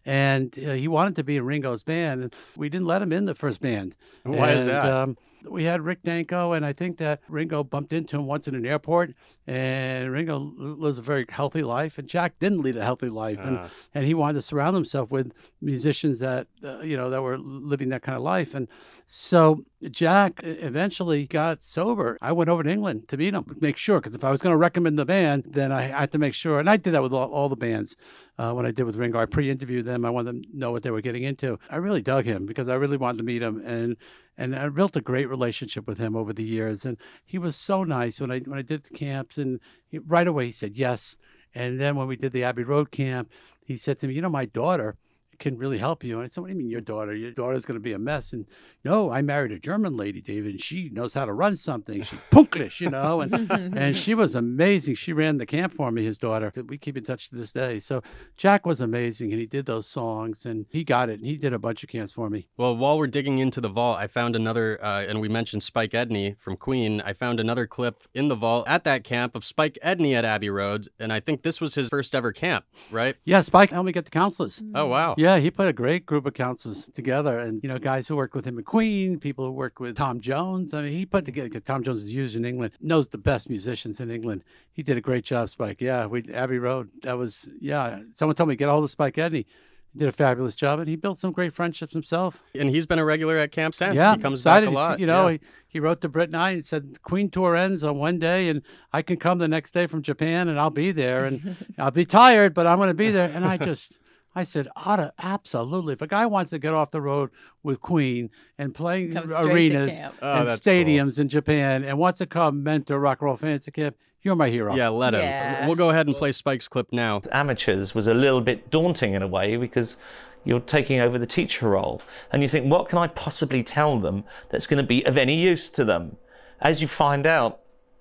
And 0.06 0.56
uh, 0.58 0.72
he 0.72 0.88
wanted 0.88 1.16
to 1.16 1.24
be 1.24 1.36
in 1.36 1.44
Ringo's 1.44 1.82
band, 1.82 2.22
and 2.22 2.34
we 2.56 2.68
didn't 2.68 2.86
let 2.86 3.02
him 3.02 3.12
in 3.12 3.26
the 3.26 3.34
first 3.34 3.60
band. 3.60 3.94
Why 4.22 4.52
is 4.52 4.64
that? 4.66 4.90
Um, 4.90 5.16
we 5.48 5.64
had 5.64 5.80
Rick 5.82 6.02
Danko, 6.04 6.52
and 6.52 6.64
I 6.64 6.72
think 6.72 6.98
that 6.98 7.20
Ringo 7.28 7.62
bumped 7.64 7.92
into 7.92 8.16
him 8.16 8.26
once 8.26 8.48
in 8.48 8.54
an 8.54 8.66
airport. 8.66 9.14
And 9.46 10.12
Ringo 10.12 10.38
lives 10.56 11.00
a 11.00 11.02
very 11.02 11.26
healthy 11.28 11.62
life, 11.62 11.98
and 11.98 12.06
Jack 12.08 12.38
didn't 12.38 12.62
lead 12.62 12.76
a 12.76 12.84
healthy 12.84 13.08
life, 13.08 13.40
and 13.40 13.58
Ah. 13.58 13.68
and 13.92 14.04
he 14.06 14.14
wanted 14.14 14.34
to 14.34 14.42
surround 14.42 14.76
himself 14.76 15.10
with 15.10 15.32
musicians 15.60 16.20
that 16.20 16.46
uh, 16.62 16.78
you 16.80 16.96
know 16.96 17.10
that 17.10 17.22
were 17.22 17.38
living 17.38 17.88
that 17.88 18.02
kind 18.02 18.14
of 18.16 18.22
life. 18.22 18.54
And 18.54 18.68
so 19.06 19.64
Jack 19.90 20.40
eventually 20.44 21.26
got 21.26 21.60
sober. 21.60 22.18
I 22.22 22.30
went 22.30 22.50
over 22.50 22.62
to 22.62 22.70
England 22.70 23.08
to 23.08 23.16
meet 23.16 23.34
him, 23.34 23.56
make 23.60 23.76
sure, 23.76 24.00
because 24.00 24.14
if 24.14 24.22
I 24.22 24.30
was 24.30 24.38
going 24.38 24.52
to 24.52 24.56
recommend 24.56 24.96
the 24.96 25.04
band, 25.04 25.44
then 25.48 25.72
I 25.72 25.82
had 25.82 26.12
to 26.12 26.18
make 26.18 26.34
sure. 26.34 26.60
And 26.60 26.70
I 26.70 26.76
did 26.76 26.94
that 26.94 27.02
with 27.02 27.12
all, 27.12 27.28
all 27.32 27.48
the 27.48 27.56
bands 27.56 27.96
uh, 28.38 28.52
when 28.52 28.64
I 28.64 28.70
did 28.70 28.84
with 28.84 28.94
Ringo. 28.96 29.18
I 29.18 29.26
pre-interviewed 29.26 29.86
them. 29.86 30.04
I 30.04 30.10
wanted 30.10 30.26
them 30.28 30.42
to 30.44 30.56
know 30.56 30.70
what 30.70 30.84
they 30.84 30.92
were 30.92 31.00
getting 31.00 31.24
into. 31.24 31.58
I 31.68 31.76
really 31.76 32.00
dug 32.00 32.26
him 32.26 32.46
because 32.46 32.68
I 32.68 32.74
really 32.74 32.96
wanted 32.96 33.18
to 33.18 33.24
meet 33.24 33.42
him, 33.42 33.60
and 33.66 33.96
and 34.36 34.56
I 34.56 34.68
built 34.68 34.96
a 34.96 35.00
great 35.00 35.28
relationship 35.28 35.86
with 35.86 35.98
him 35.98 36.16
over 36.16 36.32
the 36.32 36.44
years. 36.44 36.84
And 36.84 36.96
he 37.24 37.38
was 37.38 37.56
so 37.56 37.84
nice 37.84 38.20
when 38.20 38.30
I 38.30 38.40
when 38.40 38.58
I 38.58 38.62
did 38.62 38.84
the 38.84 38.96
camps, 38.96 39.38
and 39.38 39.60
he, 39.88 39.98
right 39.98 40.26
away 40.26 40.46
he 40.46 40.52
said 40.52 40.76
yes. 40.76 41.16
And 41.54 41.80
then 41.80 41.96
when 41.96 42.08
we 42.08 42.16
did 42.16 42.32
the 42.32 42.44
Abbey 42.44 42.64
Road 42.64 42.90
camp, 42.90 43.30
he 43.64 43.76
said 43.76 43.98
to 43.98 44.08
me, 44.08 44.14
"You 44.14 44.22
know, 44.22 44.30
my 44.30 44.46
daughter." 44.46 44.96
Can 45.38 45.58
really 45.58 45.78
help 45.78 46.04
you. 46.04 46.16
And 46.16 46.24
I 46.24 46.28
said, 46.28 46.42
What 46.42 46.48
do 46.48 46.52
you 46.52 46.58
mean, 46.58 46.70
your 46.70 46.80
daughter? 46.80 47.14
Your 47.14 47.32
daughter's 47.32 47.64
going 47.64 47.78
to 47.78 47.82
be 47.82 47.92
a 47.92 47.98
mess. 47.98 48.32
And 48.32 48.46
no, 48.84 49.10
I 49.10 49.22
married 49.22 49.52
a 49.52 49.58
German 49.58 49.96
lady, 49.96 50.20
David, 50.20 50.52
and 50.52 50.60
she 50.60 50.88
knows 50.90 51.14
how 51.14 51.24
to 51.24 51.32
run 51.32 51.56
something. 51.56 52.02
She's 52.02 52.18
punklish, 52.30 52.80
you 52.80 52.90
know, 52.90 53.20
and 53.20 53.50
and 53.50 53.96
she 54.02 54.14
was 54.14 54.34
amazing. 54.34 54.94
She 54.94 55.12
ran 55.12 55.38
the 55.38 55.46
camp 55.46 55.74
for 55.74 55.90
me, 55.90 56.04
his 56.04 56.18
daughter. 56.18 56.52
We 56.66 56.78
keep 56.78 56.96
in 56.96 57.04
touch 57.04 57.28
to 57.30 57.36
this 57.36 57.52
day. 57.52 57.80
So 57.80 58.02
Jack 58.36 58.66
was 58.66 58.80
amazing, 58.80 59.32
and 59.32 59.40
he 59.40 59.46
did 59.46 59.66
those 59.66 59.86
songs, 59.86 60.46
and 60.46 60.66
he 60.70 60.84
got 60.84 61.08
it, 61.08 61.18
and 61.18 61.26
he 61.26 61.36
did 61.36 61.52
a 61.52 61.58
bunch 61.58 61.82
of 61.82 61.88
camps 61.88 62.12
for 62.12 62.30
me. 62.30 62.48
Well, 62.56 62.76
while 62.76 62.98
we're 62.98 63.06
digging 63.06 63.38
into 63.38 63.60
the 63.60 63.68
vault, 63.68 63.98
I 63.98 64.06
found 64.06 64.36
another, 64.36 64.82
uh, 64.84 65.02
and 65.02 65.20
we 65.20 65.28
mentioned 65.28 65.62
Spike 65.62 65.92
Edney 65.92 66.38
from 66.38 66.56
Queen. 66.56 67.00
I 67.00 67.12
found 67.12 67.40
another 67.40 67.66
clip 67.66 68.04
in 68.14 68.28
the 68.28 68.34
vault 68.34 68.66
at 68.68 68.84
that 68.84 69.04
camp 69.04 69.34
of 69.34 69.44
Spike 69.44 69.78
Edney 69.84 70.14
at 70.14 70.24
Abbey 70.24 70.50
Road, 70.50 70.88
and 70.98 71.12
I 71.12 71.20
think 71.20 71.42
this 71.42 71.60
was 71.60 71.74
his 71.74 71.88
first 71.88 72.14
ever 72.14 72.32
camp, 72.32 72.64
right? 72.90 73.16
Yeah, 73.24 73.42
Spike 73.42 73.70
helped 73.70 73.86
me 73.86 73.92
get 73.92 74.04
the 74.04 74.10
counselors. 74.10 74.62
Oh 74.74 74.86
wow! 74.86 75.14
Yeah, 75.18 75.31
he 75.38 75.50
put 75.50 75.68
a 75.68 75.72
great 75.72 76.06
group 76.06 76.26
of 76.26 76.34
counselors 76.34 76.88
together, 76.94 77.38
and 77.38 77.62
you 77.62 77.68
know, 77.68 77.78
guys 77.78 78.08
who 78.08 78.16
worked 78.16 78.34
with 78.34 78.44
him 78.44 78.58
at 78.58 78.64
Queen, 78.64 79.18
people 79.18 79.44
who 79.44 79.52
worked 79.52 79.80
with 79.80 79.96
Tom 79.96 80.20
Jones. 80.20 80.74
I 80.74 80.82
mean, 80.82 80.92
he 80.92 81.06
put 81.06 81.24
together. 81.24 81.48
'cause 81.48 81.62
Tom 81.64 81.82
Jones 81.82 82.02
is 82.02 82.12
used 82.12 82.36
in 82.36 82.44
England, 82.44 82.72
knows 82.80 83.08
the 83.08 83.18
best 83.18 83.50
musicians 83.50 84.00
in 84.00 84.10
England. 84.10 84.44
He 84.72 84.82
did 84.82 84.96
a 84.96 85.00
great 85.00 85.24
job, 85.24 85.48
Spike. 85.50 85.80
Yeah, 85.80 86.06
we 86.06 86.22
Abbey 86.32 86.58
Road. 86.58 86.90
That 87.02 87.18
was 87.18 87.48
yeah. 87.60 88.00
Someone 88.14 88.36
told 88.36 88.48
me 88.48 88.56
get 88.56 88.68
a 88.68 88.72
hold 88.72 88.84
of 88.84 88.90
Spike 88.90 89.16
Edney. 89.16 89.44
He 89.92 89.98
did 89.98 90.08
a 90.08 90.12
fabulous 90.12 90.56
job, 90.56 90.78
and 90.78 90.88
he 90.88 90.96
built 90.96 91.18
some 91.18 91.32
great 91.32 91.52
friendships 91.52 91.92
himself. 91.92 92.42
And 92.58 92.70
he's 92.70 92.86
been 92.86 92.98
a 92.98 93.04
regular 93.04 93.36
at 93.36 93.52
camp 93.52 93.74
since. 93.74 93.94
Yeah, 93.94 94.16
he 94.16 94.22
comes 94.22 94.40
excited. 94.40 94.66
back 94.66 94.72
a 94.72 94.78
lot. 94.78 95.00
You 95.00 95.06
know, 95.06 95.26
yeah. 95.26 95.32
he, 95.32 95.40
he 95.68 95.80
wrote 95.80 96.00
to 96.00 96.08
Britt 96.08 96.30
and 96.30 96.36
I 96.36 96.52
and 96.52 96.64
said, 96.64 97.02
Queen 97.02 97.28
tour 97.28 97.54
ends 97.54 97.84
on 97.84 97.98
one 97.98 98.18
day, 98.18 98.48
and 98.48 98.62
I 98.94 99.02
can 99.02 99.18
come 99.18 99.36
the 99.36 99.48
next 99.48 99.72
day 99.74 99.86
from 99.86 100.00
Japan, 100.00 100.48
and 100.48 100.58
I'll 100.58 100.70
be 100.70 100.92
there, 100.92 101.26
and 101.26 101.56
I'll 101.78 101.90
be 101.90 102.06
tired, 102.06 102.54
but 102.54 102.66
I'm 102.66 102.78
going 102.78 102.88
to 102.88 102.94
be 102.94 103.10
there. 103.10 103.30
And 103.34 103.44
I 103.44 103.58
just, 103.58 103.98
I 104.34 104.44
said, 104.44 104.68
Otta, 104.76 105.12
absolutely. 105.18 105.92
If 105.92 106.02
a 106.02 106.06
guy 106.06 106.26
wants 106.26 106.50
to 106.50 106.58
get 106.58 106.72
off 106.72 106.90
the 106.90 107.02
road 107.02 107.30
with 107.62 107.80
Queen 107.80 108.30
and 108.58 108.74
playing 108.74 109.12
Come 109.12 109.24
straight 109.28 109.38
to 109.38 109.52
arenas 109.52 109.98
camp. 109.98 110.14
Oh, 110.22 110.32
and 110.32 110.46
cool. 110.46 110.56
stadiums 110.56 111.18
in 111.18 111.28
Japan 111.28 111.84
and 111.84 111.98
wants 111.98 112.18
to 112.18 112.26
come 112.26 112.62
mentor 112.62 112.98
rock 112.98 113.20
and 113.20 113.26
roll 113.26 113.36
fantasy 113.36 113.70
camp, 113.70 113.96
you're 114.22 114.36
my 114.36 114.48
hero. 114.48 114.74
yeah, 114.74 114.88
let 114.88 115.14
him. 115.14 115.20
Yeah. 115.20 115.66
We'll 115.66 115.76
go 115.76 115.90
ahead 115.90 116.06
and 116.06 116.16
play 116.16 116.32
Spike's 116.32 116.68
clip 116.68 116.92
now. 116.92 117.20
amateurs 117.32 117.94
was 117.94 118.06
a 118.06 118.14
little 118.14 118.40
bit 118.40 118.70
daunting 118.70 119.14
in 119.14 119.22
a 119.22 119.26
way 119.26 119.56
because 119.56 119.96
you're 120.44 120.60
taking 120.60 120.98
over 121.00 121.18
the 121.18 121.26
teacher 121.26 121.68
role 121.68 122.02
and 122.32 122.42
you 122.42 122.48
think 122.48 122.70
what 122.70 122.88
can 122.88 122.98
i 122.98 123.06
possibly 123.06 123.62
tell 123.62 124.00
them 124.00 124.24
that's 124.48 124.66
going 124.66 124.82
to 124.82 124.86
be 124.86 125.04
of 125.06 125.16
any 125.16 125.40
use 125.40 125.70
to 125.70 125.84
them 125.84 126.16
as 126.60 126.82
you 126.82 126.88
find 126.88 127.26
out 127.26 127.60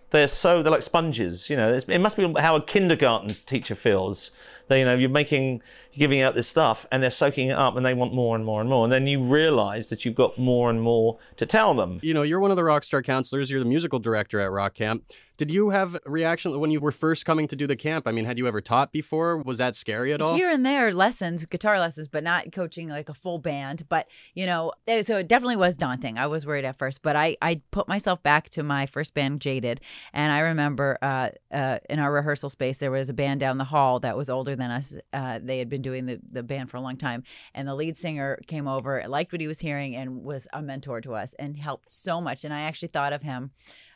they're 0.09 0.27
so 0.27 0.63
they're 0.63 0.71
like 0.71 0.81
sponges 0.81 1.51
you 1.51 1.55
know 1.55 1.71
it 1.71 2.01
must 2.01 2.17
be 2.17 2.33
how 2.39 2.55
a 2.55 2.61
kindergarten 2.63 3.35
teacher 3.45 3.75
feels 3.75 4.31
they, 4.71 4.79
you 4.79 4.85
know 4.85 4.95
you're 4.95 5.09
making 5.09 5.61
you're 5.91 5.99
giving 5.99 6.21
out 6.21 6.35
this 6.35 6.47
stuff 6.47 6.85
and 6.91 7.01
they're 7.01 7.11
soaking 7.11 7.49
it 7.49 7.57
up 7.57 7.75
and 7.75 7.85
they 7.85 7.93
want 7.93 8.13
more 8.13 8.35
and 8.35 8.45
more 8.45 8.61
and 8.61 8.69
more 8.69 8.83
and 8.83 8.91
then 8.93 9.07
you 9.07 9.21
realize 9.23 9.89
that 9.89 10.05
you've 10.05 10.15
got 10.15 10.37
more 10.37 10.69
and 10.69 10.81
more 10.81 11.17
to 11.37 11.45
tell 11.45 11.73
them 11.73 11.99
You 12.01 12.13
know, 12.13 12.23
you're 12.23 12.39
one 12.39 12.51
of 12.51 12.57
the 12.57 12.63
Rockstar 12.63 13.03
counselors. 13.03 13.49
You're 13.49 13.59
the 13.59 13.65
musical 13.65 13.99
director 13.99 14.39
at 14.39 14.51
Rock 14.51 14.73
Camp. 14.73 15.03
Did 15.41 15.49
you 15.49 15.71
have 15.71 15.97
reaction 16.05 16.59
when 16.59 16.69
you 16.69 16.79
were 16.79 16.91
first 16.91 17.25
coming 17.25 17.47
to 17.47 17.55
do 17.55 17.65
the 17.65 17.75
camp? 17.75 18.07
I 18.07 18.11
mean, 18.11 18.25
had 18.25 18.37
you 18.37 18.47
ever 18.47 18.61
taught 18.61 18.91
before? 18.91 19.39
Was 19.39 19.57
that 19.57 19.75
scary 19.75 20.13
at 20.13 20.21
all? 20.21 20.35
Here 20.35 20.51
and 20.51 20.63
there, 20.63 20.93
lessons, 20.93 21.47
guitar 21.47 21.79
lessons, 21.79 22.07
but 22.07 22.23
not 22.23 22.51
coaching 22.51 22.89
like 22.89 23.09
a 23.09 23.15
full 23.15 23.39
band. 23.39 23.89
But 23.89 24.07
you 24.35 24.45
know, 24.45 24.71
eh, 24.85 25.01
so 25.01 25.17
it 25.17 25.27
definitely 25.27 25.55
was 25.55 25.75
daunting. 25.75 26.19
I 26.19 26.27
was 26.27 26.45
worried 26.45 26.63
at 26.63 26.77
first, 26.77 27.01
but 27.01 27.15
I 27.15 27.37
I 27.41 27.61
put 27.71 27.87
myself 27.87 28.21
back 28.21 28.49
to 28.49 28.61
my 28.61 28.85
first 28.85 29.15
band, 29.15 29.41
Jaded, 29.41 29.81
and 30.13 30.31
I 30.31 30.41
remember 30.41 30.99
uh, 31.01 31.29
uh, 31.51 31.79
in 31.89 31.97
our 31.97 32.13
rehearsal 32.13 32.51
space 32.51 32.77
there 32.77 32.91
was 32.91 33.09
a 33.09 33.13
band 33.15 33.39
down 33.39 33.57
the 33.57 33.63
hall 33.63 33.99
that 34.01 34.15
was 34.15 34.29
older 34.29 34.55
than 34.55 34.69
us. 34.69 34.93
Uh, 35.11 35.39
they 35.41 35.57
had 35.57 35.69
been 35.69 35.81
doing 35.81 36.05
the 36.05 36.19
the 36.31 36.43
band 36.43 36.69
for 36.69 36.77
a 36.77 36.81
long 36.81 36.97
time, 36.97 37.23
and 37.55 37.67
the 37.67 37.73
lead 37.73 37.97
singer 37.97 38.37
came 38.45 38.67
over, 38.67 39.03
liked 39.07 39.31
what 39.31 39.41
he 39.41 39.47
was 39.47 39.59
hearing, 39.59 39.95
and 39.95 40.23
was 40.23 40.47
a 40.53 40.61
mentor 40.61 41.01
to 41.01 41.15
us 41.15 41.33
and 41.39 41.57
helped 41.57 41.91
so 41.91 42.21
much. 42.21 42.43
And 42.43 42.53
I 42.53 42.61
actually 42.61 42.89
thought 42.89 43.11
of 43.11 43.23
him. 43.23 43.49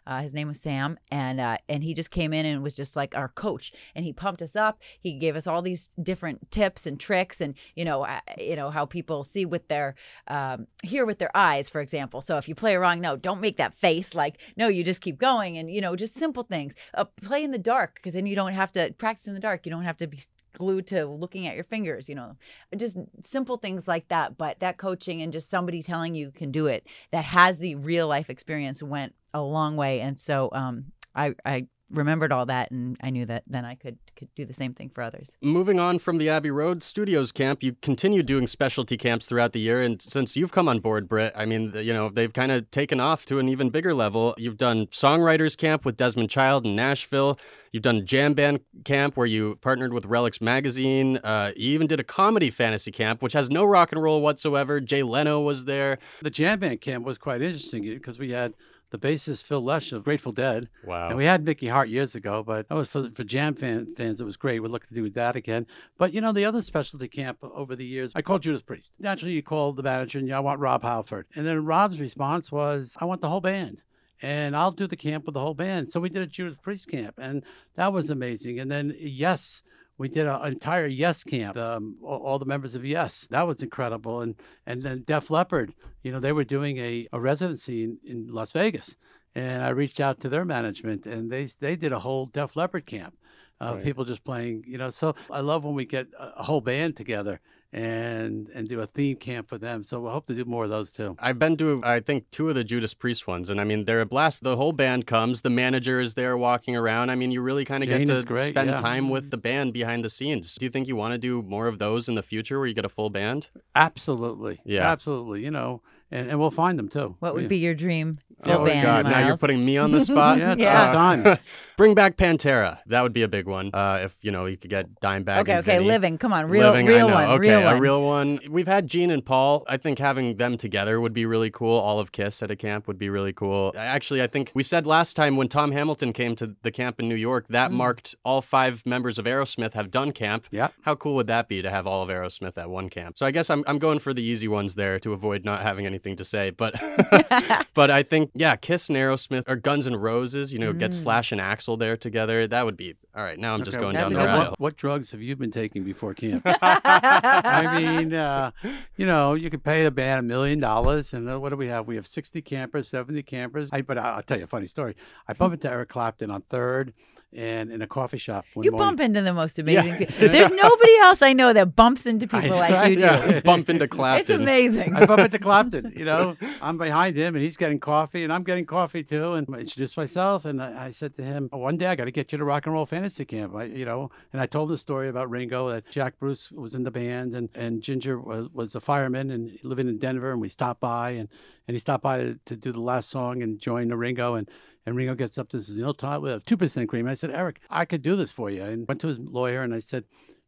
Uh, 0.07 0.21
his 0.21 0.33
name 0.33 0.47
was 0.47 0.59
Sam, 0.59 0.97
and 1.11 1.39
uh, 1.39 1.57
and 1.67 1.83
he 1.83 1.93
just 1.93 2.11
came 2.11 2.33
in 2.33 2.45
and 2.45 2.61
was 2.61 2.73
just 2.73 2.95
like 2.95 3.15
our 3.15 3.29
coach, 3.29 3.73
and 3.95 4.05
he 4.05 4.13
pumped 4.13 4.41
us 4.41 4.55
up. 4.55 4.79
He 4.99 5.17
gave 5.17 5.35
us 5.35 5.47
all 5.47 5.61
these 5.61 5.89
different 6.01 6.51
tips 6.51 6.85
and 6.85 6.99
tricks, 6.99 7.41
and 7.41 7.55
you 7.75 7.85
know, 7.85 8.03
uh, 8.03 8.19
you 8.37 8.55
know 8.55 8.69
how 8.69 8.85
people 8.85 9.23
see 9.23 9.45
with 9.45 9.67
their 9.67 9.95
um, 10.27 10.67
hear 10.83 11.05
with 11.05 11.19
their 11.19 11.35
eyes, 11.35 11.69
for 11.69 11.81
example. 11.81 12.21
So 12.21 12.37
if 12.37 12.47
you 12.47 12.55
play 12.55 12.75
a 12.75 12.79
wrong 12.79 13.01
note, 13.01 13.21
don't 13.21 13.41
make 13.41 13.57
that 13.57 13.73
face. 13.73 14.13
Like 14.13 14.39
no, 14.55 14.67
you 14.67 14.83
just 14.83 15.01
keep 15.01 15.17
going, 15.17 15.57
and 15.57 15.71
you 15.71 15.81
know, 15.81 15.95
just 15.95 16.15
simple 16.15 16.43
things. 16.43 16.75
Uh, 16.93 17.05
play 17.21 17.43
in 17.43 17.51
the 17.51 17.57
dark 17.57 17.95
because 17.95 18.13
then 18.13 18.25
you 18.25 18.35
don't 18.35 18.53
have 18.53 18.71
to 18.73 18.93
practice 18.97 19.27
in 19.27 19.33
the 19.33 19.39
dark. 19.39 19.65
You 19.65 19.71
don't 19.71 19.83
have 19.83 19.97
to 19.97 20.07
be 20.07 20.19
glued 20.57 20.87
to 20.87 21.05
looking 21.05 21.47
at 21.47 21.55
your 21.55 21.63
fingers, 21.63 22.09
you 22.09 22.15
know, 22.15 22.35
just 22.75 22.97
simple 23.21 23.57
things 23.57 23.87
like 23.87 24.07
that. 24.09 24.37
But 24.37 24.59
that 24.59 24.77
coaching 24.77 25.21
and 25.21 25.31
just 25.31 25.49
somebody 25.49 25.83
telling 25.83 26.15
you 26.15 26.31
can 26.31 26.51
do 26.51 26.67
it 26.67 26.87
that 27.11 27.25
has 27.25 27.59
the 27.59 27.75
real 27.75 28.07
life 28.07 28.29
experience 28.29 28.81
went 28.81 29.13
a 29.33 29.41
long 29.41 29.75
way. 29.75 30.01
And 30.01 30.19
so 30.19 30.49
um, 30.53 30.91
I, 31.13 31.35
I 31.45 31.67
remembered 31.89 32.31
all 32.31 32.47
that 32.47 32.71
and 32.71 32.97
I 33.01 33.09
knew 33.09 33.25
that 33.25 33.43
then 33.47 33.65
I 33.65 33.75
could, 33.75 33.97
could 34.15 34.33
do 34.35 34.45
the 34.45 34.53
same 34.53 34.73
thing 34.73 34.89
for 34.89 35.01
others. 35.01 35.37
Moving 35.41 35.79
on 35.79 35.99
from 35.99 36.17
the 36.17 36.29
Abbey 36.29 36.51
Road 36.51 36.83
Studios 36.83 37.31
camp, 37.31 37.61
you 37.61 37.75
continue 37.81 38.23
doing 38.23 38.47
specialty 38.47 38.97
camps 38.97 39.25
throughout 39.25 39.53
the 39.53 39.59
year. 39.59 39.81
And 39.81 40.01
since 40.01 40.35
you've 40.37 40.51
come 40.51 40.67
on 40.67 40.79
board, 40.79 41.07
Britt, 41.07 41.33
I 41.35 41.45
mean, 41.45 41.73
you 41.75 41.93
know, 41.93 42.09
they've 42.09 42.31
kind 42.33 42.51
of 42.51 42.69
taken 42.71 42.99
off 42.99 43.25
to 43.25 43.39
an 43.39 43.49
even 43.49 43.69
bigger 43.69 43.93
level. 43.93 44.33
You've 44.37 44.57
done 44.57 44.87
Songwriters 44.87 45.57
Camp 45.57 45.85
with 45.85 45.97
Desmond 45.97 46.29
Child 46.29 46.65
in 46.65 46.75
Nashville. 46.75 47.37
You've 47.71 47.83
done 47.83 48.05
Jam 48.05 48.33
Band 48.33 48.61
Camp 48.85 49.17
where 49.17 49.27
you 49.27 49.57
partnered 49.61 49.91
with 49.91 50.05
Relix 50.05 50.39
Magazine. 50.39 51.17
Uh, 51.17 51.51
you 51.57 51.71
even 51.71 51.87
did 51.87 51.99
a 51.99 52.03
comedy 52.05 52.49
fantasy 52.49 52.91
camp, 52.91 53.21
which 53.21 53.33
has 53.33 53.49
no 53.49 53.65
rock 53.65 53.91
and 53.91 54.01
roll 54.01 54.21
whatsoever. 54.21 54.79
Jay 54.79 55.03
Leno 55.03 55.41
was 55.41 55.65
there. 55.65 55.97
The 56.21 56.29
jam 56.29 56.59
band 56.59 56.79
camp 56.79 57.05
was 57.05 57.17
quite 57.17 57.41
interesting 57.41 57.83
because 57.83 58.17
we 58.17 58.31
had 58.31 58.53
the 58.95 59.07
bassist 59.07 59.43
Phil 59.45 59.61
Lesh 59.61 59.91
of 59.91 60.03
Grateful 60.03 60.31
Dead. 60.31 60.69
Wow. 60.85 61.09
And 61.09 61.17
we 61.17 61.25
had 61.25 61.43
Mickey 61.43 61.67
Hart 61.67 61.89
years 61.89 62.15
ago, 62.15 62.43
but 62.43 62.69
that 62.69 62.75
was 62.75 62.87
for, 62.87 63.09
for 63.11 63.23
jam 63.23 63.55
fan, 63.55 63.93
fans. 63.95 64.21
It 64.21 64.25
was 64.25 64.37
great. 64.37 64.61
We're 64.61 64.69
looking 64.69 64.89
to 64.89 64.95
do 64.95 65.09
that 65.09 65.35
again. 65.35 65.67
But 65.97 66.13
you 66.13 66.21
know, 66.21 66.31
the 66.31 66.45
other 66.45 66.61
specialty 66.61 67.07
camp 67.07 67.39
over 67.41 67.75
the 67.75 67.85
years, 67.85 68.11
I 68.15 68.21
called 68.21 68.43
Judas 68.43 68.61
Priest. 68.61 68.93
Naturally, 68.99 69.33
you 69.33 69.43
call 69.43 69.73
the 69.73 69.83
manager 69.83 70.19
and 70.19 70.27
you, 70.27 70.33
I 70.33 70.39
want 70.39 70.59
Rob 70.59 70.83
Halford. 70.83 71.27
And 71.35 71.45
then 71.45 71.65
Rob's 71.65 71.99
response 71.99 72.51
was, 72.51 72.97
I 72.99 73.05
want 73.05 73.21
the 73.21 73.29
whole 73.29 73.41
band. 73.41 73.81
And 74.21 74.55
I'll 74.55 74.71
do 74.71 74.87
the 74.87 74.95
camp 74.95 75.25
with 75.25 75.33
the 75.33 75.41
whole 75.41 75.53
band. 75.53 75.89
So 75.89 75.99
we 75.99 76.09
did 76.09 76.21
a 76.21 76.27
Judas 76.27 76.55
Priest 76.55 76.87
camp, 76.87 77.15
and 77.17 77.43
that 77.75 77.91
was 77.91 78.09
amazing. 78.09 78.59
And 78.59 78.71
then, 78.71 78.95
yes, 78.97 79.61
we 79.97 80.09
did 80.09 80.27
an 80.27 80.45
entire 80.45 80.87
Yes 80.87 81.23
camp, 81.23 81.57
um, 81.57 81.95
all, 82.03 82.37
the 82.37 82.45
members 82.45 82.75
of 82.75 82.85
Yes. 82.85 83.27
That 83.29 83.47
was 83.47 83.63
incredible. 83.63 84.21
And 84.21 84.35
and 84.65 84.81
then 84.81 85.03
Def 85.05 85.29
Leppard, 85.29 85.73
you 86.03 86.11
know, 86.11 86.19
they 86.19 86.31
were 86.33 86.43
doing 86.43 86.77
a, 86.77 87.07
a 87.13 87.19
residency 87.19 87.83
in, 87.83 87.97
in 88.05 88.27
Las 88.27 88.51
Vegas. 88.51 88.97
And 89.33 89.63
I 89.63 89.69
reached 89.69 89.99
out 89.99 90.19
to 90.21 90.29
their 90.29 90.45
management, 90.45 91.05
and 91.05 91.29
they 91.29 91.45
they 91.59 91.75
did 91.75 91.91
a 91.91 91.99
whole 91.99 92.25
Def 92.27 92.55
Leppard 92.55 92.85
camp 92.85 93.17
of 93.59 93.77
Right. 93.77 93.83
people 93.85 94.03
just 94.03 94.23
playing, 94.23 94.63
you 94.67 94.77
know. 94.77 94.89
So 94.89 95.15
I 95.31 95.39
love 95.39 95.63
when 95.63 95.75
we 95.75 95.85
get 95.85 96.07
a 96.19 96.43
whole 96.43 96.61
band 96.61 96.97
together 96.97 97.39
and 97.75 98.49
and 98.53 98.69
do 98.69 98.79
a 98.79 98.87
theme 98.87 99.17
camp 99.17 99.49
for 99.49 99.57
them. 99.57 99.83
So 99.83 99.99
we 99.99 100.09
hope 100.09 100.27
to 100.27 100.33
do 100.33 100.45
more 100.45 100.63
of 100.63 100.69
those 100.69 100.93
too. 100.93 101.17
I've 101.19 101.37
been 101.37 101.57
to, 101.57 101.81
I 101.83 101.99
think, 101.99 102.31
two 102.31 102.47
of 102.47 102.55
the 102.55 102.63
Judas 102.63 102.93
Priest 102.93 103.27
ones, 103.27 103.49
and 103.49 103.59
I 103.59 103.65
mean, 103.65 103.83
they're 103.83 103.99
a 103.99 104.05
blast. 104.05 104.43
The 104.43 104.55
whole 104.55 104.71
band 104.71 105.07
comes, 105.07 105.41
the 105.41 105.49
manager 105.49 105.99
is 105.99 106.13
there 106.13 106.37
walking 106.37 106.77
around. 106.77 107.09
I 107.09 107.15
mean, 107.15 107.31
you 107.31 107.41
really 107.41 107.65
kind 107.65 107.83
of 107.83 107.89
get 107.89 108.07
to 108.07 108.23
great, 108.23 108.51
spend 108.51 108.69
yeah. 108.69 108.77
time 108.77 109.09
with 109.09 109.25
mm-hmm. 109.25 109.29
the 109.31 109.37
band 109.37 109.73
behind 109.73 110.05
the 110.05 110.09
scenes. 110.09 110.55
Do 110.55 110.65
you 110.65 110.69
think 110.69 110.87
you 110.87 110.95
want 110.95 111.11
to 111.11 111.17
do 111.17 111.41
more 111.41 111.67
of 111.67 111.77
those 111.77 112.07
in 112.07 112.15
the 112.15 112.23
future 112.23 112.57
where 112.59 112.67
you 112.67 112.73
get 112.73 112.85
a 112.85 112.89
full 112.89 113.09
band? 113.09 113.49
Absolutely, 113.75 114.59
Yeah. 114.63 114.89
absolutely. 114.89 115.43
You 115.43 115.51
know, 115.51 115.81
and, 116.11 116.29
and 116.29 116.39
we'll 116.39 116.51
find 116.51 116.77
them 116.79 116.89
too. 116.89 117.15
What 117.19 117.33
would 117.33 117.43
Yeah. 117.43 117.47
be 117.49 117.57
your 117.57 117.73
dream 117.73 118.19
Full 118.43 118.53
oh 118.53 118.65
band, 118.65 118.83
God! 118.83 119.05
Now 119.05 119.25
you're 119.27 119.37
putting 119.37 119.65
me 119.65 119.77
on 119.77 119.91
the 119.91 120.01
spot. 120.01 120.37
Yeah, 120.45 120.51
it's 120.51 120.61
Yeah. 120.61 120.87
all 120.87 120.93
done. 120.93 121.39
Bring 121.77 121.95
back 121.95 122.15
Pantera. 122.15 122.77
That 122.85 123.01
would 123.01 123.13
be 123.13 123.23
a 123.23 123.27
big 123.27 123.47
one. 123.47 123.71
Uh, 123.73 123.99
if 124.03 124.15
you 124.21 124.29
know 124.31 124.45
you 124.45 124.55
could 124.57 124.69
get 124.69 124.99
Dimebag. 125.01 125.39
Okay, 125.39 125.51
and 125.53 125.59
okay, 125.67 125.77
Vinnie. 125.77 125.87
living. 125.87 126.17
Come 126.17 126.31
on, 126.33 126.47
real, 126.49 126.67
Living, 126.69 126.85
real 126.85 127.09
one, 127.09 127.27
Okay, 127.29 127.49
real 127.49 127.59
a 127.61 127.65
one. 127.73 127.79
real 127.81 128.01
one. 128.03 128.39
We've 128.49 128.67
had 128.67 128.87
Gene 128.87 129.09
and 129.09 129.25
Paul. 129.25 129.63
I 129.67 129.77
think 129.77 129.97
having 129.99 130.35
them 130.37 130.57
together 130.57 131.01
would 131.01 131.13
be 131.13 131.25
really 131.25 131.49
cool. 131.49 131.77
All 131.79 131.99
of 131.99 132.11
Kiss 132.11 132.43
at 132.43 132.51
a 132.51 132.55
camp 132.55 132.87
would 132.87 132.97
be 132.99 133.09
really 133.09 133.33
cool. 133.33 133.73
Actually, 133.75 134.21
I 134.21 134.27
think 134.27 134.51
we 134.53 134.63
said 134.63 134.85
last 134.85 135.15
time 135.15 135.37
when 135.37 135.47
Tom 135.47 135.71
Hamilton 135.71 136.13
came 136.13 136.35
to 136.35 136.55
the 136.61 136.71
camp 136.71 136.99
in 136.99 137.09
New 137.09 137.15
York, 137.15 137.45
that 137.49 137.71
Mm. 137.71 137.75
marked 137.75 138.15
all 138.23 138.41
five 138.41 138.85
members 138.85 139.17
of 139.17 139.25
Aerosmith 139.25 139.73
have 139.73 139.89
done 139.89 140.11
camp. 140.11 140.45
Yeah. 140.51 140.67
How 140.83 140.93
cool 140.95 141.15
would 141.15 141.27
that 141.27 141.47
be 141.47 141.61
to 141.61 141.69
have 141.71 141.87
all 141.87 142.03
of 142.03 142.09
Aerosmith 142.09 142.57
at 142.57 142.69
one 142.69 142.89
camp? 142.89 143.17
So 143.17 143.25
I 143.25 143.31
guess 143.31 143.49
I'm, 143.49 143.63
I'm 143.65 143.79
going 143.79 143.99
for 143.99 144.13
the 144.13 144.23
easy 144.23 144.47
ones 144.47 144.75
there 144.75 144.99
to 144.99 145.13
avoid 145.13 145.43
not 145.45 145.61
having 145.63 145.85
anything 145.95 146.15
to 146.17 146.25
say. 146.25 146.49
But 146.49 146.75
but 147.73 147.89
I 147.89 148.03
think 148.03 148.31
yeah, 148.33 148.55
Kiss 148.55 148.89
and 148.89 148.97
Aerosmith 148.97 149.43
or 149.47 149.55
Guns 149.55 149.85
and 149.85 150.01
Roses. 150.01 150.53
You 150.53 150.59
know, 150.59 150.73
get 150.73 150.91
Mm. 150.91 150.93
Slash 150.93 151.31
and 151.31 151.41
Axl 151.41 151.79
there 151.79 151.97
together. 151.97 152.47
That 152.47 152.65
would 152.65 152.77
be 152.77 152.95
all 153.15 153.23
right. 153.23 153.39
Now 153.39 153.53
I'm 153.53 153.63
just 153.63 153.77
going 153.77 153.93
That's 153.93 154.11
down 154.11 154.19
the 154.19 154.25
rabbit 154.25 154.49
what, 154.51 154.59
what 154.59 154.77
drugs 154.77 155.11
have 155.11 155.21
you 155.21 155.35
been 155.35 155.51
taking 155.51 155.83
before 155.83 156.13
camp? 156.13 156.43
I 156.45 157.79
mean, 157.79 158.13
uh, 158.13 158.51
you 158.97 159.05
know, 159.05 159.33
you 159.33 159.49
could 159.49 159.63
pay 159.63 159.83
the 159.83 159.91
band 159.91 160.19
a 160.19 160.23
million 160.23 160.59
dollars, 160.59 161.13
and 161.13 161.29
uh, 161.29 161.39
what 161.39 161.49
do 161.49 161.55
we 161.55 161.67
have? 161.67 161.87
We 161.87 161.95
have 161.95 162.07
60 162.07 162.41
campers, 162.41 162.87
70 162.89 163.23
campers. 163.23 163.69
I, 163.71 163.81
but 163.81 163.97
I, 163.97 164.11
I'll 164.15 164.23
tell 164.23 164.37
you 164.37 164.43
a 164.43 164.47
funny 164.47 164.67
story. 164.67 164.95
I 165.27 165.33
bumped 165.33 165.55
into 165.55 165.71
Eric 165.71 165.89
Clapton 165.89 166.29
on 166.29 166.41
Third 166.41 166.93
and 167.35 167.71
in 167.71 167.81
a 167.81 167.87
coffee 167.87 168.17
shop 168.17 168.45
one 168.53 168.63
You 168.63 168.71
morning. 168.71 168.87
bump 168.87 168.99
into 169.01 169.21
the 169.21 169.33
most 169.33 169.59
amazing 169.59 169.97
people. 169.97 170.15
There's 170.29 170.49
nobody 170.49 170.97
else 170.99 171.21
I 171.21 171.33
know 171.33 171.51
that 171.53 171.75
bumps 171.75 172.05
into 172.05 172.27
people 172.27 172.55
like 172.57 172.89
you 172.89 172.95
do. 172.95 173.01
Yeah, 173.01 173.39
bump 173.41 173.69
into 173.69 173.87
Clapton. 173.95 174.21
It's 174.21 174.29
amazing. 174.29 174.95
I 174.95 175.05
bump 175.05 175.19
into 175.21 175.39
Clapton, 175.39 175.93
you 175.95 176.05
know. 176.05 176.37
I'm 176.61 176.77
behind 176.77 177.15
him 177.17 177.35
and 177.35 177.43
he's 177.43 177.57
getting 177.57 177.79
coffee 177.79 178.23
and 178.23 178.31
I'm 178.31 178.43
getting 178.43 178.65
coffee 178.65 179.03
too. 179.03 179.33
And 179.33 179.47
I 179.53 179.59
introduced 179.59 179.97
myself 179.97 180.45
and 180.45 180.61
I, 180.61 180.85
I 180.85 180.91
said 180.91 181.15
to 181.17 181.23
him, 181.23 181.49
oh, 181.51 181.57
one 181.57 181.77
day 181.77 181.87
I 181.87 181.95
got 181.95 182.05
to 182.05 182.11
get 182.11 182.31
you 182.31 182.37
to 182.37 182.45
rock 182.45 182.65
and 182.65 182.73
roll 182.73 182.85
fantasy 182.85 183.25
camp, 183.25 183.53
I, 183.55 183.65
you 183.65 183.85
know. 183.85 184.11
And 184.31 184.41
I 184.41 184.45
told 184.45 184.69
him 184.69 184.73
the 184.73 184.77
story 184.79 185.09
about 185.09 185.29
Ringo, 185.29 185.69
that 185.69 185.89
Jack 185.89 186.17
Bruce 186.19 186.51
was 186.51 186.73
in 186.73 186.83
the 186.83 186.91
band 186.91 187.35
and, 187.35 187.49
and 187.53 187.81
Ginger 187.81 188.19
was, 188.19 188.49
was 188.53 188.75
a 188.75 188.79
fireman 188.79 189.29
and 189.31 189.57
living 189.63 189.87
in 189.89 189.97
Denver. 189.97 190.31
And 190.31 190.39
we 190.39 190.49
stopped 190.49 190.79
by 190.79 191.11
and, 191.11 191.27
and 191.67 191.75
he 191.75 191.79
stopped 191.79 192.03
by 192.03 192.19
to, 192.19 192.39
to 192.45 192.55
do 192.55 192.71
the 192.71 192.81
last 192.81 193.09
song 193.09 193.41
and 193.43 193.59
join 193.59 193.89
the 193.89 193.97
Ringo. 193.97 194.35
And 194.35 194.49
and 194.85 194.95
Ringo 194.95 195.15
gets 195.15 195.37
up 195.37 195.51
and 195.53 195.63
says, 195.63 195.77
you 195.77 195.83
know, 195.83 196.19
we 196.19 196.29
have 196.29 196.43
2% 196.43 196.87
cream. 196.87 197.07
I 197.07 197.15
said, 197.15 197.31
Eric, 197.31 197.59
I 197.69 197.85
could 197.85 198.01
do 198.01 198.15
this 198.15 198.31
for 198.31 198.49
you. 198.49 198.63
And 198.63 198.87
went 198.87 199.01
to 199.01 199.07
his 199.07 199.19
lawyer 199.19 199.63
and 199.63 199.73
I 199.73 199.79
said, 199.79 200.05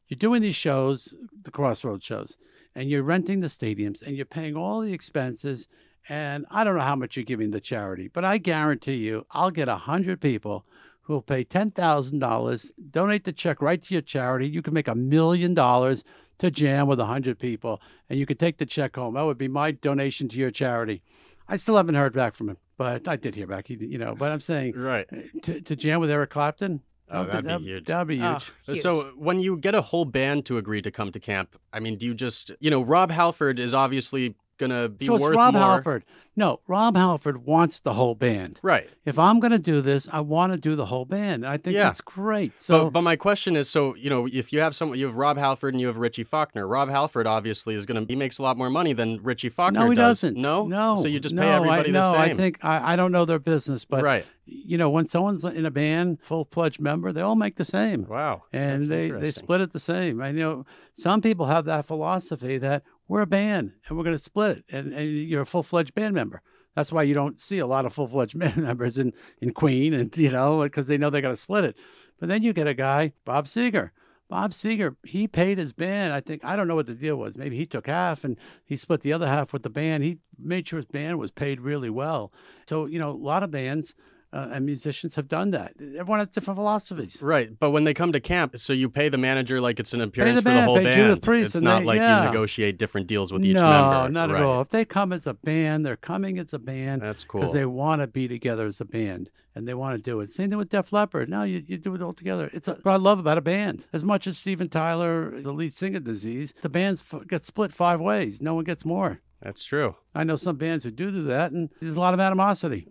you're 0.08 0.18
doing 0.18 0.42
these 0.42 0.56
shows, 0.56 1.14
the 1.44 1.52
Crossroads 1.52 2.06
shows, 2.06 2.38
and 2.74 2.90
you're 2.90 3.04
renting 3.04 3.42
the 3.42 3.48
stadiums 3.48 4.02
and 4.02 4.16
you're 4.16 4.26
paying 4.26 4.56
all 4.56 4.80
the 4.80 4.94
expenses. 4.94 5.68
And 6.08 6.46
I 6.50 6.64
don't 6.64 6.76
know 6.76 6.82
how 6.82 6.96
much 6.96 7.18
you're 7.18 7.26
giving 7.26 7.52
the 7.52 7.60
charity, 7.60 8.08
but 8.08 8.24
I 8.24 8.38
guarantee 8.38 8.96
you, 8.96 9.26
I'll 9.32 9.52
get 9.52 9.68
a 9.68 9.76
hundred 9.76 10.22
people 10.22 10.66
who 11.02 11.14
will 11.14 11.22
pay 11.22 11.44
ten 11.44 11.72
thousand 11.72 12.20
dollars, 12.20 12.72
donate 12.92 13.26
the 13.26 13.34
check 13.34 13.62
right 13.62 13.82
to 13.82 13.94
your 13.94 14.02
charity. 14.02 14.48
You 14.48 14.62
can 14.62 14.74
make 14.74 14.88
a 14.88 14.96
million 14.96 15.54
dollars 15.54 16.06
to 16.40 16.52
jam 16.52 16.88
with 16.88 17.00
a 17.00 17.06
hundred 17.06 17.40
people, 17.40 17.82
and 18.10 18.18
you 18.20 18.26
could 18.26 18.40
take 18.40 18.58
the 18.58 18.66
check 18.66 18.96
home. 18.96 19.16
That 19.16 19.26
would 19.26 19.38
be 19.38 19.50
my 19.50 19.72
donation 19.72 20.30
to 20.30 20.38
your 20.38 20.52
charity. 20.52 21.02
I 21.48 21.58
still 21.58 21.76
haven't 21.76 21.96
heard 21.96 22.14
back 22.14 22.36
from 22.36 22.50
him, 22.50 22.58
but 22.78 23.08
I 23.08 23.16
did 23.16 23.36
hear 23.36 23.48
back. 23.48 23.68
He, 23.68 23.76
you 23.76 23.98
know, 23.98 24.16
but 24.16 24.32
I'm 24.32 24.42
saying 24.42 24.74
Right. 24.76 25.06
Uh, 25.12 25.18
to, 25.44 25.62
to 25.62 25.76
jam 25.76 26.00
with 26.00 26.10
Eric 26.12 26.30
Clapton. 26.30 26.82
Oh, 27.10 27.24
that'd 27.24 27.46
be 27.60 27.64
huge. 27.66 27.86
That'd 27.86 28.08
be 28.08 28.22
Oh, 28.22 28.32
huge. 28.34 28.52
huge. 28.66 28.82
So 28.82 29.12
when 29.16 29.40
you 29.40 29.58
get 29.58 29.74
a 29.76 29.82
whole 29.82 30.04
band 30.06 30.46
to 30.48 30.58
agree 30.58 30.82
to 30.82 30.92
come 30.92 31.12
to 31.14 31.20
camp, 31.20 31.56
I 31.72 31.80
mean, 31.80 31.98
do 31.98 32.06
you 32.06 32.14
just, 32.14 32.52
you 32.60 32.70
know, 32.70 32.82
Rob 32.82 33.12
Halford 33.12 33.60
is 33.60 33.74
obviously 33.74 34.36
gonna 34.58 34.90
be 34.90 35.06
so 35.06 35.16
it's 35.16 35.22
worth 35.24 35.36
Rob 35.36 35.54
more. 35.54 35.64
Halford. 35.64 36.04
No, 36.36 36.60
Rob 36.68 36.96
Halford 36.96 37.46
wants 37.48 37.80
the 37.80 37.94
whole 37.94 38.14
band. 38.14 38.60
Right. 38.62 38.88
If 39.06 39.18
I'm 39.18 39.40
going 39.40 39.54
to 39.54 39.58
do 39.58 39.82
this, 39.82 40.08
I 40.14 40.20
want 40.22 40.54
to 40.54 40.58
do 40.60 40.76
the 40.76 40.86
whole 40.86 41.04
band. 41.04 41.44
I 41.48 41.58
think 41.58 41.74
Yeah. 41.74 41.86
that's 41.86 42.00
great. 42.00 42.60
So 42.60 42.84
but, 42.86 42.90
but 42.94 43.02
my 43.02 43.16
question 43.16 43.56
is, 43.56 43.68
so 43.68 43.96
you 43.96 44.12
know, 44.12 44.28
if 44.32 44.54
you 44.54 44.60
have 44.60 44.76
someone, 44.76 45.00
you 45.00 45.08
have 45.08 45.16
Rob 45.16 45.40
Halford 45.40 45.74
and 45.74 45.82
you 45.82 45.88
have 45.88 45.98
Richie 45.98 46.24
Faulkner. 46.24 46.68
Rob 46.68 46.90
Halford 46.90 47.26
obviously 47.26 47.74
is 47.74 47.88
gonna, 47.88 48.06
he 48.08 48.16
makes 48.16 48.38
a 48.38 48.44
lot 48.44 48.56
more 48.56 48.70
money 48.70 48.94
than 48.94 49.20
Richie 49.24 49.50
Faulkner. 49.50 49.80
no, 49.80 49.90
he 49.90 49.96
does. 49.96 50.22
doesn't. 50.22 50.38
No, 50.40 50.68
no. 50.68 50.96
So 50.96 51.08
you 51.08 51.20
just 51.20 51.34
no, 51.34 51.42
pay 51.42 51.50
everybody 51.50 51.90
I, 51.90 51.92
the 51.94 52.00
no, 52.02 52.12
same. 52.12 52.22
I 52.22 52.34
think 52.36 52.64
I, 52.64 52.94
I 52.94 52.96
don't 52.96 53.12
know 53.12 53.26
their 53.26 53.40
business, 53.40 53.84
but 53.84 54.04
right. 54.04 54.24
you 54.46 54.78
know, 54.78 54.92
when 54.92 55.08
someone's 55.08 55.44
in 55.44 55.66
a 55.66 55.72
band, 55.72 56.20
full 56.22 56.48
fledged 56.52 56.80
member, 56.80 57.12
they 57.12 57.22
all 57.22 57.36
make 57.36 57.56
the 57.56 57.66
same. 57.66 58.06
Wow. 58.06 58.44
and 58.54 58.82
That's 58.84 58.90
they, 58.90 59.10
they 59.10 59.32
split 59.32 59.62
it 59.62 59.72
the 59.74 59.80
same. 59.80 60.22
I 60.22 60.32
know 60.34 60.68
some 60.94 61.20
people 61.20 61.48
have 61.48 61.66
that 61.66 61.88
philosophy 61.88 62.60
that 62.60 62.84
we're 63.08 63.22
a 63.22 63.28
band 63.28 63.74
and 63.88 63.98
we're 63.98 64.04
going 64.04 64.16
to 64.16 64.24
split, 64.24 64.64
and, 64.70 64.94
and 64.94 65.10
you're 65.10 65.42
a 65.42 65.46
full 65.46 65.64
fledged 65.64 65.94
band 65.94 66.16
member. 66.16 66.42
That's 66.76 66.92
why 66.92 67.04
you 67.04 67.14
don't 67.16 67.40
see 67.40 67.58
a 67.60 67.66
lot 67.66 67.86
of 67.86 67.94
full 67.94 68.08
fledged 68.08 68.38
band 68.40 68.58
members 68.58 68.98
in, 68.98 69.14
in 69.42 69.54
Queen, 69.54 69.94
and 69.94 70.16
you 70.18 70.32
know, 70.32 70.64
because 70.64 70.88
they 70.88 70.98
know 70.98 71.10
they 71.10 71.22
got 71.22 71.30
to 71.30 71.38
split 71.38 71.64
it. 71.64 71.78
But 72.20 72.30
then 72.30 72.44
you 72.44 72.54
get 72.54 72.68
a 72.68 72.74
guy, 72.74 73.14
Bob 73.26 73.46
Seger. 73.46 73.92
Bob 74.30 74.52
Seger, 74.52 74.98
he 75.04 75.28
paid 75.28 75.58
his 75.58 75.72
band. 75.72 76.14
I 76.14 76.20
think 76.20 76.44
I 76.44 76.56
don't 76.56 76.68
know 76.68 76.76
what 76.76 76.88
the 76.88 76.94
deal 76.94 77.16
was. 77.16 77.38
Maybe 77.38 77.56
he 77.56 77.66
took 77.66 77.88
half 77.88 78.26
and 78.26 78.38
he 78.66 78.76
split 78.76 79.02
the 79.02 79.14
other 79.14 79.28
half 79.28 79.54
with 79.54 79.64
the 79.64 79.70
band. 79.70 80.04
He 80.04 80.18
made 80.38 80.68
sure 80.68 80.78
his 80.78 80.86
band 80.86 81.18
was 81.18 81.32
paid 81.32 81.62
really 81.62 81.90
well. 81.90 82.34
So 82.68 82.86
you 82.86 83.00
know, 83.00 83.12
a 83.12 83.12
lot 83.12 83.44
of 83.44 83.52
bands 83.52 83.96
uh, 84.34 84.50
and 84.52 84.66
musicians 84.66 85.16
have 85.16 85.28
done 85.28 85.52
that. 85.52 85.74
Everyone 85.80 86.20
has 86.20 86.28
different 86.30 86.58
philosophies. 86.58 87.22
Right, 87.22 87.58
but 87.58 87.72
when 87.72 87.84
they 87.84 87.94
come 87.94 88.12
to 88.12 88.20
camp, 88.20 88.60
so 88.60 88.74
you 88.74 88.90
pay 88.90 89.10
the 89.10 89.18
manager 89.18 89.62
like 89.62 89.80
it's 89.80 89.94
an 89.94 90.02
appearance 90.02 90.42
the 90.42 90.50
for 90.50 90.56
the 90.56 90.62
whole 90.64 90.84
band. 90.84 91.22
Priest, 91.24 91.56
it's 91.56 91.62
not 91.62 91.80
they- 91.80 91.86
like 91.86 92.00
yeah. 92.00 92.20
you 92.22 92.26
negotiate 92.28 92.78
different 92.78 93.08
deals 93.08 93.32
with 93.32 93.46
each 93.46 93.56
no, 93.56 93.64
member. 93.64 94.10
not 94.12 94.30
right. 94.30 94.40
at 94.40 94.46
all. 94.46 94.62
If 94.62 94.70
they 94.70 94.86
come 94.86 95.14
as 95.14 95.28
a 95.28 95.34
band, 95.34 95.86
they're 95.86 95.96
coming 95.96 96.38
as 96.40 96.54
a 96.54 96.60
band. 96.60 97.02
That's 97.02 97.24
cool 97.24 97.42
Because 97.42 97.54
they 97.54 97.66
want 97.66 98.02
to 98.02 98.08
be 98.08 98.28
together 98.28 98.66
as 98.66 98.82
a 98.82 98.86
band 98.86 99.30
and 99.56 99.68
they 99.68 99.74
want 99.74 99.98
to 99.98 100.02
do 100.02 100.20
it. 100.20 100.32
Same 100.32 100.50
thing 100.50 100.58
with 100.58 100.70
Def 100.70 100.94
Leppard. 100.94 101.30
Now 101.30 101.44
you, 101.44 101.64
you 101.66 101.78
do 101.78 101.96
it 101.96 102.02
all 102.02 102.14
together. 102.14 102.50
It's 102.54 102.68
a, 102.68 102.76
what 102.84 102.92
I 102.92 102.98
love 102.98 103.18
about 103.18 103.40
a 103.40 103.42
band. 103.42 103.86
As 103.92 104.04
much 104.04 104.28
as 104.28 104.38
Steven 104.38 104.70
Tyler, 104.70 105.42
the 105.42 105.52
lead 105.52 105.74
singer 105.74 106.00
disease, 106.00 106.54
the 106.62 106.70
bands 106.70 107.04
f- 107.12 107.26
get 107.28 107.44
split 107.44 107.72
five 107.72 108.00
ways. 108.00 108.42
No 108.42 108.54
one 108.54 108.66
gets 108.66 108.86
more. 108.86 109.22
That's 109.42 109.64
true. 109.64 109.96
I 110.18 110.24
know 110.24 110.36
some 110.36 110.58
bands 110.58 110.84
who 110.84 110.92
do 110.92 111.12
do 111.12 111.24
that, 111.24 111.52
and 111.52 111.70
there's 111.80 111.96
a 111.96 112.00
lot 112.00 112.14
of 112.14 112.20
animosity. 112.20 112.88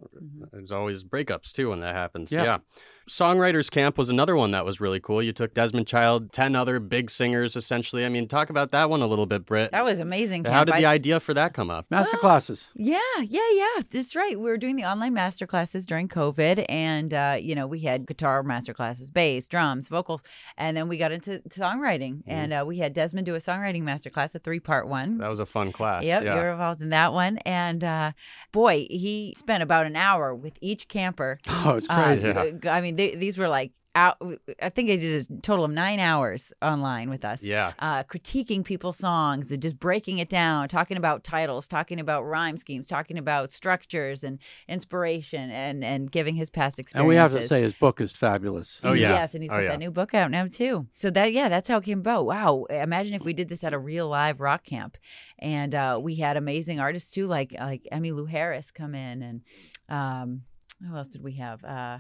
There's 0.52 0.72
always 0.72 1.04
breakups 1.04 1.52
too 1.52 1.70
when 1.70 1.80
that 1.80 1.94
happens. 1.94 2.32
Yeah. 2.32 2.44
Yeah. 2.44 2.58
Songwriters 3.08 3.70
Camp 3.70 3.96
was 3.96 4.08
another 4.08 4.34
one 4.34 4.50
that 4.50 4.64
was 4.64 4.80
really 4.80 4.98
cool. 4.98 5.22
You 5.22 5.32
took 5.32 5.54
Desmond 5.54 5.86
Child, 5.86 6.32
10 6.32 6.56
other 6.56 6.80
big 6.80 7.08
singers 7.08 7.54
essentially. 7.54 8.04
I 8.04 8.08
mean, 8.08 8.26
talk 8.26 8.50
about 8.50 8.72
that 8.72 8.90
one 8.90 9.00
a 9.00 9.06
little 9.06 9.26
bit, 9.26 9.46
Britt. 9.46 9.70
That 9.70 9.84
was 9.84 10.00
amazing. 10.00 10.44
How 10.44 10.50
camp. 10.50 10.66
did 10.66 10.76
the 10.82 10.86
I- 10.86 10.94
idea 10.94 11.20
for 11.20 11.32
that 11.34 11.54
come 11.54 11.70
up? 11.70 11.86
Master 11.88 12.16
classes. 12.16 12.68
Yeah, 12.74 12.98
yeah, 13.22 13.48
yeah. 13.52 13.82
That's 13.88 14.16
right. 14.16 14.36
We 14.36 14.50
were 14.50 14.58
doing 14.58 14.74
the 14.74 14.84
online 14.84 15.14
master 15.14 15.46
classes 15.46 15.86
during 15.86 16.08
COVID, 16.08 16.66
and 16.68 17.14
uh, 17.14 17.36
you 17.40 17.54
know 17.54 17.68
we 17.68 17.80
had 17.80 18.06
guitar 18.06 18.42
master 18.42 18.74
classes, 18.74 19.08
bass, 19.08 19.46
drums, 19.46 19.88
vocals, 19.88 20.22
and 20.56 20.76
then 20.76 20.88
we 20.88 20.98
got 20.98 21.12
into 21.12 21.40
songwriting, 21.50 22.22
and 22.26 22.52
uh, 22.52 22.64
we 22.66 22.78
had 22.78 22.92
Desmond 22.92 23.26
do 23.26 23.36
a 23.36 23.38
songwriting 23.38 23.82
master 23.82 24.10
class, 24.10 24.34
a 24.34 24.40
three 24.40 24.60
part 24.60 24.88
one. 24.88 25.18
That 25.18 25.30
was 25.30 25.38
a 25.38 25.46
fun 25.46 25.70
class. 25.70 26.04
Yep, 26.04 26.24
yeah. 26.24 26.34
you 26.34 26.40
were 26.40 26.50
involved 26.50 26.82
in 26.82 26.88
that 26.90 27.12
one, 27.12 27.15
and 27.20 27.83
uh, 27.85 28.12
boy, 28.52 28.87
he 28.90 29.35
spent 29.37 29.62
about 29.62 29.87
an 29.87 29.96
hour 29.96 30.35
with 30.35 30.55
each 30.61 30.88
camper. 30.88 31.38
Oh, 31.48 31.76
it's 31.76 31.88
Uh, 31.90 32.05
crazy. 32.05 32.29
Yeah. 32.29 32.72
I 32.72 32.81
mean, 32.81 32.96
they, 32.96 33.14
these 33.14 33.38
were 33.38 33.48
like 33.48 33.72
out. 33.96 34.18
I 34.62 34.68
think 34.68 34.90
I 34.90 34.96
did 34.96 35.26
a 35.28 35.40
total 35.40 35.64
of 35.64 35.70
nine 35.72 35.98
hours 35.98 36.52
online 36.62 37.09
with 37.11 37.24
us 37.24 37.42
Yeah. 37.42 37.72
uh, 37.78 38.04
critiquing 38.04 38.62
people's 38.64 38.98
songs 38.98 39.50
and 39.50 39.61
just 39.61 39.78
breaking 39.80 40.18
it 40.18 40.28
down, 40.28 40.68
talking 40.68 40.96
about 40.98 41.24
titles, 41.24 41.66
talking 41.66 41.98
about 41.98 42.22
rhyme 42.24 42.59
schemes, 42.59 42.87
talking 42.87 43.16
about 43.18 43.50
structures 43.50 44.22
and 44.22 44.38
inspiration, 44.68 45.50
and 45.50 45.82
and 45.82 46.12
giving 46.12 46.35
his 46.37 46.50
past 46.50 46.78
experiences. 46.78 47.00
And 47.00 47.09
we 47.09 47.16
have 47.16 47.32
to 47.32 47.46
say 47.48 47.62
his 47.62 47.74
book 47.74 48.00
is 48.00 48.12
fabulous. 48.12 48.80
Oh, 48.85 48.92
yeah. 48.92 49.11
Yes, 49.11 49.35
and 49.35 49.42
he's 49.42 49.50
Oh, 49.50 49.54
got 49.54 49.62
yeah. 49.62 49.68
that 49.70 49.78
new 49.78 49.90
book 49.90 50.14
out 50.14 50.30
now 50.30 50.46
too. 50.46 50.87
So 50.94 51.11
that 51.11 51.32
yeah, 51.32 51.48
that's 51.48 51.66
how 51.68 51.78
it 51.78 51.85
came 51.85 52.00
about. 52.00 52.26
Wow, 52.26 52.64
imagine 52.68 53.14
if 53.14 53.24
we 53.24 53.32
did 53.32 53.48
this 53.48 53.64
at 53.64 53.72
a 53.72 53.78
real 53.78 54.09
live 54.09 54.40
rock 54.40 54.64
camp, 54.64 54.98
and 55.38 55.74
uh, 55.74 55.98
we 56.02 56.16
had 56.16 56.37
amazing 56.37 56.78
artists 56.80 57.11
too, 57.12 57.26
like 57.26 57.54
like 57.59 57.87
Emmylou 57.90 58.28
Harris 58.28 58.70
come 58.70 58.94
in, 58.94 59.22
and 59.22 59.40
um, 59.88 60.42
who 60.87 60.94
else 60.94 61.09
did 61.09 61.22
we 61.22 61.37
have? 61.37 61.64
Uh, 61.64 61.98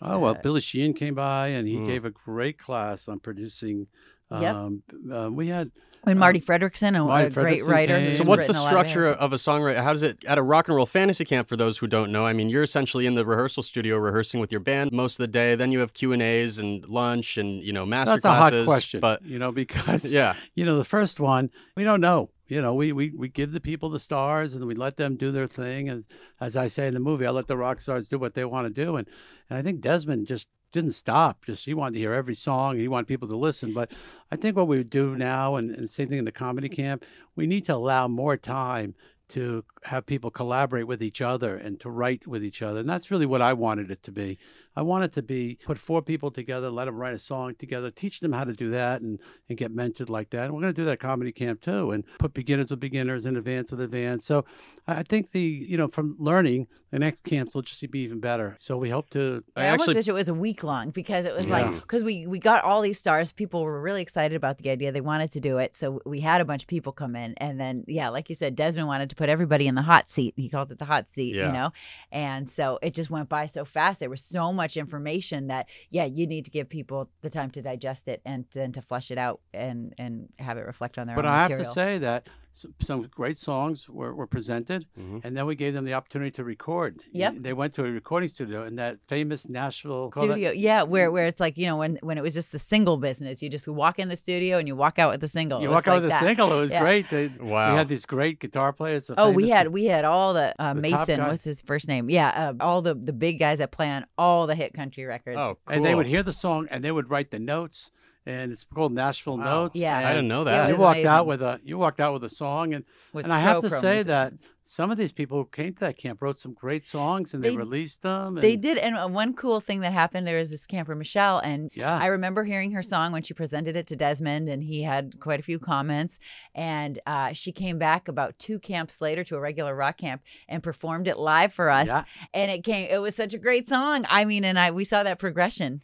Oh 0.00 0.18
well, 0.18 0.30
Uh, 0.34 0.42
Billy 0.42 0.60
Sheehan 0.60 0.94
came 0.94 1.14
by 1.14 1.48
and 1.48 1.66
he 1.66 1.74
Mm. 1.76 1.86
gave 1.86 2.04
a 2.04 2.10
great 2.10 2.58
class 2.58 3.08
on 3.08 3.18
producing. 3.20 3.86
Yep. 4.30 4.54
Um, 4.54 4.82
uh, 5.10 5.30
we 5.32 5.48
had 5.48 5.70
and 6.06 6.18
Marti 6.18 6.40
Frederiksen, 6.40 6.96
a, 6.96 7.02
Marti 7.04 7.26
a 7.26 7.30
great 7.30 7.62
Frederiksen 7.62 7.68
writer. 7.68 7.94
came. 7.98 8.12
So 8.12 8.24
what's 8.24 8.46
the 8.46 8.52
written 8.52 8.60
a 8.60 8.64
lot 8.64 8.84
of 8.84 8.90
structure 8.90 9.08
of 9.10 9.32
a 9.32 9.36
songwriter? 9.36 9.82
How 9.82 9.92
does 9.92 10.02
it 10.02 10.22
at 10.26 10.38
a 10.38 10.42
rock 10.42 10.68
and 10.68 10.76
roll 10.76 10.86
fantasy 10.86 11.24
camp? 11.24 11.48
For 11.48 11.56
those 11.56 11.78
who 11.78 11.86
don't 11.86 12.12
know, 12.12 12.24
I 12.26 12.32
mean, 12.34 12.48
you're 12.50 12.62
essentially 12.62 13.06
in 13.06 13.14
the 13.14 13.24
rehearsal 13.26 13.62
studio 13.62 13.96
rehearsing 13.96 14.38
with 14.38 14.52
your 14.52 14.60
band 14.60 14.92
most 14.92 15.14
of 15.14 15.18
the 15.24 15.28
day. 15.28 15.54
Then 15.56 15.72
you 15.72 15.80
have 15.80 15.94
Q 15.94 16.12
and 16.12 16.22
A's 16.22 16.58
and 16.58 16.84
lunch 16.86 17.36
and 17.38 17.62
you 17.64 17.72
know 17.72 17.84
master 17.86 18.14
that's 18.14 18.24
a 18.26 18.28
hot 18.28 18.38
classes. 18.52 18.66
question, 18.66 19.00
But 19.00 19.24
you 19.24 19.38
know 19.38 19.50
because 19.50 20.04
yeah, 20.12 20.34
you 20.54 20.64
know 20.66 20.76
the 20.76 20.84
first 20.84 21.18
one 21.20 21.50
we 21.76 21.82
don't 21.84 22.00
know. 22.02 22.30
You 22.48 22.62
know, 22.62 22.74
we, 22.74 22.92
we, 22.92 23.10
we 23.10 23.28
give 23.28 23.52
the 23.52 23.60
people 23.60 23.90
the 23.90 24.00
stars 24.00 24.54
and 24.54 24.64
we 24.64 24.74
let 24.74 24.96
them 24.96 25.16
do 25.16 25.30
their 25.30 25.46
thing. 25.46 25.88
And 25.88 26.04
as 26.40 26.56
I 26.56 26.68
say 26.68 26.88
in 26.88 26.94
the 26.94 27.00
movie, 27.00 27.26
I 27.26 27.30
let 27.30 27.46
the 27.46 27.58
rock 27.58 27.80
stars 27.80 28.08
do 28.08 28.18
what 28.18 28.34
they 28.34 28.44
want 28.44 28.66
to 28.66 28.84
do. 28.84 28.96
And, 28.96 29.06
and 29.50 29.58
I 29.58 29.62
think 29.62 29.80
Desmond 29.80 30.26
just 30.26 30.48
didn't 30.72 30.92
stop. 30.92 31.44
Just 31.44 31.66
he 31.66 31.74
wanted 31.74 31.94
to 31.94 32.00
hear 32.00 32.14
every 32.14 32.34
song. 32.34 32.78
He 32.78 32.88
wanted 32.88 33.06
people 33.06 33.28
to 33.28 33.36
listen. 33.36 33.74
But 33.74 33.92
I 34.30 34.36
think 34.36 34.56
what 34.56 34.68
we 34.68 34.82
do 34.82 35.14
now, 35.14 35.56
and, 35.56 35.70
and 35.70 35.88
same 35.88 36.08
thing 36.08 36.18
in 36.18 36.24
the 36.24 36.32
comedy 36.32 36.68
camp, 36.68 37.04
we 37.36 37.46
need 37.46 37.66
to 37.66 37.74
allow 37.74 38.08
more 38.08 38.36
time 38.36 38.94
to 39.30 39.62
have 39.88 40.06
people 40.06 40.30
collaborate 40.30 40.86
with 40.86 41.02
each 41.02 41.20
other 41.20 41.56
and 41.56 41.78
to 41.80 41.90
write 41.90 42.26
with 42.26 42.44
each 42.44 42.62
other. 42.62 42.80
And 42.80 42.88
that's 42.88 43.10
really 43.10 43.26
what 43.26 43.42
I 43.42 43.52
wanted 43.52 43.90
it 43.90 44.02
to 44.04 44.12
be. 44.12 44.38
I 44.76 44.82
wanted 44.82 45.12
to 45.14 45.22
be 45.22 45.58
put 45.64 45.76
four 45.76 46.02
people 46.02 46.30
together, 46.30 46.70
let 46.70 46.84
them 46.84 46.96
write 46.96 47.14
a 47.14 47.18
song 47.18 47.56
together, 47.58 47.90
teach 47.90 48.20
them 48.20 48.32
how 48.32 48.44
to 48.44 48.52
do 48.52 48.70
that 48.70 49.00
and, 49.00 49.18
and 49.48 49.58
get 49.58 49.74
mentored 49.74 50.08
like 50.08 50.30
that. 50.30 50.44
And 50.44 50.54
we're 50.54 50.60
going 50.60 50.72
to 50.74 50.80
do 50.80 50.84
that 50.84 51.00
comedy 51.00 51.32
camp 51.32 51.62
too 51.62 51.90
and 51.90 52.04
put 52.18 52.32
beginners 52.32 52.70
with 52.70 52.78
beginners 52.78 53.24
and 53.24 53.36
advanced 53.36 53.72
with 53.72 53.80
advanced. 53.80 54.26
So 54.26 54.44
I 54.86 54.98
I 54.98 55.02
think 55.04 55.30
the, 55.32 55.40
you 55.40 55.76
know, 55.78 55.88
from 55.88 56.16
learning, 56.18 56.66
the 56.90 56.98
next 56.98 57.22
camps 57.22 57.54
will 57.54 57.62
just 57.62 57.88
be 57.90 58.00
even 58.00 58.20
better. 58.20 58.56
So 58.58 58.76
we 58.76 58.90
hope 58.90 59.10
to. 59.10 59.44
I, 59.56 59.68
almost 59.70 59.94
wish 59.94 60.08
it 60.08 60.12
was 60.12 60.28
a 60.28 60.34
week 60.34 60.62
long 60.64 60.90
because 60.90 61.24
it 61.26 61.34
was 61.34 61.46
Yeah. 61.46 61.62
like 61.62 61.74
because 61.80 62.02
we 62.02 62.26
we 62.26 62.38
got 62.38 62.64
all 62.64 62.80
these 62.82 62.98
stars. 62.98 63.30
People 63.32 63.62
were 63.62 63.80
really 63.80 64.02
excited 64.02 64.34
about 64.36 64.58
the 64.58 64.70
idea. 64.70 64.90
They 64.92 65.00
wanted 65.00 65.30
to 65.32 65.40
do 65.40 65.58
it, 65.58 65.76
so 65.76 66.00
we 66.04 66.20
had 66.20 66.40
a 66.40 66.44
bunch 66.44 66.62
of 66.64 66.68
people 66.68 66.92
come 66.92 67.14
in, 67.16 67.34
and 67.38 67.58
then 67.60 67.84
yeah, 67.86 68.08
like 68.08 68.28
you 68.28 68.34
said, 68.34 68.56
Desmond 68.56 68.86
wanted 68.88 69.10
to 69.10 69.16
put 69.16 69.28
everybody 69.28 69.66
in 69.66 69.74
the 69.78 69.82
hot 69.82 70.10
seat. 70.10 70.34
He 70.36 70.48
called 70.48 70.70
it 70.72 70.78
the 70.78 70.84
hot 70.84 71.10
seat, 71.10 71.34
Yeah. 71.34 71.46
you 71.46 71.52
know, 71.52 71.72
and 72.12 72.48
so 72.50 72.78
it 72.82 72.92
just 72.94 73.10
went 73.10 73.28
by 73.28 73.46
so 73.46 73.64
fast. 73.64 74.00
There 74.00 74.10
was 74.10 74.22
so 74.22 74.52
much 74.52 74.76
information 74.76 75.46
that 75.48 75.68
yeah, 75.90 76.04
you 76.04 76.26
need 76.26 76.44
to 76.44 76.50
give 76.50 76.68
people 76.68 77.08
the 77.22 77.30
time 77.30 77.50
to 77.52 77.62
digest 77.62 78.08
it 78.08 78.20
and 78.24 78.44
then 78.52 78.72
to 78.72 78.82
flush 78.82 79.10
it 79.10 79.18
out 79.18 79.40
and 79.54 79.94
and 79.98 80.28
have 80.38 80.58
it 80.58 80.62
reflect 80.66 80.98
on 80.98 81.06
their 81.06 81.16
own. 81.16 81.22
But 81.22 81.26
I 81.26 81.42
have 81.48 81.58
to 81.58 81.64
say 81.64 81.98
that 81.98 82.28
some, 82.58 82.74
some 82.80 83.02
great 83.20 83.38
songs 83.38 83.88
were, 83.88 84.12
were 84.14 84.26
presented, 84.26 84.86
Mm-hmm. 84.98 85.18
and 85.24 85.36
then 85.36 85.44
we 85.46 85.54
gave 85.54 85.72
them 85.74 85.84
the 85.84 85.94
opportunity 85.94 86.30
to 86.32 86.44
record. 86.44 87.00
Yep. 87.12 87.34
They 87.40 87.52
went 87.52 87.72
to 87.74 87.84
a 87.84 87.90
recording 87.90 88.28
studio 88.28 88.64
in 88.64 88.76
that 88.76 88.94
famous 89.06 89.48
Nashville 89.48 90.10
call 90.10 90.26
that- 90.26 90.32
studio 90.34 90.50
yeah 90.50 90.82
where 90.82 91.10
where 91.14 91.26
it's 91.26 91.40
like 91.40 91.56
you 91.56 91.66
know 91.66 91.76
when 91.82 91.98
when 92.02 92.16
it 92.18 92.22
was 92.22 92.34
just 92.34 92.50
the 92.52 92.58
single 92.58 92.96
business 92.96 93.40
you 93.42 93.48
just 93.48 93.66
walk 93.68 93.98
in 93.98 94.08
the 94.08 94.16
studio 94.16 94.58
and 94.58 94.66
you 94.68 94.76
walk 94.76 94.98
out 94.98 95.10
with 95.12 95.20
the 95.20 95.28
single 95.28 95.60
You 95.62 95.68
It 95.68 95.72
walk 95.72 95.86
out 95.88 96.02
with 96.02 96.10
like 96.10 96.20
a 96.20 96.24
that. 96.24 96.26
single. 96.28 96.52
It 96.52 96.60
was 96.60 96.72
Yeah. 96.72 96.80
great. 96.82 97.08
They, 97.10 97.28
Wow. 97.40 97.70
We 97.72 97.76
had 97.78 97.88
these 97.88 98.06
great 98.06 98.40
guitar 98.40 98.72
players. 98.72 99.06
the 99.08 99.14
Oh, 99.20 99.30
we 99.30 99.48
had 99.48 99.68
we 99.68 99.84
had 99.86 100.04
all 100.04 100.34
the 100.34 100.54
uh, 100.58 100.74
The 100.74 100.80
Mason. 100.80 101.20
What's 101.20 101.44
his 101.44 101.60
first 101.62 101.86
name? 101.88 102.08
Yeah, 102.10 102.28
uh, 102.28 102.64
all 102.64 102.82
the 102.82 102.94
the 102.94 103.12
big 103.12 103.38
guys 103.38 103.58
that 103.58 103.70
play 103.70 103.88
on 103.90 104.04
all 104.16 104.46
the 104.46 104.54
hit 104.54 104.72
country 104.74 105.04
records. 105.04 105.38
Oh, 105.40 105.58
And 105.66 105.84
they 105.86 105.94
would 105.94 106.06
hear 106.06 106.22
the 106.22 106.32
song 106.32 106.66
and 106.70 106.84
they 106.84 106.92
would 106.92 107.08
write 107.10 107.30
the 107.30 107.38
notes, 107.38 107.90
and 108.28 108.52
it's 108.52 108.62
called 108.64 108.92
Nashville 108.92 109.38
Notes. 109.38 109.74
Yeah. 109.74 109.96
I 109.96 110.12
didn't 110.12 110.28
know 110.28 110.44
that. 110.44 110.66
You 110.66 110.74
was 110.74 110.80
walked 110.80 111.04
out 111.06 111.26
with 111.26 111.42
a 111.42 111.60
you 111.64 111.78
walked 111.78 111.98
out 111.98 112.12
with 112.12 112.24
a 112.24 112.30
song, 112.30 112.74
and 112.74 112.84
With 113.12 113.24
and 113.24 113.32
I 113.32 113.40
have 113.40 113.62
to 113.62 113.70
pro 113.70 113.80
say 113.80 114.02
that 114.02 114.34
some 114.70 114.90
of 114.90 114.98
these 114.98 115.12
people 115.12 115.38
who 115.38 115.46
came 115.46 115.72
to 115.72 115.80
that 115.80 115.96
camp 115.96 116.20
wrote 116.20 116.38
some 116.38 116.52
great 116.52 116.86
songs, 116.86 117.32
and 117.32 117.42
they, 117.42 117.48
They- 117.48 117.56
released 117.56 118.02
them. 118.02 118.36
And 118.36 118.44
They 118.44 118.54
did, 118.54 118.76
and 118.76 118.98
uh, 118.98 119.08
one 119.08 119.32
cool 119.32 119.60
thing 119.62 119.80
that 119.80 119.94
happened 119.94 120.26
there 120.26 120.36
was 120.36 120.50
this 120.50 120.66
camper 120.66 120.94
Michelle, 120.94 121.38
and 121.38 121.70
Yeah. 121.74 121.96
I 121.96 122.08
remember 122.08 122.44
hearing 122.44 122.72
her 122.72 122.82
song 122.82 123.12
when 123.12 123.22
she 123.22 123.32
presented 123.32 123.76
it 123.76 123.86
to 123.86 123.96
Desmond, 123.96 124.50
and 124.50 124.62
he 124.62 124.82
had 124.82 125.18
quite 125.20 125.40
a 125.40 125.42
few 125.42 125.58
comments. 125.58 126.18
And 126.54 127.00
uh, 127.06 127.32
she 127.32 127.50
came 127.50 127.78
back 127.78 128.08
about 128.08 128.38
two 128.38 128.58
camps 128.58 129.00
later 129.00 129.24
to 129.24 129.36
a 129.36 129.40
regular 129.40 129.74
rock 129.74 129.96
camp 129.96 130.20
and 130.50 130.62
performed 130.62 131.08
it 131.08 131.16
live 131.16 131.54
for 131.54 131.70
us. 131.70 131.86
Yeah. 131.88 132.04
And 132.34 132.50
it 132.50 132.62
came, 132.62 132.90
it 132.90 132.98
was 132.98 133.16
such 133.16 133.32
a 133.32 133.38
great 133.38 133.70
song. 133.70 134.04
I 134.10 134.26
mean, 134.26 134.44
and 134.44 134.58
I 134.58 134.70
we 134.70 134.84
saw 134.84 135.02
that 135.02 135.18
progression. 135.18 135.80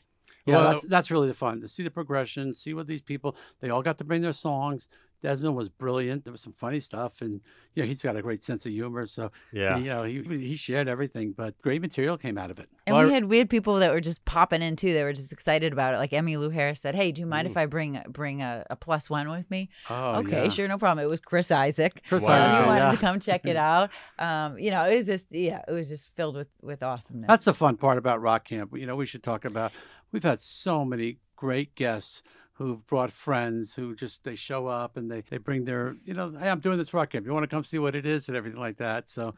Yeah, 0.46 0.56
Well- 0.56 0.72
that's 0.72 0.88
that's 0.88 1.10
really 1.10 1.28
the 1.28 1.34
fun 1.34 1.60
to 1.62 1.68
see 1.68 1.82
the 1.82 1.90
progression, 1.90 2.52
see 2.54 2.74
what 2.74 2.86
these 2.86 3.02
people 3.02 3.36
they 3.60 3.70
all 3.70 3.82
got 3.82 3.98
to 3.98 4.04
bring 4.04 4.22
their 4.22 4.32
songs. 4.34 4.88
Desmond 5.22 5.56
was 5.56 5.70
brilliant. 5.70 6.22
There 6.24 6.32
was 6.32 6.42
some 6.42 6.52
funny 6.52 6.80
stuff, 6.80 7.22
and 7.22 7.40
you 7.74 7.82
know 7.82 7.86
he's 7.88 8.02
got 8.02 8.14
a 8.14 8.20
great 8.20 8.44
sense 8.44 8.66
of 8.66 8.72
humor. 8.72 9.06
So 9.06 9.30
Yeah. 9.54 9.78
you 9.78 9.86
know 9.86 10.02
he 10.02 10.20
he 10.22 10.54
shared 10.54 10.86
everything, 10.86 11.32
but 11.32 11.54
great 11.62 11.80
material 11.80 12.18
came 12.18 12.36
out 12.36 12.50
of 12.50 12.58
it. 12.58 12.68
And 12.86 12.94
Well, 12.94 13.06
we 13.06 13.10
I- 13.10 13.14
had 13.14 13.24
we 13.24 13.38
had 13.38 13.48
people 13.48 13.76
that 13.76 13.90
were 13.90 14.02
just 14.02 14.22
popping 14.26 14.60
in 14.60 14.76
too. 14.76 14.92
They 14.92 15.02
were 15.02 15.14
just 15.14 15.32
excited 15.32 15.72
about 15.72 15.94
it. 15.94 15.96
Like 15.96 16.10
Emmylou 16.10 16.52
Harris 16.52 16.78
said, 16.82 16.94
"Hey, 16.94 17.10
do 17.10 17.22
you 17.22 17.26
mind 17.26 17.48
if 17.48 17.56
I 17.56 17.64
bring 17.64 18.02
bring 18.10 18.42
a, 18.42 18.66
a 18.68 18.76
plus 18.76 19.08
one 19.08 19.30
with 19.30 19.50
me?" 19.50 19.70
Oh, 19.88 20.16
okay, 20.16 20.42
yeah. 20.44 20.48
sure, 20.50 20.68
no 20.68 20.76
problem. 20.76 21.02
It 21.02 21.08
was 21.08 21.20
Chris 21.20 21.50
Isaak. 21.50 22.02
Chris 22.06 22.20
So 22.20 22.28
Wow. 22.28 22.60
he 22.60 22.66
wanted 22.68 22.80
yeah. 22.84 22.90
to 22.90 22.96
come 22.98 23.18
check 23.18 23.46
it 23.46 23.56
out. 23.72 23.88
Um, 24.18 24.58
you 24.58 24.70
know, 24.70 24.84
it 24.84 24.94
was 24.96 25.06
just 25.06 25.28
yeah, 25.30 25.62
it 25.66 25.72
was 25.72 25.88
just 25.88 26.14
filled 26.16 26.36
with 26.36 26.50
with 26.60 26.82
awesomeness. 26.82 27.28
That's 27.28 27.46
the 27.46 27.54
fun 27.54 27.78
part 27.78 27.96
about 27.96 28.20
Rock 28.20 28.44
Camp. 28.44 28.76
You 28.76 28.84
know, 28.84 28.94
we 28.94 29.06
should 29.06 29.22
talk 29.22 29.46
about. 29.46 29.72
We've 30.14 30.22
had 30.22 30.40
so 30.40 30.84
many 30.84 31.18
great 31.34 31.74
guests 31.74 32.22
who've 32.52 32.86
brought 32.86 33.10
friends 33.10 33.74
who 33.74 33.96
just 33.96 34.22
they 34.22 34.36
show 34.36 34.68
up 34.68 34.96
and 34.96 35.10
they 35.10 35.22
they 35.22 35.38
bring 35.38 35.64
their 35.64 35.96
you 36.04 36.14
know 36.14 36.30
hey 36.38 36.48
I'm 36.48 36.60
doing 36.60 36.78
this 36.78 36.94
Rock 36.94 37.10
Camp. 37.10 37.26
You 37.26 37.32
want 37.32 37.42
to 37.42 37.48
come 37.48 37.64
see 37.64 37.80
what 37.80 37.96
it 37.96 38.06
is 38.06 38.28
and 38.28 38.36
everything 38.36 38.60
like 38.60 38.76
that. 38.76 39.08
So. 39.08 39.34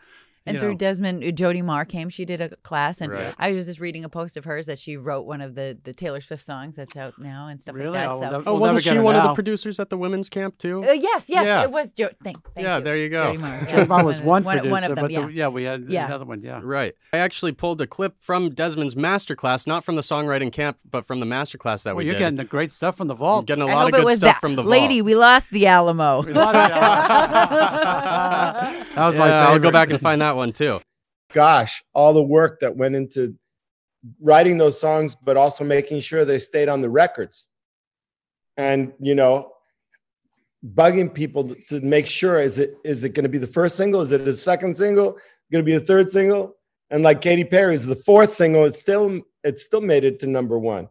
And 0.46 0.54
you 0.54 0.60
through 0.60 0.70
know, 0.72 0.76
Desmond, 0.76 1.24
uh, 1.24 1.30
Jodi 1.32 1.60
Marr 1.62 1.84
came. 1.84 2.08
She 2.08 2.24
did 2.24 2.40
a 2.40 2.50
class, 2.56 3.00
and 3.00 3.12
Right. 3.12 3.34
I 3.38 3.52
was 3.52 3.66
just 3.66 3.80
reading 3.80 4.04
a 4.04 4.08
post 4.08 4.36
of 4.36 4.44
hers 4.44 4.66
that 4.66 4.78
she 4.78 4.96
wrote 4.96 5.26
one 5.26 5.40
of 5.40 5.54
the 5.54 5.76
the 5.82 5.92
Taylor 5.92 6.20
Swift 6.20 6.44
songs 6.44 6.76
that's 6.76 6.96
out 6.96 7.18
now 7.18 7.48
and 7.48 7.60
stuff 7.60 7.74
Really? 7.74 7.88
like 7.88 7.94
that. 8.04 8.10
Oh, 8.10 8.14
so. 8.14 8.20
well, 8.20 8.42
Oh, 8.46 8.52
We'll 8.52 8.60
wasn't 8.60 8.82
she 8.82 8.90
get 8.90 8.96
her 8.96 9.02
one 9.02 9.16
of 9.16 9.22
the 9.24 9.34
producers 9.34 9.80
at 9.80 9.90
the 9.90 9.96
women's 9.98 10.28
camp 10.28 10.56
too? 10.58 10.84
Uh, 10.84 10.92
yes, 10.92 11.28
yes, 11.28 11.46
Yeah. 11.46 11.62
it 11.64 11.70
was. 11.70 11.92
Jo- 11.92 12.10
thank, 12.22 12.38
thank 12.54 12.64
Yeah, 12.64 12.78
you. 12.78 12.84
there 12.84 12.96
you 12.96 13.08
go. 13.08 13.24
Jodi 13.26 13.38
Marr. 13.38 13.50
yeah. 13.60 13.66
Jodi 13.66 13.86
Marr 13.88 14.04
was 14.04 14.20
one, 14.20 14.44
one, 14.44 14.56
producer, 14.58 14.70
one 14.70 14.84
of 14.84 14.94
them. 14.94 15.04
but 15.04 15.10
yeah. 15.10 15.26
the, 15.26 15.32
yeah, 15.32 15.48
we 15.48 15.64
had 15.64 15.86
Yeah. 15.88 16.06
another 16.06 16.24
one. 16.24 16.42
Yeah, 16.42 16.60
Right. 16.62 16.94
I 17.12 17.18
actually 17.18 17.52
pulled 17.52 17.80
a 17.80 17.86
clip 17.86 18.14
from 18.20 18.50
Desmond's 18.50 18.94
masterclass, 18.94 19.66
not 19.66 19.84
from 19.84 19.96
the 19.96 20.02
songwriting 20.02 20.52
camp, 20.52 20.78
but 20.88 21.04
from 21.04 21.18
the 21.20 21.26
masterclass 21.26 21.82
that 21.84 21.96
Well, 21.96 21.98
we 21.98 22.04
you're 22.04 22.14
did. 22.14 22.20
getting 22.20 22.36
the 22.36 22.44
great 22.44 22.70
stuff 22.72 22.96
from 22.96 23.08
the 23.08 23.14
vault. 23.14 23.46
Getting 23.46 23.64
a 23.64 23.66
I 23.66 23.74
lot 23.74 23.86
of 23.94 24.00
good 24.04 24.16
stuff 24.16 24.38
from 24.40 24.54
the 24.54 24.62
vault. 24.62 24.70
lady. 24.70 25.02
We 25.02 25.14
lost 25.16 25.50
the 25.50 25.66
Alamo. 25.66 26.22
We 26.22 26.32
love 26.32 26.54
it. 26.54 26.70
that 27.86 28.96
was 28.96 29.14
my 29.16 29.26
favorite. 29.26 29.26
I'll 29.28 29.58
go 29.58 29.70
back 29.70 29.90
and 29.90 30.00
find 30.00 30.20
that 30.20 30.35
one 30.36 30.52
too. 30.52 30.80
gosh, 31.32 31.82
all 31.94 32.12
the 32.12 32.22
work 32.22 32.60
that 32.60 32.76
went 32.76 32.94
into 32.94 33.36
writing 34.20 34.56
those 34.56 34.80
songs, 34.80 35.14
but 35.14 35.36
also 35.36 35.64
making 35.64 36.00
sure 36.00 36.24
they 36.24 36.38
stayed 36.38 36.68
on 36.68 36.80
the 36.80 36.90
records. 36.90 37.48
And, 38.56 38.92
you 39.00 39.14
know, 39.14 39.52
bugging 40.64 41.12
people 41.12 41.54
to 41.68 41.80
make 41.80 42.06
sure 42.06 42.40
is 42.40 42.58
it 42.58 42.76
is 42.84 43.04
it 43.04 43.10
going 43.10 43.24
to 43.24 43.28
be 43.28 43.38
the 43.38 43.46
first 43.46 43.76
single? 43.76 44.00
Is 44.00 44.12
it 44.12 44.24
the 44.24 44.32
second 44.32 44.76
single? 44.76 45.12
Going 45.52 45.64
to 45.64 45.70
be 45.70 45.76
the 45.76 45.84
third 45.84 46.10
single? 46.10 46.56
And 46.90 47.02
like 47.02 47.20
Katy 47.20 47.44
Perry's 47.44 47.84
the 47.84 47.96
fourth 47.96 48.32
single, 48.32 48.64
it's 48.64 48.78
still 48.78 49.20
it 49.44 49.58
still 49.58 49.80
made 49.80 50.04
it 50.04 50.20
to 50.20 50.26
number 50.26 50.58
one. 50.58 50.88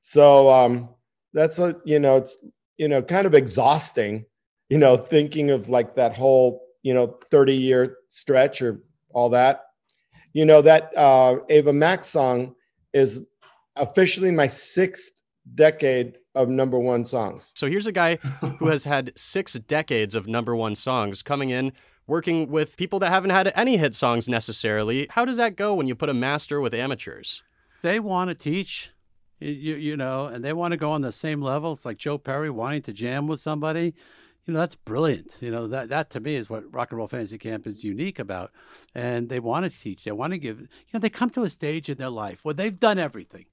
So 0.00 0.50
um 0.50 0.90
that's 1.32 1.58
a 1.58 1.76
you 1.84 1.98
know, 1.98 2.16
it's 2.16 2.36
you 2.76 2.88
know, 2.88 3.00
kind 3.00 3.26
of 3.26 3.34
exhausting, 3.34 4.26
you 4.68 4.78
know, 4.78 4.96
thinking 4.96 5.50
of 5.50 5.68
like 5.68 5.94
that 5.94 6.16
whole, 6.16 6.61
you 6.82 6.94
know, 6.94 7.18
30 7.30 7.54
year 7.54 7.96
stretch 8.08 8.62
or 8.62 8.82
all 9.12 9.30
that. 9.30 9.66
You 10.32 10.44
know, 10.44 10.62
that 10.62 10.96
uh, 10.96 11.36
Ava 11.48 11.72
Max 11.72 12.08
song 12.08 12.54
is 12.92 13.26
officially 13.76 14.30
my 14.30 14.46
sixth 14.46 15.20
decade 15.54 16.18
of 16.34 16.48
number 16.48 16.78
one 16.78 17.04
songs. 17.04 17.52
So 17.54 17.66
here's 17.66 17.86
a 17.86 17.92
guy 17.92 18.16
who 18.58 18.68
has 18.68 18.84
had 18.84 19.12
six 19.16 19.52
decades 19.54 20.14
of 20.14 20.26
number 20.26 20.56
one 20.56 20.74
songs 20.74 21.22
coming 21.22 21.50
in, 21.50 21.72
working 22.06 22.50
with 22.50 22.76
people 22.76 22.98
that 23.00 23.10
haven't 23.10 23.30
had 23.30 23.52
any 23.54 23.76
hit 23.76 23.94
songs 23.94 24.28
necessarily. 24.28 25.06
How 25.10 25.26
does 25.26 25.36
that 25.36 25.56
go 25.56 25.74
when 25.74 25.86
you 25.86 25.94
put 25.94 26.08
a 26.08 26.14
master 26.14 26.60
with 26.60 26.72
amateurs? 26.72 27.42
they 27.82 28.00
want 28.00 28.30
to 28.30 28.34
teach, 28.34 28.90
you, 29.40 29.74
you 29.74 29.96
know, 29.96 30.26
and 30.26 30.42
they 30.44 30.52
want 30.52 30.72
to 30.72 30.76
go 30.76 30.92
on 30.92 31.02
the 31.02 31.12
same 31.12 31.42
level. 31.42 31.72
It's 31.72 31.84
like 31.84 31.98
Joe 31.98 32.16
Perry 32.16 32.48
wanting 32.48 32.82
to 32.82 32.92
jam 32.92 33.26
with 33.26 33.40
somebody. 33.40 33.94
You 34.46 34.54
know, 34.54 34.60
that's 34.60 34.74
brilliant. 34.74 35.32
You 35.40 35.52
know, 35.52 35.68
that, 35.68 35.88
that 35.90 36.10
to 36.10 36.20
me 36.20 36.34
is 36.34 36.50
what 36.50 36.72
Rock 36.74 36.90
and 36.90 36.98
Roll 36.98 37.06
Fantasy 37.06 37.38
Camp 37.38 37.66
is 37.66 37.84
unique 37.84 38.18
about. 38.18 38.50
And 38.94 39.28
they 39.28 39.38
want 39.38 39.64
to 39.64 39.80
teach. 39.80 40.04
They 40.04 40.12
want 40.12 40.32
to 40.32 40.38
give, 40.38 40.60
you 40.60 40.66
know, 40.92 41.00
they 41.00 41.10
come 41.10 41.30
to 41.30 41.44
a 41.44 41.50
stage 41.50 41.88
in 41.88 41.98
their 41.98 42.10
life 42.10 42.44
where 42.44 42.54
they've 42.54 42.78
done 42.78 42.98
everything. 42.98 43.46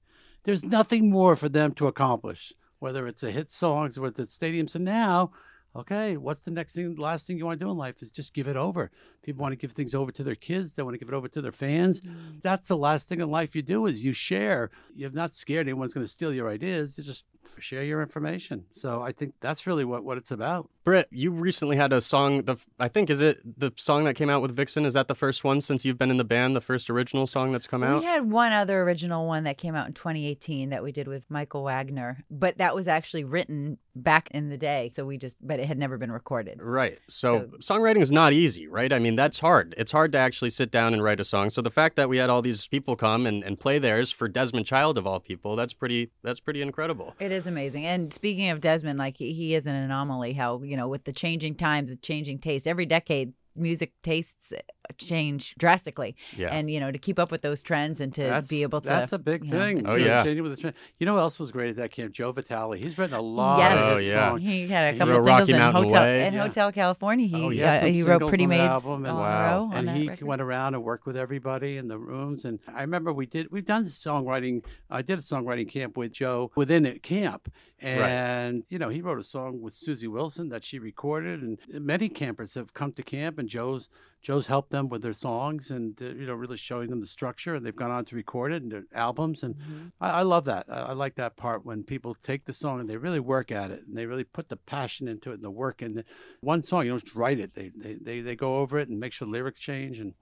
There's 0.44 0.64
nothing 0.64 1.10
more 1.10 1.36
for 1.36 1.48
them 1.48 1.74
to 1.74 1.86
accomplish, 1.86 2.52
whether 2.80 3.06
it's 3.06 3.22
a 3.22 3.30
hit 3.30 3.50
songs 3.50 3.96
or 3.96 4.06
it's 4.06 4.36
stadiums. 4.36 4.74
And 4.74 4.84
now, 4.84 5.30
okay, 5.76 6.16
what's 6.16 6.42
the 6.42 6.50
next 6.50 6.74
thing, 6.74 6.96
last 6.96 7.26
thing 7.26 7.38
you 7.38 7.46
want 7.46 7.60
to 7.60 7.64
do 7.64 7.70
in 7.70 7.76
life 7.76 8.02
is 8.02 8.10
just 8.10 8.34
give 8.34 8.48
it 8.48 8.56
over. 8.56 8.90
People 9.22 9.42
want 9.42 9.52
to 9.52 9.56
give 9.56 9.72
things 9.72 9.94
over 9.94 10.10
to 10.10 10.24
their 10.24 10.34
kids. 10.34 10.74
They 10.74 10.82
want 10.82 10.94
to 10.94 10.98
give 10.98 11.08
it 11.08 11.14
over 11.14 11.28
to 11.28 11.42
their 11.42 11.52
fans. 11.52 12.00
Mm. 12.00 12.40
That's 12.40 12.66
the 12.66 12.76
last 12.76 13.06
thing 13.06 13.20
in 13.20 13.30
life 13.30 13.54
you 13.54 13.62
do 13.62 13.86
is 13.86 14.02
you 14.02 14.12
share. 14.12 14.70
You're 14.96 15.10
not 15.10 15.34
scared 15.34 15.68
anyone's 15.68 15.94
going 15.94 16.04
to 16.04 16.12
steal 16.12 16.32
your 16.32 16.48
ideas. 16.48 16.98
You 16.98 17.04
just 17.04 17.26
share 17.58 17.82
your 17.84 18.02
information. 18.02 18.64
So 18.72 19.02
I 19.02 19.12
think 19.12 19.34
that's 19.40 19.66
really 19.66 19.84
what, 19.84 20.04
what 20.04 20.18
it's 20.18 20.30
about. 20.30 20.70
Britt, 20.84 21.08
you 21.10 21.30
recently 21.30 21.76
had 21.76 21.92
a 21.92 22.00
song. 22.00 22.42
The 22.44 22.56
I 22.78 22.88
think 22.88 23.10
is 23.10 23.20
it 23.20 23.38
the 23.44 23.72
song 23.76 24.04
that 24.04 24.14
came 24.14 24.30
out 24.30 24.40
with 24.40 24.56
Vixen. 24.56 24.86
Is 24.86 24.94
that 24.94 25.08
the 25.08 25.14
first 25.14 25.44
one 25.44 25.60
since 25.60 25.84
you've 25.84 25.98
been 25.98 26.10
in 26.10 26.16
the 26.16 26.24
band? 26.24 26.56
The 26.56 26.60
first 26.60 26.88
original 26.88 27.26
song 27.26 27.52
that's 27.52 27.66
come 27.66 27.82
out. 27.82 28.00
We 28.00 28.06
had 28.06 28.30
one 28.30 28.52
other 28.52 28.82
original 28.82 29.26
one 29.26 29.44
that 29.44 29.58
came 29.58 29.74
out 29.74 29.86
in 29.86 29.92
2018 29.92 30.70
that 30.70 30.82
we 30.82 30.90
did 30.90 31.06
with 31.06 31.22
Michael 31.28 31.64
Wagner, 31.64 32.24
but 32.30 32.58
that 32.58 32.74
was 32.74 32.88
actually 32.88 33.24
written 33.24 33.78
back 33.94 34.30
in 34.32 34.48
the 34.48 34.56
day. 34.56 34.90
So 34.92 35.04
we 35.04 35.18
just, 35.18 35.36
but 35.40 35.60
it 35.60 35.66
had 35.66 35.78
never 35.78 35.98
been 35.98 36.12
recorded. 36.12 36.60
Right. 36.62 36.98
So, 37.08 37.50
songwriting 37.60 38.00
is 38.00 38.10
not 38.10 38.32
easy, 38.32 38.66
right? 38.66 38.92
I 38.92 38.98
mean, 38.98 39.16
that's 39.16 39.40
hard. 39.40 39.74
It's 39.76 39.92
hard 39.92 40.12
to 40.12 40.18
actually 40.18 40.50
sit 40.50 40.70
down 40.70 40.94
and 40.94 41.02
write 41.02 41.20
a 41.20 41.24
song. 41.24 41.50
So 41.50 41.62
the 41.62 41.70
fact 41.70 41.96
that 41.96 42.08
we 42.08 42.16
had 42.16 42.30
all 42.30 42.42
these 42.42 42.66
people 42.66 42.96
come 42.96 43.26
and, 43.26 43.42
and 43.42 43.58
play 43.58 43.78
theirs 43.78 44.10
for 44.10 44.28
Desmond 44.28 44.66
Child 44.66 44.98
of 44.98 45.06
all 45.06 45.20
people, 45.20 45.56
that's 45.56 45.74
pretty 45.74 46.10
that's 46.22 46.40
pretty 46.40 46.62
incredible. 46.62 47.14
It 47.18 47.32
is 47.32 47.39
amazing. 47.46 47.86
And 47.86 48.12
speaking 48.12 48.50
of 48.50 48.60
Desmond, 48.60 48.98
like 48.98 49.16
he, 49.16 49.32
he 49.32 49.54
is 49.54 49.66
an 49.66 49.74
anomaly. 49.74 50.32
How 50.32 50.62
you 50.62 50.76
know 50.76 50.88
with 50.88 51.04
the 51.04 51.12
changing 51.12 51.56
times, 51.56 51.90
the 51.90 51.96
changing 51.96 52.38
taste, 52.38 52.66
every 52.66 52.86
decade 52.86 53.32
music 53.56 53.92
tastes 54.02 54.52
change 54.98 55.54
drastically. 55.58 56.16
Yeah. 56.36 56.48
And 56.48 56.70
you 56.70 56.80
know, 56.80 56.90
to 56.90 56.98
keep 56.98 57.18
up 57.18 57.30
with 57.30 57.42
those 57.42 57.62
trends 57.62 58.00
and 58.00 58.12
to 58.14 58.22
that's, 58.22 58.48
be 58.48 58.62
able 58.62 58.80
to 58.82 58.88
That's 58.88 59.12
a 59.12 59.18
big 59.18 59.44
you 59.44 59.52
know, 59.52 59.58
thing. 59.58 59.78
it's 59.78 59.92
to 59.92 59.98
huge. 59.98 60.08
continue 60.10 60.42
with 60.42 60.52
the 60.52 60.60
trend. 60.60 60.76
You 60.98 61.06
know 61.06 61.14
who 61.14 61.18
else 61.20 61.38
was 61.38 61.50
great 61.50 61.70
at 61.70 61.76
that 61.76 61.90
camp? 61.90 62.12
Joe 62.12 62.32
Vitale. 62.32 62.72
He's 62.78 62.96
written 62.98 63.16
a 63.16 63.20
lot 63.22 63.58
Yes. 63.58 63.72
of 63.78 63.78
Oh, 63.92 63.96
hit 63.98 64.06
yeah. 64.06 64.28
songs. 64.30 64.42
He 64.42 64.68
had 64.68 64.94
a 64.94 64.98
couple 64.98 65.14
of 65.14 65.20
singles 65.24 65.40
Rocky 65.40 65.52
in 65.52 65.58
Mountain 65.58 65.82
Hotel 65.84 66.02
Way. 66.02 66.26
in 66.26 66.34
Yeah. 66.34 66.42
Hotel 66.42 66.72
California. 66.72 67.26
He 67.26 67.36
Oh, 67.42 67.50
yeah, 67.50 67.74
uh, 67.74 67.84
he 67.86 68.02
wrote 68.02 68.28
Pretty 68.28 68.44
on 68.44 68.50
the 68.50 68.56
Maids 68.56 68.84
album, 68.84 69.06
all 69.06 69.06
and, 69.06 69.06
in 69.06 69.10
a 69.10 69.50
row 69.50 69.70
and 69.74 69.90
he 70.02 70.08
record. 70.08 70.26
went 70.28 70.42
around 70.42 70.74
and 70.74 70.82
worked 70.84 71.06
with 71.06 71.16
everybody 71.16 71.76
in 71.76 71.88
the 71.88 71.98
rooms. 71.98 72.44
And 72.44 72.58
I 72.74 72.82
remember 72.82 73.12
we 73.12 73.26
did 73.26 73.50
we've 73.50 73.64
done 73.64 73.84
songwriting. 73.84 74.64
I 74.90 75.02
did 75.02 75.18
a 75.18 75.22
songwriting 75.22 75.68
camp 75.68 75.96
with 75.96 76.12
Joe 76.12 76.50
within 76.56 76.84
a 76.86 76.98
camp, 76.98 77.52
and 77.80 78.64
you 78.68 78.78
know 78.78 78.88
he 78.88 79.00
wrote 79.00 79.18
a 79.18 79.22
song 79.24 79.60
with 79.60 79.74
Susie 79.74 80.06
Wilson 80.08 80.48
that 80.50 80.64
she 80.64 80.78
recorded, 80.78 81.42
and 81.42 81.58
many 81.84 82.08
campers 82.08 82.54
have 82.54 82.74
come 82.74 82.92
to 82.92 83.02
camp, 83.02 83.38
and 83.38 83.48
Joe's 83.48 83.88
Joe's 84.22 84.46
helped 84.46 84.70
them 84.70 84.88
with 84.88 85.02
their 85.02 85.14
songs, 85.14 85.70
and 85.70 86.00
uh, 86.00 86.06
you 86.06 86.26
know 86.26 86.34
really 86.34 86.56
showing 86.56 86.90
them 86.90 87.00
the 87.00 87.06
structure, 87.06 87.54
and 87.54 87.64
they've 87.64 87.74
gone 87.74 87.90
on 87.90 88.04
to 88.06 88.16
record 88.16 88.52
it 88.52 88.62
and 88.62 88.70
their 88.70 88.84
albums, 88.94 89.42
and 89.42 89.56
I, 90.00 90.10
I 90.10 90.22
love 90.22 90.44
that. 90.44 90.66
I, 90.68 90.80
I 90.80 90.92
like 90.92 91.14
that 91.14 91.36
part 91.36 91.64
when 91.64 91.82
people 91.84 92.14
take 92.22 92.44
the 92.44 92.52
song 92.52 92.80
and 92.80 92.88
they 92.88 92.98
really 92.98 93.20
work 93.20 93.50
at 93.50 93.70
it, 93.70 93.84
and 93.86 93.96
they 93.96 94.06
really 94.06 94.24
put 94.24 94.48
the 94.48 94.56
passion 94.56 95.08
into 95.08 95.30
it 95.30 95.34
and 95.34 95.44
the 95.44 95.50
work. 95.50 95.80
And 95.80 96.04
one 96.40 96.60
song, 96.62 96.84
you 96.84 96.90
don't 96.90 97.02
just 97.02 97.14
write 97.14 97.40
it; 97.40 97.54
they 97.54 97.70
they 97.74 97.94
they, 97.94 98.20
they 98.20 98.36
go 98.36 98.58
over 98.58 98.78
it 98.78 98.88
and 98.88 99.00
make 99.00 99.12
sure 99.12 99.26
lyrics 99.26 99.60
change, 99.60 100.00
and 100.00 100.12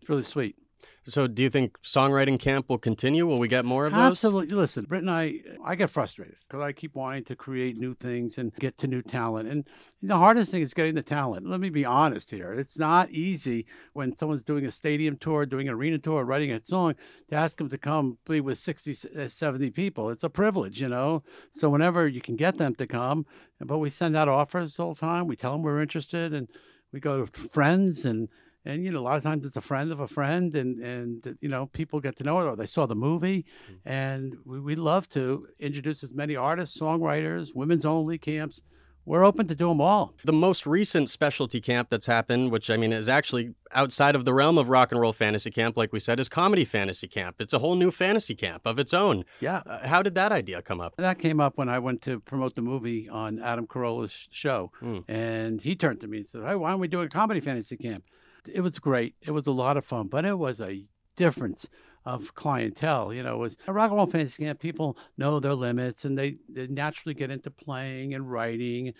it's 0.00 0.08
really 0.08 0.22
sweet. 0.22 0.56
So, 1.04 1.26
do 1.26 1.42
you 1.42 1.48
think 1.48 1.80
songwriting 1.82 2.38
camp 2.38 2.68
will 2.68 2.78
continue? 2.78 3.26
Will 3.26 3.38
we 3.38 3.48
get 3.48 3.64
more 3.64 3.86
of 3.86 3.92
those? 3.92 4.00
Absolutely. 4.00 4.54
Listen, 4.54 4.84
Britt 4.84 5.00
and 5.00 5.10
I, 5.10 5.36
I 5.64 5.74
get 5.74 5.88
frustrated 5.88 6.36
because 6.46 6.62
I 6.62 6.72
keep 6.72 6.94
wanting 6.94 7.24
to 7.24 7.36
create 7.36 7.78
new 7.78 7.94
things 7.94 8.36
and 8.36 8.54
get 8.56 8.76
to 8.78 8.86
new 8.86 9.00
talent. 9.00 9.48
And 9.48 9.66
the 10.02 10.18
hardest 10.18 10.50
thing 10.50 10.60
is 10.60 10.74
getting 10.74 10.94
the 10.94 11.02
talent. 11.02 11.48
Let 11.48 11.60
me 11.60 11.70
be 11.70 11.86
honest 11.86 12.30
here. 12.30 12.52
It's 12.52 12.78
not 12.78 13.10
easy 13.10 13.64
when 13.94 14.16
someone's 14.16 14.44
doing 14.44 14.66
a 14.66 14.70
stadium 14.70 15.16
tour, 15.16 15.46
doing 15.46 15.68
an 15.68 15.74
arena 15.74 15.96
tour, 15.96 16.24
writing 16.24 16.52
a 16.52 16.62
song 16.62 16.94
to 17.30 17.36
ask 17.36 17.56
them 17.56 17.70
to 17.70 17.78
come 17.78 18.18
be 18.28 18.42
with 18.42 18.58
60, 18.58 18.94
uh, 19.18 19.28
70 19.28 19.70
people. 19.70 20.10
It's 20.10 20.24
a 20.24 20.30
privilege, 20.30 20.78
you 20.80 20.88
know? 20.88 21.22
So 21.52 21.70
whenever 21.70 22.06
you 22.06 22.20
can 22.20 22.36
get 22.36 22.58
them 22.58 22.74
to 22.74 22.86
come, 22.86 23.24
but 23.60 23.78
we 23.78 23.88
send 23.88 24.14
out 24.14 24.28
offers 24.28 24.78
all 24.78 24.92
the 24.92 25.00
time. 25.00 25.26
We 25.26 25.36
tell 25.36 25.52
them 25.52 25.62
we're 25.62 25.80
interested 25.80 26.34
and 26.34 26.48
we 26.92 27.00
go 27.00 27.24
to 27.24 27.26
friends 27.26 28.04
and 28.04 28.28
and 28.68 28.84
you 28.84 28.92
know 28.92 29.00
a 29.00 29.06
lot 29.10 29.16
of 29.16 29.22
times 29.22 29.44
it's 29.44 29.56
a 29.56 29.60
friend 29.60 29.90
of 29.90 29.98
a 29.98 30.06
friend 30.06 30.54
and 30.54 30.78
and 30.80 31.26
uh, 31.26 31.32
you 31.40 31.48
know 31.48 31.66
people 31.66 32.00
get 32.00 32.14
to 32.16 32.22
know 32.22 32.38
it 32.40 32.44
or 32.44 32.54
they 32.54 32.66
saw 32.66 32.86
the 32.86 32.94
movie 32.94 33.44
mm-hmm. 33.64 33.88
and 33.88 34.36
we, 34.44 34.60
we 34.60 34.76
love 34.76 35.08
to 35.08 35.48
introduce 35.58 36.04
as 36.04 36.12
many 36.12 36.36
artists 36.36 36.78
songwriters 36.78 37.54
women's 37.54 37.84
only 37.84 38.18
camps 38.18 38.60
we're 39.08 39.24
open 39.24 39.48
to 39.48 39.54
do 39.54 39.68
them 39.68 39.80
all 39.80 40.14
The 40.22 40.34
most 40.34 40.66
recent 40.66 41.08
specialty 41.08 41.62
camp 41.62 41.88
that's 41.88 42.04
happened, 42.04 42.52
which 42.52 42.68
I 42.68 42.76
mean 42.76 42.92
is 42.92 43.08
actually 43.08 43.54
outside 43.72 44.14
of 44.14 44.26
the 44.26 44.34
realm 44.34 44.58
of 44.58 44.68
rock 44.68 44.92
and 44.92 45.00
roll 45.00 45.14
fantasy 45.14 45.50
camp, 45.50 45.78
like 45.78 45.94
we 45.94 45.98
said, 45.98 46.20
is 46.20 46.28
comedy 46.28 46.66
fantasy 46.66 47.08
camp. 47.08 47.36
It's 47.38 47.54
a 47.54 47.58
whole 47.58 47.74
new 47.74 47.90
fantasy 47.90 48.34
camp 48.34 48.66
of 48.66 48.78
its 48.78 48.92
own. 48.92 49.24
Yeah. 49.40 49.62
Uh, 49.64 49.86
how 49.86 50.02
did 50.02 50.14
that 50.16 50.30
idea 50.30 50.60
come 50.60 50.82
up? 50.82 50.94
that 50.98 51.18
came 51.18 51.40
up 51.40 51.56
when 51.56 51.70
I 51.70 51.78
went 51.78 52.02
to 52.02 52.20
promote 52.20 52.54
the 52.54 52.60
movie 52.60 53.08
on 53.08 53.40
Adam 53.40 53.66
Carolla's 53.66 54.28
show, 54.30 54.72
hmm. 54.78 54.98
and 55.08 55.62
he 55.62 55.74
turned 55.74 56.00
to 56.02 56.06
me 56.06 56.18
and 56.18 56.28
said, 56.28 56.42
"Hey, 56.46 56.54
why 56.54 56.68
aren't 56.68 56.80
we 56.80 56.88
doing 56.88 57.06
a 57.06 57.08
comedy 57.08 57.40
fantasy 57.40 57.78
camp?" 57.78 58.04
It 58.46 58.60
was 58.60 58.78
great. 58.78 59.14
It 59.22 59.32
was 59.32 59.46
a 59.46 59.52
lot 59.52 59.76
of 59.76 59.84
fun, 59.84 60.08
but 60.08 60.24
it 60.24 60.38
was 60.38 60.60
a 60.60 60.86
difference 61.16 61.68
of 62.04 62.34
clientele. 62.34 63.12
You 63.12 63.22
know, 63.22 63.34
it 63.34 63.38
was 63.38 63.56
a 63.66 63.72
rock 63.72 63.90
and 63.90 63.96
roll 63.96 64.06
fantasy 64.06 64.44
camp. 64.44 64.60
People 64.60 64.96
know 65.16 65.40
their 65.40 65.54
limits, 65.54 66.04
and 66.04 66.16
they, 66.16 66.36
they 66.48 66.66
naturally 66.66 67.14
get 67.14 67.30
into 67.30 67.50
playing 67.50 68.14
and 68.14 68.30
writing. 68.30 68.94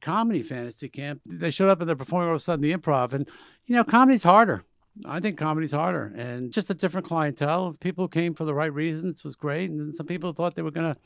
Comedy 0.00 0.42
fantasy 0.42 0.88
camp, 0.88 1.20
they 1.26 1.50
showed 1.50 1.68
up 1.68 1.80
and 1.80 1.88
they're 1.88 1.96
performing 1.96 2.28
all 2.28 2.34
of 2.34 2.40
a 2.40 2.44
sudden 2.44 2.62
the 2.62 2.72
improv, 2.72 3.12
and 3.12 3.28
you 3.66 3.74
know, 3.74 3.82
comedy's 3.82 4.22
harder. 4.22 4.64
I 5.04 5.18
think 5.18 5.36
comedy's 5.36 5.72
harder, 5.72 6.12
and 6.16 6.52
just 6.52 6.70
a 6.70 6.74
different 6.74 7.06
clientele. 7.06 7.74
People 7.80 8.06
came 8.06 8.34
for 8.34 8.44
the 8.44 8.54
right 8.54 8.72
reasons 8.72 9.24
was 9.24 9.34
great, 9.34 9.70
and 9.70 9.92
some 9.92 10.06
people 10.06 10.32
thought 10.32 10.54
they 10.54 10.62
were 10.62 10.70
gonna 10.70 10.96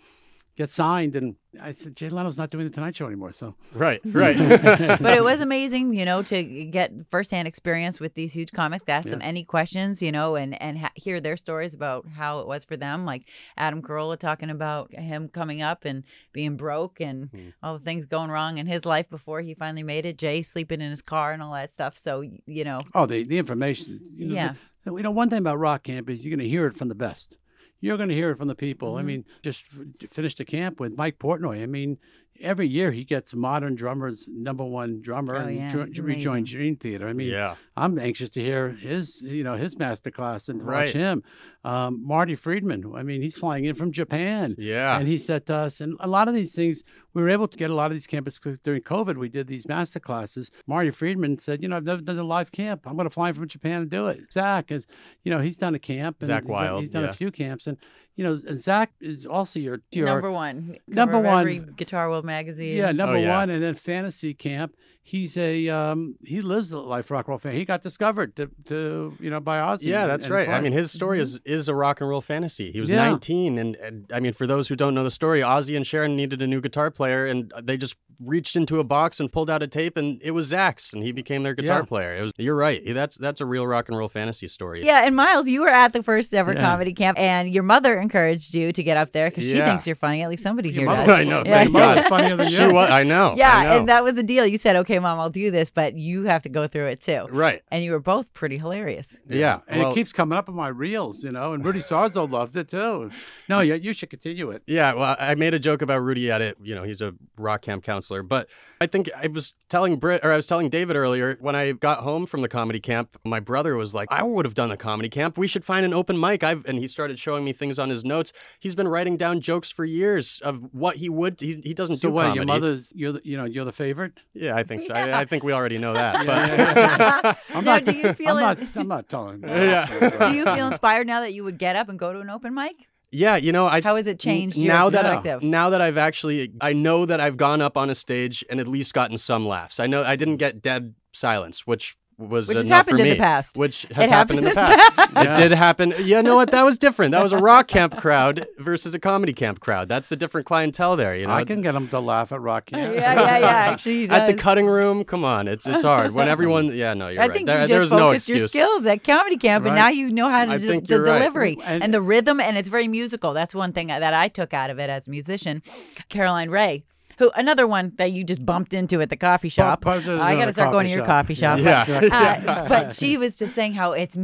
get 0.57 0.71
signed, 0.71 1.17
and 1.17 1.35
I 1.61 1.73
said 1.73 1.97
Jay 1.97 2.09
Leno's 2.09 2.39
not 2.39 2.51
doing 2.51 2.65
the 2.65 2.71
Tonight 2.71 2.95
Show 2.97 3.07
anymore, 3.07 3.33
so 3.33 3.55
Right, 3.73 4.01
right. 4.07 4.37
but 4.39 5.15
it 5.15 5.25
was 5.25 5.41
amazing, 5.41 5.95
you 5.95 6.05
know, 6.05 6.23
to 6.23 6.43
get 6.67 6.93
firsthand 7.11 7.49
experience 7.49 7.99
with 8.01 8.15
these 8.15 8.33
huge 8.35 8.53
comics, 8.53 8.85
to 8.85 8.93
ask 8.93 9.09
them 9.09 9.21
any 9.23 9.45
questions, 9.45 10.03
you 10.03 10.13
know, 10.13 10.37
and 10.37 10.61
and 10.63 10.79
ha- 10.79 10.93
hear 10.95 11.21
their 11.21 11.37
stories 11.37 11.75
about 11.75 12.07
how 12.17 12.41
it 12.41 12.47
was 12.47 12.65
for 12.65 12.77
them. 12.77 13.05
Like 13.05 13.29
Adam 13.57 13.83
Carolla 13.83 14.19
talking 14.19 14.51
about 14.51 14.93
him 14.95 15.29
coming 15.29 15.61
up 15.63 15.85
and 15.85 16.05
being 16.33 16.57
broke 16.57 17.01
and 17.01 17.31
Hmm. 17.31 17.49
all 17.63 17.79
the 17.79 17.85
things 17.85 18.07
going 18.07 18.31
wrong 18.31 18.59
in 18.59 18.67
his 18.67 18.85
life 18.85 19.09
before 19.09 19.41
he 19.41 19.55
finally 19.55 19.83
made 19.83 20.07
it. 20.07 20.19
Jay 20.19 20.43
sleeping 20.43 20.81
in 20.81 20.91
his 20.91 21.03
car 21.03 21.33
and 21.33 21.43
all 21.43 21.53
that 21.55 21.73
stuff. 21.73 21.99
So 21.99 22.23
you 22.47 22.65
know, 22.65 22.83
Oh, 22.95 23.07
the 23.07 23.25
the 23.25 23.39
information. 23.39 24.01
You 24.17 24.27
know, 24.29 24.35
Yeah. 24.35 24.55
the- 24.85 24.95
you 24.95 25.03
know, 25.03 25.11
one 25.11 25.31
thing 25.31 25.39
about 25.39 25.59
rock 25.59 25.83
camp 25.85 26.11
is 26.11 26.25
you're 26.25 26.31
going 26.37 26.45
to 26.45 26.49
hear 26.49 26.67
it 26.67 26.75
from 26.77 26.89
the 26.89 26.95
best. 26.95 27.39
You're 27.85 27.99
going 27.99 28.09
to 28.09 28.14
hear 28.14 28.30
it 28.30 28.39
from 28.39 28.49
the 28.49 28.55
people. 28.55 28.97
I 28.97 29.01
Mm-hmm. 29.01 29.07
mean, 29.07 29.24
just 29.43 29.62
finished 30.11 30.41
a 30.41 30.45
camp 30.47 30.80
with 30.80 30.97
Mike 30.97 31.18
Portnoy. 31.18 31.62
I 31.62 31.66
mean, 31.66 31.99
every 32.41 32.66
year 32.66 32.91
he 32.93 33.05
gets 33.05 33.32
modern 33.35 33.74
drummers 33.74 34.28
number 34.28 34.64
one 34.64 35.01
drummer 35.01 35.37
Oh, 35.37 35.47
and 35.47 35.70
jo- 35.70 36.03
rejoin 36.03 36.39
amazing. 36.39 36.45
Dream 36.59 36.76
Theater. 36.76 37.09
I 37.09 37.12
mean, 37.12 37.28
Yeah. 37.30 37.55
I'm 37.76 37.99
anxious 37.99 38.28
to 38.30 38.41
hear 38.41 38.70
his, 38.70 39.22
you 39.22 39.45
know, 39.45 39.55
his 39.55 39.78
master 39.78 40.11
class 40.11 40.49
and 40.49 40.61
to 40.61 40.66
Right. 40.66 40.87
watch 40.87 40.93
him. 40.93 41.22
Um, 41.64 42.05
Marty 42.07 42.35
Friedman. 42.35 42.93
I 42.95 43.03
mean, 43.03 43.22
he's 43.22 43.37
flying 43.37 43.64
in 43.64 43.74
from 43.74 43.91
Japan. 43.93 44.55
Yeah. 44.59 44.99
And 44.99 45.09
he 45.09 45.16
said 45.16 45.47
to 45.47 45.55
us, 45.55 45.80
and 45.80 45.97
a 46.01 46.09
lot 46.09 46.28
of 46.28 46.35
these 46.35 46.55
things, 46.55 46.82
we 47.14 47.22
were 47.22 47.30
able 47.30 47.49
to 47.49 47.57
get 47.57 47.70
a 47.70 47.74
lot 47.74 47.91
of 47.91 47.95
these 47.95 48.07
campuses 48.07 48.35
because 48.43 48.59
during 48.59 48.82
COVID, 48.82 49.16
we 49.16 49.28
did 49.28 49.47
these 49.47 49.66
master 49.66 49.99
classes. 50.01 50.51
Marty 50.66 50.91
Friedman 50.91 51.39
said, 51.39 51.62
you 51.62 51.68
know, 51.68 51.76
I've 51.76 51.85
never 51.85 52.03
done 52.03 52.18
a 52.18 52.24
live 52.24 52.53
camp. 52.53 52.87
I'm 52.87 52.97
going 52.97 53.09
to 53.09 53.14
fly 53.14 53.28
in 53.28 53.35
from 53.35 53.49
Japan 53.49 53.82
and 53.82 53.91
do 53.91 54.09
it. 54.09 54.28
Zakk 54.30 54.70
is, 54.70 54.87
you 55.22 55.30
know, 55.30 55.39
he's 55.39 55.57
done 55.59 55.74
a 55.74 55.78
camp. 55.78 56.18
And 56.20 56.28
Zakk 56.30 56.41
he's 56.41 56.47
done- 56.49 56.53
Wylde, 56.53 56.80
He's 56.82 56.93
done 56.93 57.05
yeah. 57.05 57.11
a 57.11 57.12
few 57.14 57.30
camps. 57.30 57.66
And, 57.66 57.78
you 58.17 58.23
know, 58.25 58.37
Zakk 58.39 58.89
is 59.01 59.27
also 59.27 59.59
your, 59.59 59.81
your 59.93 60.07
number 60.07 60.31
one, 60.31 60.77
Number 60.87 61.17
of 61.19 61.25
one. 61.25 61.41
every 61.41 61.59
Guitar 61.59 62.09
World 62.09 62.25
magazine. 62.25 62.77
yeah, 62.77 62.93
number 62.93 63.17
Oh, 63.17 63.21
yeah. 63.21 63.39
one, 63.39 63.51
and 63.51 63.62
then 63.62 63.75
fantasy 63.75 64.35
camp. 64.35 64.77
He's 65.07 65.37
a 65.37 65.69
um, 65.69 66.15
he 66.25 66.41
lives 66.41 66.71
the 66.71 66.79
life 66.81 67.11
rock 67.11 67.27
and 67.27 67.31
roll 67.31 67.39
fan. 67.39 67.53
He 67.53 67.67
got 67.67 67.83
discovered 67.83 68.37
to, 68.37 68.51
to 68.67 69.15
you 69.21 69.29
know 69.29 69.39
by 69.41 69.59
Ozzy. 69.59 69.83
Yeah, 69.85 70.07
that's 70.07 70.25
and 70.25 70.33
right. 70.35 70.49
I 70.49 70.61
mean, 70.62 70.73
his 70.73 70.91
story 70.93 71.21
is 71.21 71.41
is 71.45 71.69
a 71.69 71.75
rock 71.75 72.01
and 72.01 72.09
roll 72.09 72.23
fantasy. 72.23 72.73
He 72.73 72.81
was 72.81 72.89
Yeah. 72.89 73.11
19, 73.11 73.59
and, 73.59 73.77
and 73.77 74.11
I 74.15 74.21
mean, 74.21 74.33
for 74.33 74.47
those 74.47 74.69
who 74.69 74.77
don't 74.77 74.95
know 74.95 75.05
the 75.05 75.11
story, 75.11 75.41
Ozzy 75.41 75.77
and 75.77 75.87
Sharon 75.87 76.17
needed 76.17 76.41
a 76.41 76.47
new 76.47 76.61
guitar 76.62 76.91
player, 76.91 77.27
and 77.27 77.53
they 77.62 77.77
just 77.77 77.97
reached 78.21 78.57
into 78.57 78.81
a 78.81 78.85
box 78.85 79.21
and 79.21 79.33
pulled 79.33 79.51
out 79.51 79.62
a 79.62 79.67
tape, 79.67 79.97
and 79.97 80.21
it 80.23 80.33
was 80.33 80.49
Zakk's, 80.49 80.93
and 80.93 81.03
he 81.03 81.12
mm. 81.12 81.17
became 81.17 81.43
their 81.43 81.55
guitar 81.55 81.81
Yeah. 81.81 81.85
player. 81.85 82.17
It 82.17 82.23
was. 82.23 82.33
You're 82.37 82.57
right. 82.57 82.83
That's 82.87 83.17
that's 83.17 83.41
a 83.41 83.47
real 83.47 83.67
rock 83.67 83.89
and 83.89 83.97
roll 83.97 84.09
fantasy 84.09 84.49
story. 84.49 84.85
Yeah, 84.85 85.05
and 85.05 85.15
Miles, 85.17 85.49
you 85.49 85.61
were 85.62 85.69
at 85.69 85.93
the 85.93 86.03
first 86.03 86.33
ever 86.35 86.53
Yeah. 86.53 86.61
comedy 86.62 86.93
camp, 86.93 87.19
and 87.19 87.53
your 87.53 87.62
mother 87.62 87.99
encouraged 88.01 88.55
you 88.55 88.73
to 88.73 88.83
get 88.83 88.97
up 88.97 89.12
there 89.12 89.31
because 89.31 89.45
she 89.45 89.59
thinks 89.59 89.87
you're 89.87 89.97
funny. 89.97 90.23
At 90.23 90.31
least 90.31 90.43
somebody 90.43 90.71
here 90.71 90.87
mother- 90.87 91.07
does. 91.07 91.19
I 91.19 91.25
know. 91.25 91.43
Yeah. 91.45 91.55
Thank 91.55 91.73
Your 91.73 91.81
mother's 91.81 92.03
God. 92.03 92.09
funnier 92.09 92.37
than 92.37 92.49
She 92.49 92.67
was. 92.67 92.91
I 92.91 93.03
know. 93.03 93.31
I 93.31 93.37
Yeah, 93.37 93.62
know. 93.65 93.79
and 93.79 93.89
that 93.89 94.05
was 94.05 94.15
the 94.15 94.23
deal. 94.23 94.47
You 94.47 94.59
said, 94.59 94.77
"Okay, 94.77 94.99
mom, 94.99 95.19
I'll 95.19 95.31
do 95.31 95.51
this, 95.51 95.71
but 95.71 95.95
you 95.95 96.25
have 96.25 96.43
to 96.43 96.49
go 96.49 96.67
through 96.69 96.87
it 96.87 97.01
too." 97.01 97.27
right. 97.31 97.62
And 97.71 97.83
you 97.83 97.93
were 97.93 98.01
both 98.01 98.33
pretty 98.35 98.59
hilarious. 98.59 99.19
Yeah. 99.29 99.61
and 99.69 99.81
well, 99.81 99.93
it 99.93 99.95
keeps 99.95 100.12
coming 100.12 100.37
up 100.39 100.49
in 100.49 100.55
my 100.55 100.69
reels, 100.69 101.25
you 101.25 101.33
know. 101.33 101.53
And 101.53 101.65
Rudy 101.65 101.81
Sarzo 101.81 102.31
loved 102.31 102.57
it 102.57 102.69
too. 102.69 103.11
No, 103.49 103.61
you, 103.61 103.75
you 103.75 103.93
should 103.93 104.11
continue 104.11 104.51
it. 104.51 104.62
Yeah, 104.67 104.95
well, 104.95 105.17
I 105.19 105.35
made 105.35 105.55
a 105.55 105.59
joke 105.59 105.83
about 105.83 106.03
Rudy 106.03 106.31
at 106.31 106.41
it. 106.41 106.57
You 106.62 106.75
know, 106.75 106.83
he's 106.85 107.01
a 107.01 107.15
rock 107.37 107.62
camp 107.62 107.83
counselor. 107.85 108.04
But 108.11 108.49
I 108.81 108.87
think 108.87 109.09
I 109.17 109.27
was 109.29 109.55
telling 109.69 109.97
Britt 109.97 110.25
or 110.25 110.33
I 110.33 110.37
was 110.37 110.47
telling 110.47 110.69
David 110.69 110.97
earlier, 110.97 111.37
when 111.41 111.55
I 111.55 111.73
got 111.73 112.01
home 112.01 112.27
from 112.27 112.43
the 112.43 112.49
comedy 112.49 112.81
camp, 112.81 113.17
my 113.25 113.41
brother 113.41 113.77
was 113.77 113.95
like, 113.95 114.09
I 114.11 114.23
would 114.23 114.45
have 114.45 114.55
done 114.55 114.71
a 114.71 114.77
comedy 114.77 115.09
camp. 115.09 115.39
We 115.39 115.47
should 115.47 115.65
find 115.65 115.85
an 115.87 115.95
open 115.95 116.19
mic. 116.21 116.43
I've, 116.43 116.65
and 116.67 116.79
he 116.79 116.87
started 116.87 117.19
showing 117.19 117.45
me 117.45 117.53
things 117.53 117.79
on 117.79 117.89
his 117.91 118.05
notes. 118.05 118.33
He's 118.61 118.75
been 118.75 118.89
writing 118.89 119.17
down 119.17 119.41
jokes 119.41 119.71
for 119.71 119.85
years 119.85 120.41
of 120.45 120.69
what 120.73 120.97
he 120.97 121.09
would. 121.09 121.41
He, 121.41 121.61
he 121.65 121.73
doesn't 121.75 121.97
So 121.99 122.09
do 122.09 122.13
what? 122.15 122.23
comedy. 122.25 122.37
Your 122.39 122.47
mother's, 122.47 122.93
you're 122.95 123.13
the, 123.13 123.21
you 123.25 123.37
know, 123.37 123.45
you're 123.45 123.65
the 123.65 123.73
favorite. 123.73 124.19
Yeah, 124.35 124.55
I 124.57 124.63
think 124.65 124.83
so. 124.83 124.95
I, 124.95 125.21
I 125.21 125.25
think 125.25 125.45
we 125.45 125.53
already 125.53 125.79
know 125.79 125.93
that. 125.95 126.25
Yeah, 126.25 127.21
but 127.23 127.39
I'm 127.55 127.65
Now, 127.65 127.73
not. 127.75 127.85
do 127.85 127.93
you 127.93 128.13
feel 128.13 128.37
I'm 128.39 128.59
it- 128.59 128.61
not. 128.61 128.77
I'm 128.77 128.89
not 128.89 129.09
telling. 129.09 129.43
Yeah. 129.65 130.29
Do 130.31 130.37
you 130.37 130.45
feel 130.45 130.67
inspired 130.67 131.07
now 131.07 131.21
that 131.21 131.33
you 131.33 131.45
would 131.45 131.59
get 131.59 131.77
up 131.77 131.89
and 131.89 131.99
go 131.99 132.13
to 132.13 132.21
an 132.21 132.29
open 132.31 132.55
mic? 132.55 132.75
Yeah, 133.15 133.37
you 133.37 133.53
know, 133.53 133.67
I 133.67 133.81
How 133.81 133.95
has 133.95 134.09
it 134.09 134.19
changed 134.19 134.57
your 134.57 134.75
now 134.75 134.91
that 134.91 135.07
I, 135.07 135.39
now 135.41 135.71
that 135.71 135.81
I've 135.81 135.99
actually 135.99 136.53
I 136.61 136.73
know 136.73 137.07
that 137.07 137.21
I've 137.21 137.37
gone 137.37 137.62
up 137.62 137.77
on 137.77 137.89
a 137.89 137.95
stage 137.95 138.45
and 138.51 138.59
at 138.59 138.67
least 138.67 138.93
gotten 138.93 139.19
some 139.19 139.47
laughs. 139.47 139.79
I 139.79 139.87
know 139.87 140.03
I 140.03 140.17
didn't 140.17 140.39
get 140.39 140.61
dead 140.61 140.95
silence, 141.12 141.65
which 141.65 141.97
was 142.19 142.49
Which 142.49 142.57
has 142.59 142.69
happened 142.69 142.99
for 142.99 143.05
in 143.05 143.11
the 143.11 143.17
past. 143.17 143.57
Which 143.57 143.83
has 143.93 144.07
It 144.07 144.12
happened, 144.12 144.39
in 144.41 144.45
the 144.45 144.55
happened 144.55 144.81
past. 144.97 145.12
Yeah. 145.15 145.35
It 145.35 145.49
did 145.49 145.53
happen. 145.53 145.95
Yeah, 146.03 146.21
know 146.23 146.37
what? 146.37 146.51
That 146.51 146.62
was 146.65 146.79
different. 146.79 147.12
That 147.12 147.23
was 147.23 147.33
a 147.33 147.39
rock 147.39 147.69
camp 147.69 147.97
crowd 147.97 148.47
versus 148.59 148.95
a 148.95 148.99
comedy 148.99 149.33
camp 149.33 149.61
crowd. 149.61 149.89
That's 149.89 150.09
the 150.09 150.17
different 150.17 150.47
clientele 150.47 150.97
there. 150.97 151.17
You 151.17 151.27
know, 151.27 151.33
I 151.35 151.45
can 151.45 151.61
get 151.61 151.73
them 151.73 151.89
to 151.89 152.01
laugh 152.01 152.31
at 152.33 152.41
rock 152.41 152.67
camp. 152.67 152.95
yeah, 152.95 153.15
yeah, 153.15 153.39
yeah. 153.39 153.47
Actually, 153.73 154.07
he 154.07 154.09
at 154.09 154.27
the 154.27 154.35
cutting 154.35 154.67
room. 154.67 155.05
Come 155.05 155.25
on, 155.25 155.49
it's 155.49 155.67
it's 155.67 155.83
hard 155.83 156.12
when 156.12 156.29
everyone. 156.35 156.75
Yeah, 156.75 156.95
no, 156.95 157.09
you're 157.09 157.21
I 157.23 157.27
right. 157.27 157.35
think 157.35 157.47
There- 157.47 157.62
you 157.62 157.67
there's 157.69 157.83
just 157.91 157.93
no 157.93 158.11
focused 158.11 158.29
your 158.29 158.49
skills 158.49 158.87
at 158.87 159.03
comedy 159.05 159.37
camp, 159.37 159.65
and 159.67 159.75
now 159.75 159.89
you 159.89 160.11
know 160.11 160.29
how 160.29 160.45
to 160.45 160.59
do 160.59 160.67
the 160.81 160.87
you're 160.89 161.03
right. 161.03 161.19
delivery 161.19 161.59
and, 161.65 161.83
And- 161.85 161.95
the 161.95 162.01
rhythm, 162.01 162.41
and 162.41 162.57
it's 162.59 162.69
very 162.69 162.89
musical. 162.89 163.33
That's 163.35 163.55
one 163.55 163.73
thing 163.73 163.89
that 163.89 164.15
I 164.15 164.29
took 164.29 164.53
out 164.55 164.71
of 164.71 164.79
it 164.79 164.91
as 164.91 165.07
a 165.07 165.11
musician. 165.11 165.62
Caroline 166.09 166.51
Rhea 166.51 166.83
who 167.19 167.31
another 167.37 167.67
one 167.67 167.93
that 167.97 168.12
you 168.12 168.25
just 168.25 168.45
bumped 168.45 168.75
into 168.75 169.01
at 169.01 169.11
the 169.11 169.17
coffee 169.17 169.49
shop. 169.49 169.87
I 169.87 170.01
got 170.37 170.47
to 170.47 170.53
start 170.53 170.73
going 170.73 170.87
coffee 170.87 170.89
to 170.89 170.95
your 170.95 171.05
coffee 171.07 171.35
shop. 171.35 171.59
Yeah. 171.59 171.85
But, 171.87 172.03
Yeah. 172.05 172.43
uh, 172.47 172.69
but 172.69 172.97
she 172.97 173.17
was 173.17 173.37
just 173.37 173.55
saying 173.55 173.75
how 173.75 173.93
it's 173.93 174.17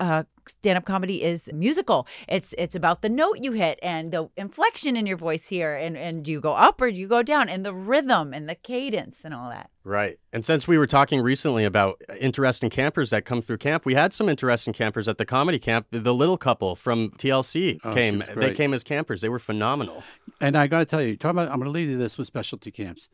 uh, 0.00 0.24
stand-up 0.46 0.84
comedy 0.84 1.22
is 1.22 1.50
musical. 1.52 2.06
It's 2.28 2.54
it's 2.58 2.74
about 2.74 3.02
the 3.02 3.08
note 3.08 3.38
you 3.42 3.52
hit 3.52 3.78
and 3.82 4.12
the 4.12 4.28
inflection 4.36 4.96
in 4.96 5.06
your 5.06 5.16
voice 5.16 5.48
here, 5.48 5.76
and 5.76 5.96
and 5.96 6.24
do 6.24 6.32
you 6.32 6.40
go 6.40 6.54
up 6.54 6.80
or 6.80 6.90
do 6.90 7.00
you 7.00 7.08
go 7.08 7.22
down, 7.22 7.48
and 7.48 7.64
the 7.64 7.74
rhythm 7.74 8.32
and 8.32 8.48
the 8.48 8.54
cadence 8.54 9.22
and 9.24 9.34
all 9.34 9.50
that. 9.50 9.70
Right. 9.84 10.18
And 10.32 10.44
since 10.44 10.66
we 10.66 10.78
were 10.78 10.86
talking 10.86 11.20
recently 11.20 11.64
about 11.64 12.02
interesting 12.18 12.70
campers 12.70 13.10
that 13.10 13.24
come 13.24 13.40
through 13.40 13.58
camp, 13.58 13.86
we 13.86 13.94
had 13.94 14.12
some 14.12 14.28
interesting 14.28 14.72
campers 14.72 15.06
at 15.06 15.16
the 15.16 15.24
comedy 15.24 15.60
camp. 15.60 15.86
The 15.92 16.12
little 16.12 16.36
couple 16.36 16.74
from 16.74 17.10
TLC 17.10 17.78
Oh, 17.84 17.94
came. 17.94 18.24
They 18.34 18.52
came 18.52 18.74
as 18.74 18.82
campers. 18.82 19.20
They 19.20 19.28
were 19.28 19.38
phenomenal. 19.38 20.02
And 20.40 20.56
I 20.56 20.66
got 20.66 20.80
to 20.80 20.84
tell 20.84 21.00
you, 21.00 21.16
talking 21.16 21.38
about, 21.38 21.50
I'm 21.50 21.58
going 21.58 21.66
to 21.66 21.70
leave 21.70 21.88
you 21.88 21.98
this 21.98 22.18
with 22.18 22.26
specialty 22.26 22.70
camps. 22.70 23.08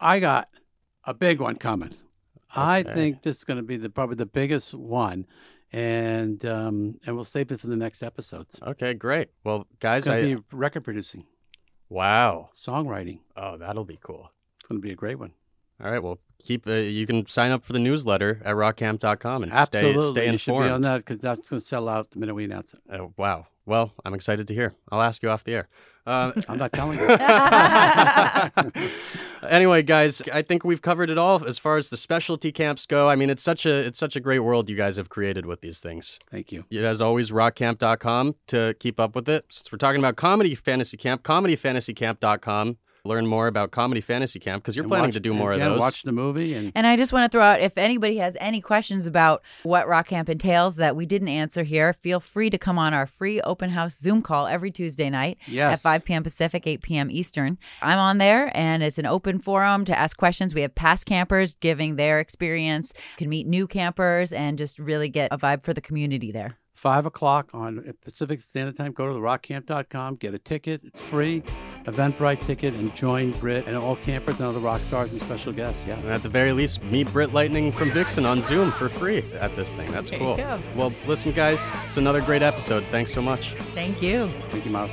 I 0.00 0.18
got 0.18 0.48
a 1.04 1.12
big 1.12 1.40
one 1.40 1.56
coming. 1.56 1.94
I 2.56 2.82
think 2.82 3.22
this 3.22 3.36
is 3.38 3.44
going 3.44 3.58
to 3.58 3.62
be 3.62 3.76
the 3.76 3.90
probably 3.90 4.16
the 4.16 4.26
biggest 4.26 4.72
one, 4.74 5.26
and 5.72 6.44
um, 6.46 6.98
and 7.06 7.14
we'll 7.14 7.24
save 7.24 7.52
it 7.52 7.60
for 7.60 7.66
the 7.66 7.76
next 7.76 8.02
episodes. 8.02 8.58
Okay, 8.62 8.94
great. 8.94 9.28
Well, 9.44 9.66
guys, 9.80 10.06
It's 10.06 10.12
I 10.12 10.22
be 10.22 10.42
record 10.52 10.84
producing, 10.84 11.24
wow. 11.88 12.50
songwriting. 12.54 13.20
Oh, 13.36 13.56
that'll 13.56 13.84
be 13.84 13.98
cool. 14.02 14.30
It's 14.60 14.68
going 14.68 14.80
to 14.80 14.82
be 14.86 14.92
a 14.92 14.96
great 14.96 15.18
one. 15.18 15.32
All 15.82 15.90
right. 15.90 16.02
Well, 16.02 16.18
keep. 16.42 16.66
Uh, 16.66 16.72
you 16.72 17.06
can 17.06 17.26
sign 17.26 17.50
up 17.52 17.64
for 17.64 17.72
the 17.72 17.78
newsletter 17.78 18.40
at 18.44 18.54
rockcamp.com 18.54 19.42
and 19.44 19.52
Absolutely, 19.52 20.02
stay 20.02 20.10
stay 20.10 20.32
you 20.32 20.38
should 20.38 20.52
be 20.52 20.68
on 20.68 20.82
that 20.82 20.98
because 20.98 21.18
that's 21.18 21.48
going 21.48 21.60
to 21.60 21.66
sell 21.66 21.88
out 21.88 22.10
the 22.10 22.18
minute 22.18 22.34
we 22.34 22.44
announce 22.44 22.74
it. 22.74 22.80
Uh, 22.90 23.06
wow. 23.16 23.46
Well, 23.66 23.92
I'm 24.04 24.14
excited 24.14 24.48
to 24.48 24.54
hear. 24.54 24.72
I'll 24.90 25.02
ask 25.02 25.22
you 25.22 25.28
off 25.28 25.44
the 25.44 25.52
air. 25.52 25.68
Uh, 26.06 26.32
I'm 26.48 26.56
not 26.56 26.72
telling 26.72 26.98
you. 28.78 28.82
anyway, 29.46 29.82
guys, 29.82 30.22
I 30.32 30.40
think 30.40 30.64
we've 30.64 30.80
covered 30.80 31.10
it 31.10 31.18
all 31.18 31.44
as 31.44 31.58
far 31.58 31.76
as 31.76 31.90
the 31.90 31.98
specialty 31.98 32.50
camps 32.50 32.86
go. 32.86 33.10
I 33.10 33.14
mean, 33.14 33.28
it's 33.28 33.42
such 33.42 33.66
a 33.66 33.76
it's 33.80 33.98
such 33.98 34.16
a 34.16 34.20
great 34.20 34.38
world 34.38 34.70
you 34.70 34.76
guys 34.76 34.96
have 34.96 35.10
created 35.10 35.44
with 35.44 35.60
these 35.60 35.80
things. 35.80 36.18
Thank 36.30 36.50
you. 36.50 36.64
As 36.72 37.02
always, 37.02 37.30
rockcamp.com 37.30 38.36
to 38.46 38.74
keep 38.80 38.98
up 38.98 39.14
with 39.14 39.28
it. 39.28 39.44
Since 39.50 39.70
we're 39.70 39.76
talking 39.76 39.98
about 39.98 40.16
comedy 40.16 40.54
fantasy 40.54 40.96
camp, 40.96 41.22
comedyfantasycamp.com. 41.24 42.78
Learn 43.08 43.26
more 43.26 43.46
about 43.46 43.70
comedy 43.70 44.00
fantasy 44.00 44.38
camp 44.38 44.62
because 44.62 44.76
you're 44.76 44.84
And 44.84 44.90
planning 44.90 45.06
watch- 45.08 45.14
to 45.14 45.20
do 45.20 45.30
and 45.30 45.38
more 45.38 45.52
of 45.52 45.56
again, 45.58 45.70
those. 45.70 45.80
Watch 45.80 46.02
the 46.02 46.12
movie 46.12 46.52
and 46.54 46.70
And 46.74 46.86
I 46.86 46.96
just 46.96 47.12
want 47.12 47.24
to 47.30 47.34
throw 47.34 47.42
out 47.44 47.60
if 47.60 47.76
anybody 47.78 48.18
has 48.18 48.36
any 48.38 48.60
questions 48.60 49.06
about 49.06 49.42
what 49.62 49.88
Rock 49.88 50.08
Camp 50.08 50.28
entails 50.28 50.76
that 50.76 50.94
we 50.94 51.06
didn't 51.06 51.28
answer 51.28 51.62
here, 51.62 51.92
feel 51.94 52.20
free 52.20 52.50
to 52.50 52.58
come 52.58 52.78
on 52.78 52.92
our 52.92 53.06
free 53.06 53.40
open 53.40 53.70
house 53.70 53.98
Zoom 53.98 54.20
call 54.22 54.46
every 54.46 54.70
Tuesday 54.70 55.08
night 55.10 55.38
Yes. 55.46 55.72
at 55.72 55.80
5 55.80 56.04
p.m. 56.04 56.22
Pacific, 56.22 56.66
8 56.66 56.82
p.m. 56.82 57.10
Eastern. 57.10 57.58
I'm 57.80 57.98
on 57.98 58.18
there 58.18 58.50
and 58.56 58.82
it's 58.82 58.98
an 58.98 59.06
open 59.06 59.38
forum 59.38 59.84
to 59.86 59.98
ask 59.98 60.16
questions. 60.16 60.54
We 60.54 60.60
have 60.62 60.74
past 60.74 61.06
campers 61.06 61.54
giving 61.54 61.96
their 61.96 62.20
experience, 62.20 62.92
you 62.96 63.16
can 63.16 63.28
meet 63.30 63.46
new 63.46 63.66
campers 63.66 64.32
and 64.32 64.58
just 64.58 64.78
really 64.78 65.08
get 65.08 65.28
a 65.32 65.38
vibe 65.38 65.64
for 65.64 65.72
the 65.72 65.80
community 65.80 66.30
there. 66.30 66.58
Five 66.78 67.06
o'clock 67.06 67.50
on 67.54 67.92
Pacific 68.04 68.38
Standard 68.38 68.76
Time. 68.76 68.92
Go 68.92 69.08
to 69.08 69.12
the 69.12 69.18
rockcamp.com, 69.18 70.14
get 70.14 70.32
a 70.32 70.38
ticket. 70.38 70.80
It's 70.84 71.00
free, 71.00 71.42
Eventbrite 71.86 72.38
ticket, 72.46 72.72
and 72.74 72.94
join 72.94 73.32
Britt 73.32 73.66
and 73.66 73.76
all 73.76 73.96
campers 73.96 74.38
and 74.38 74.46
other 74.48 74.60
rock 74.60 74.80
stars 74.82 75.10
and 75.10 75.20
special 75.20 75.52
guests. 75.52 75.84
Yeah. 75.84 75.98
And 75.98 76.06
at 76.06 76.22
the 76.22 76.28
very 76.28 76.52
least, 76.52 76.80
meet 76.84 77.12
Britt 77.12 77.32
Lightning 77.34 77.72
from 77.72 77.90
Vixen 77.90 78.24
on 78.24 78.40
Zoom 78.40 78.70
for 78.70 78.88
free 78.88 79.24
at 79.40 79.56
this 79.56 79.74
thing. 79.74 79.90
That's 79.90 80.10
There 80.10 80.20
you 80.20 80.24
cool. 80.26 80.36
go. 80.36 80.60
Well, 80.76 80.92
listen, 81.08 81.32
guys, 81.32 81.60
it's 81.86 81.96
another 81.96 82.20
great 82.20 82.42
episode. 82.42 82.84
Thanks 82.92 83.12
so 83.12 83.20
much. 83.22 83.54
Thank 83.74 84.00
you. 84.00 84.30
Thank 84.50 84.64
you, 84.64 84.70
Miles. 84.70 84.92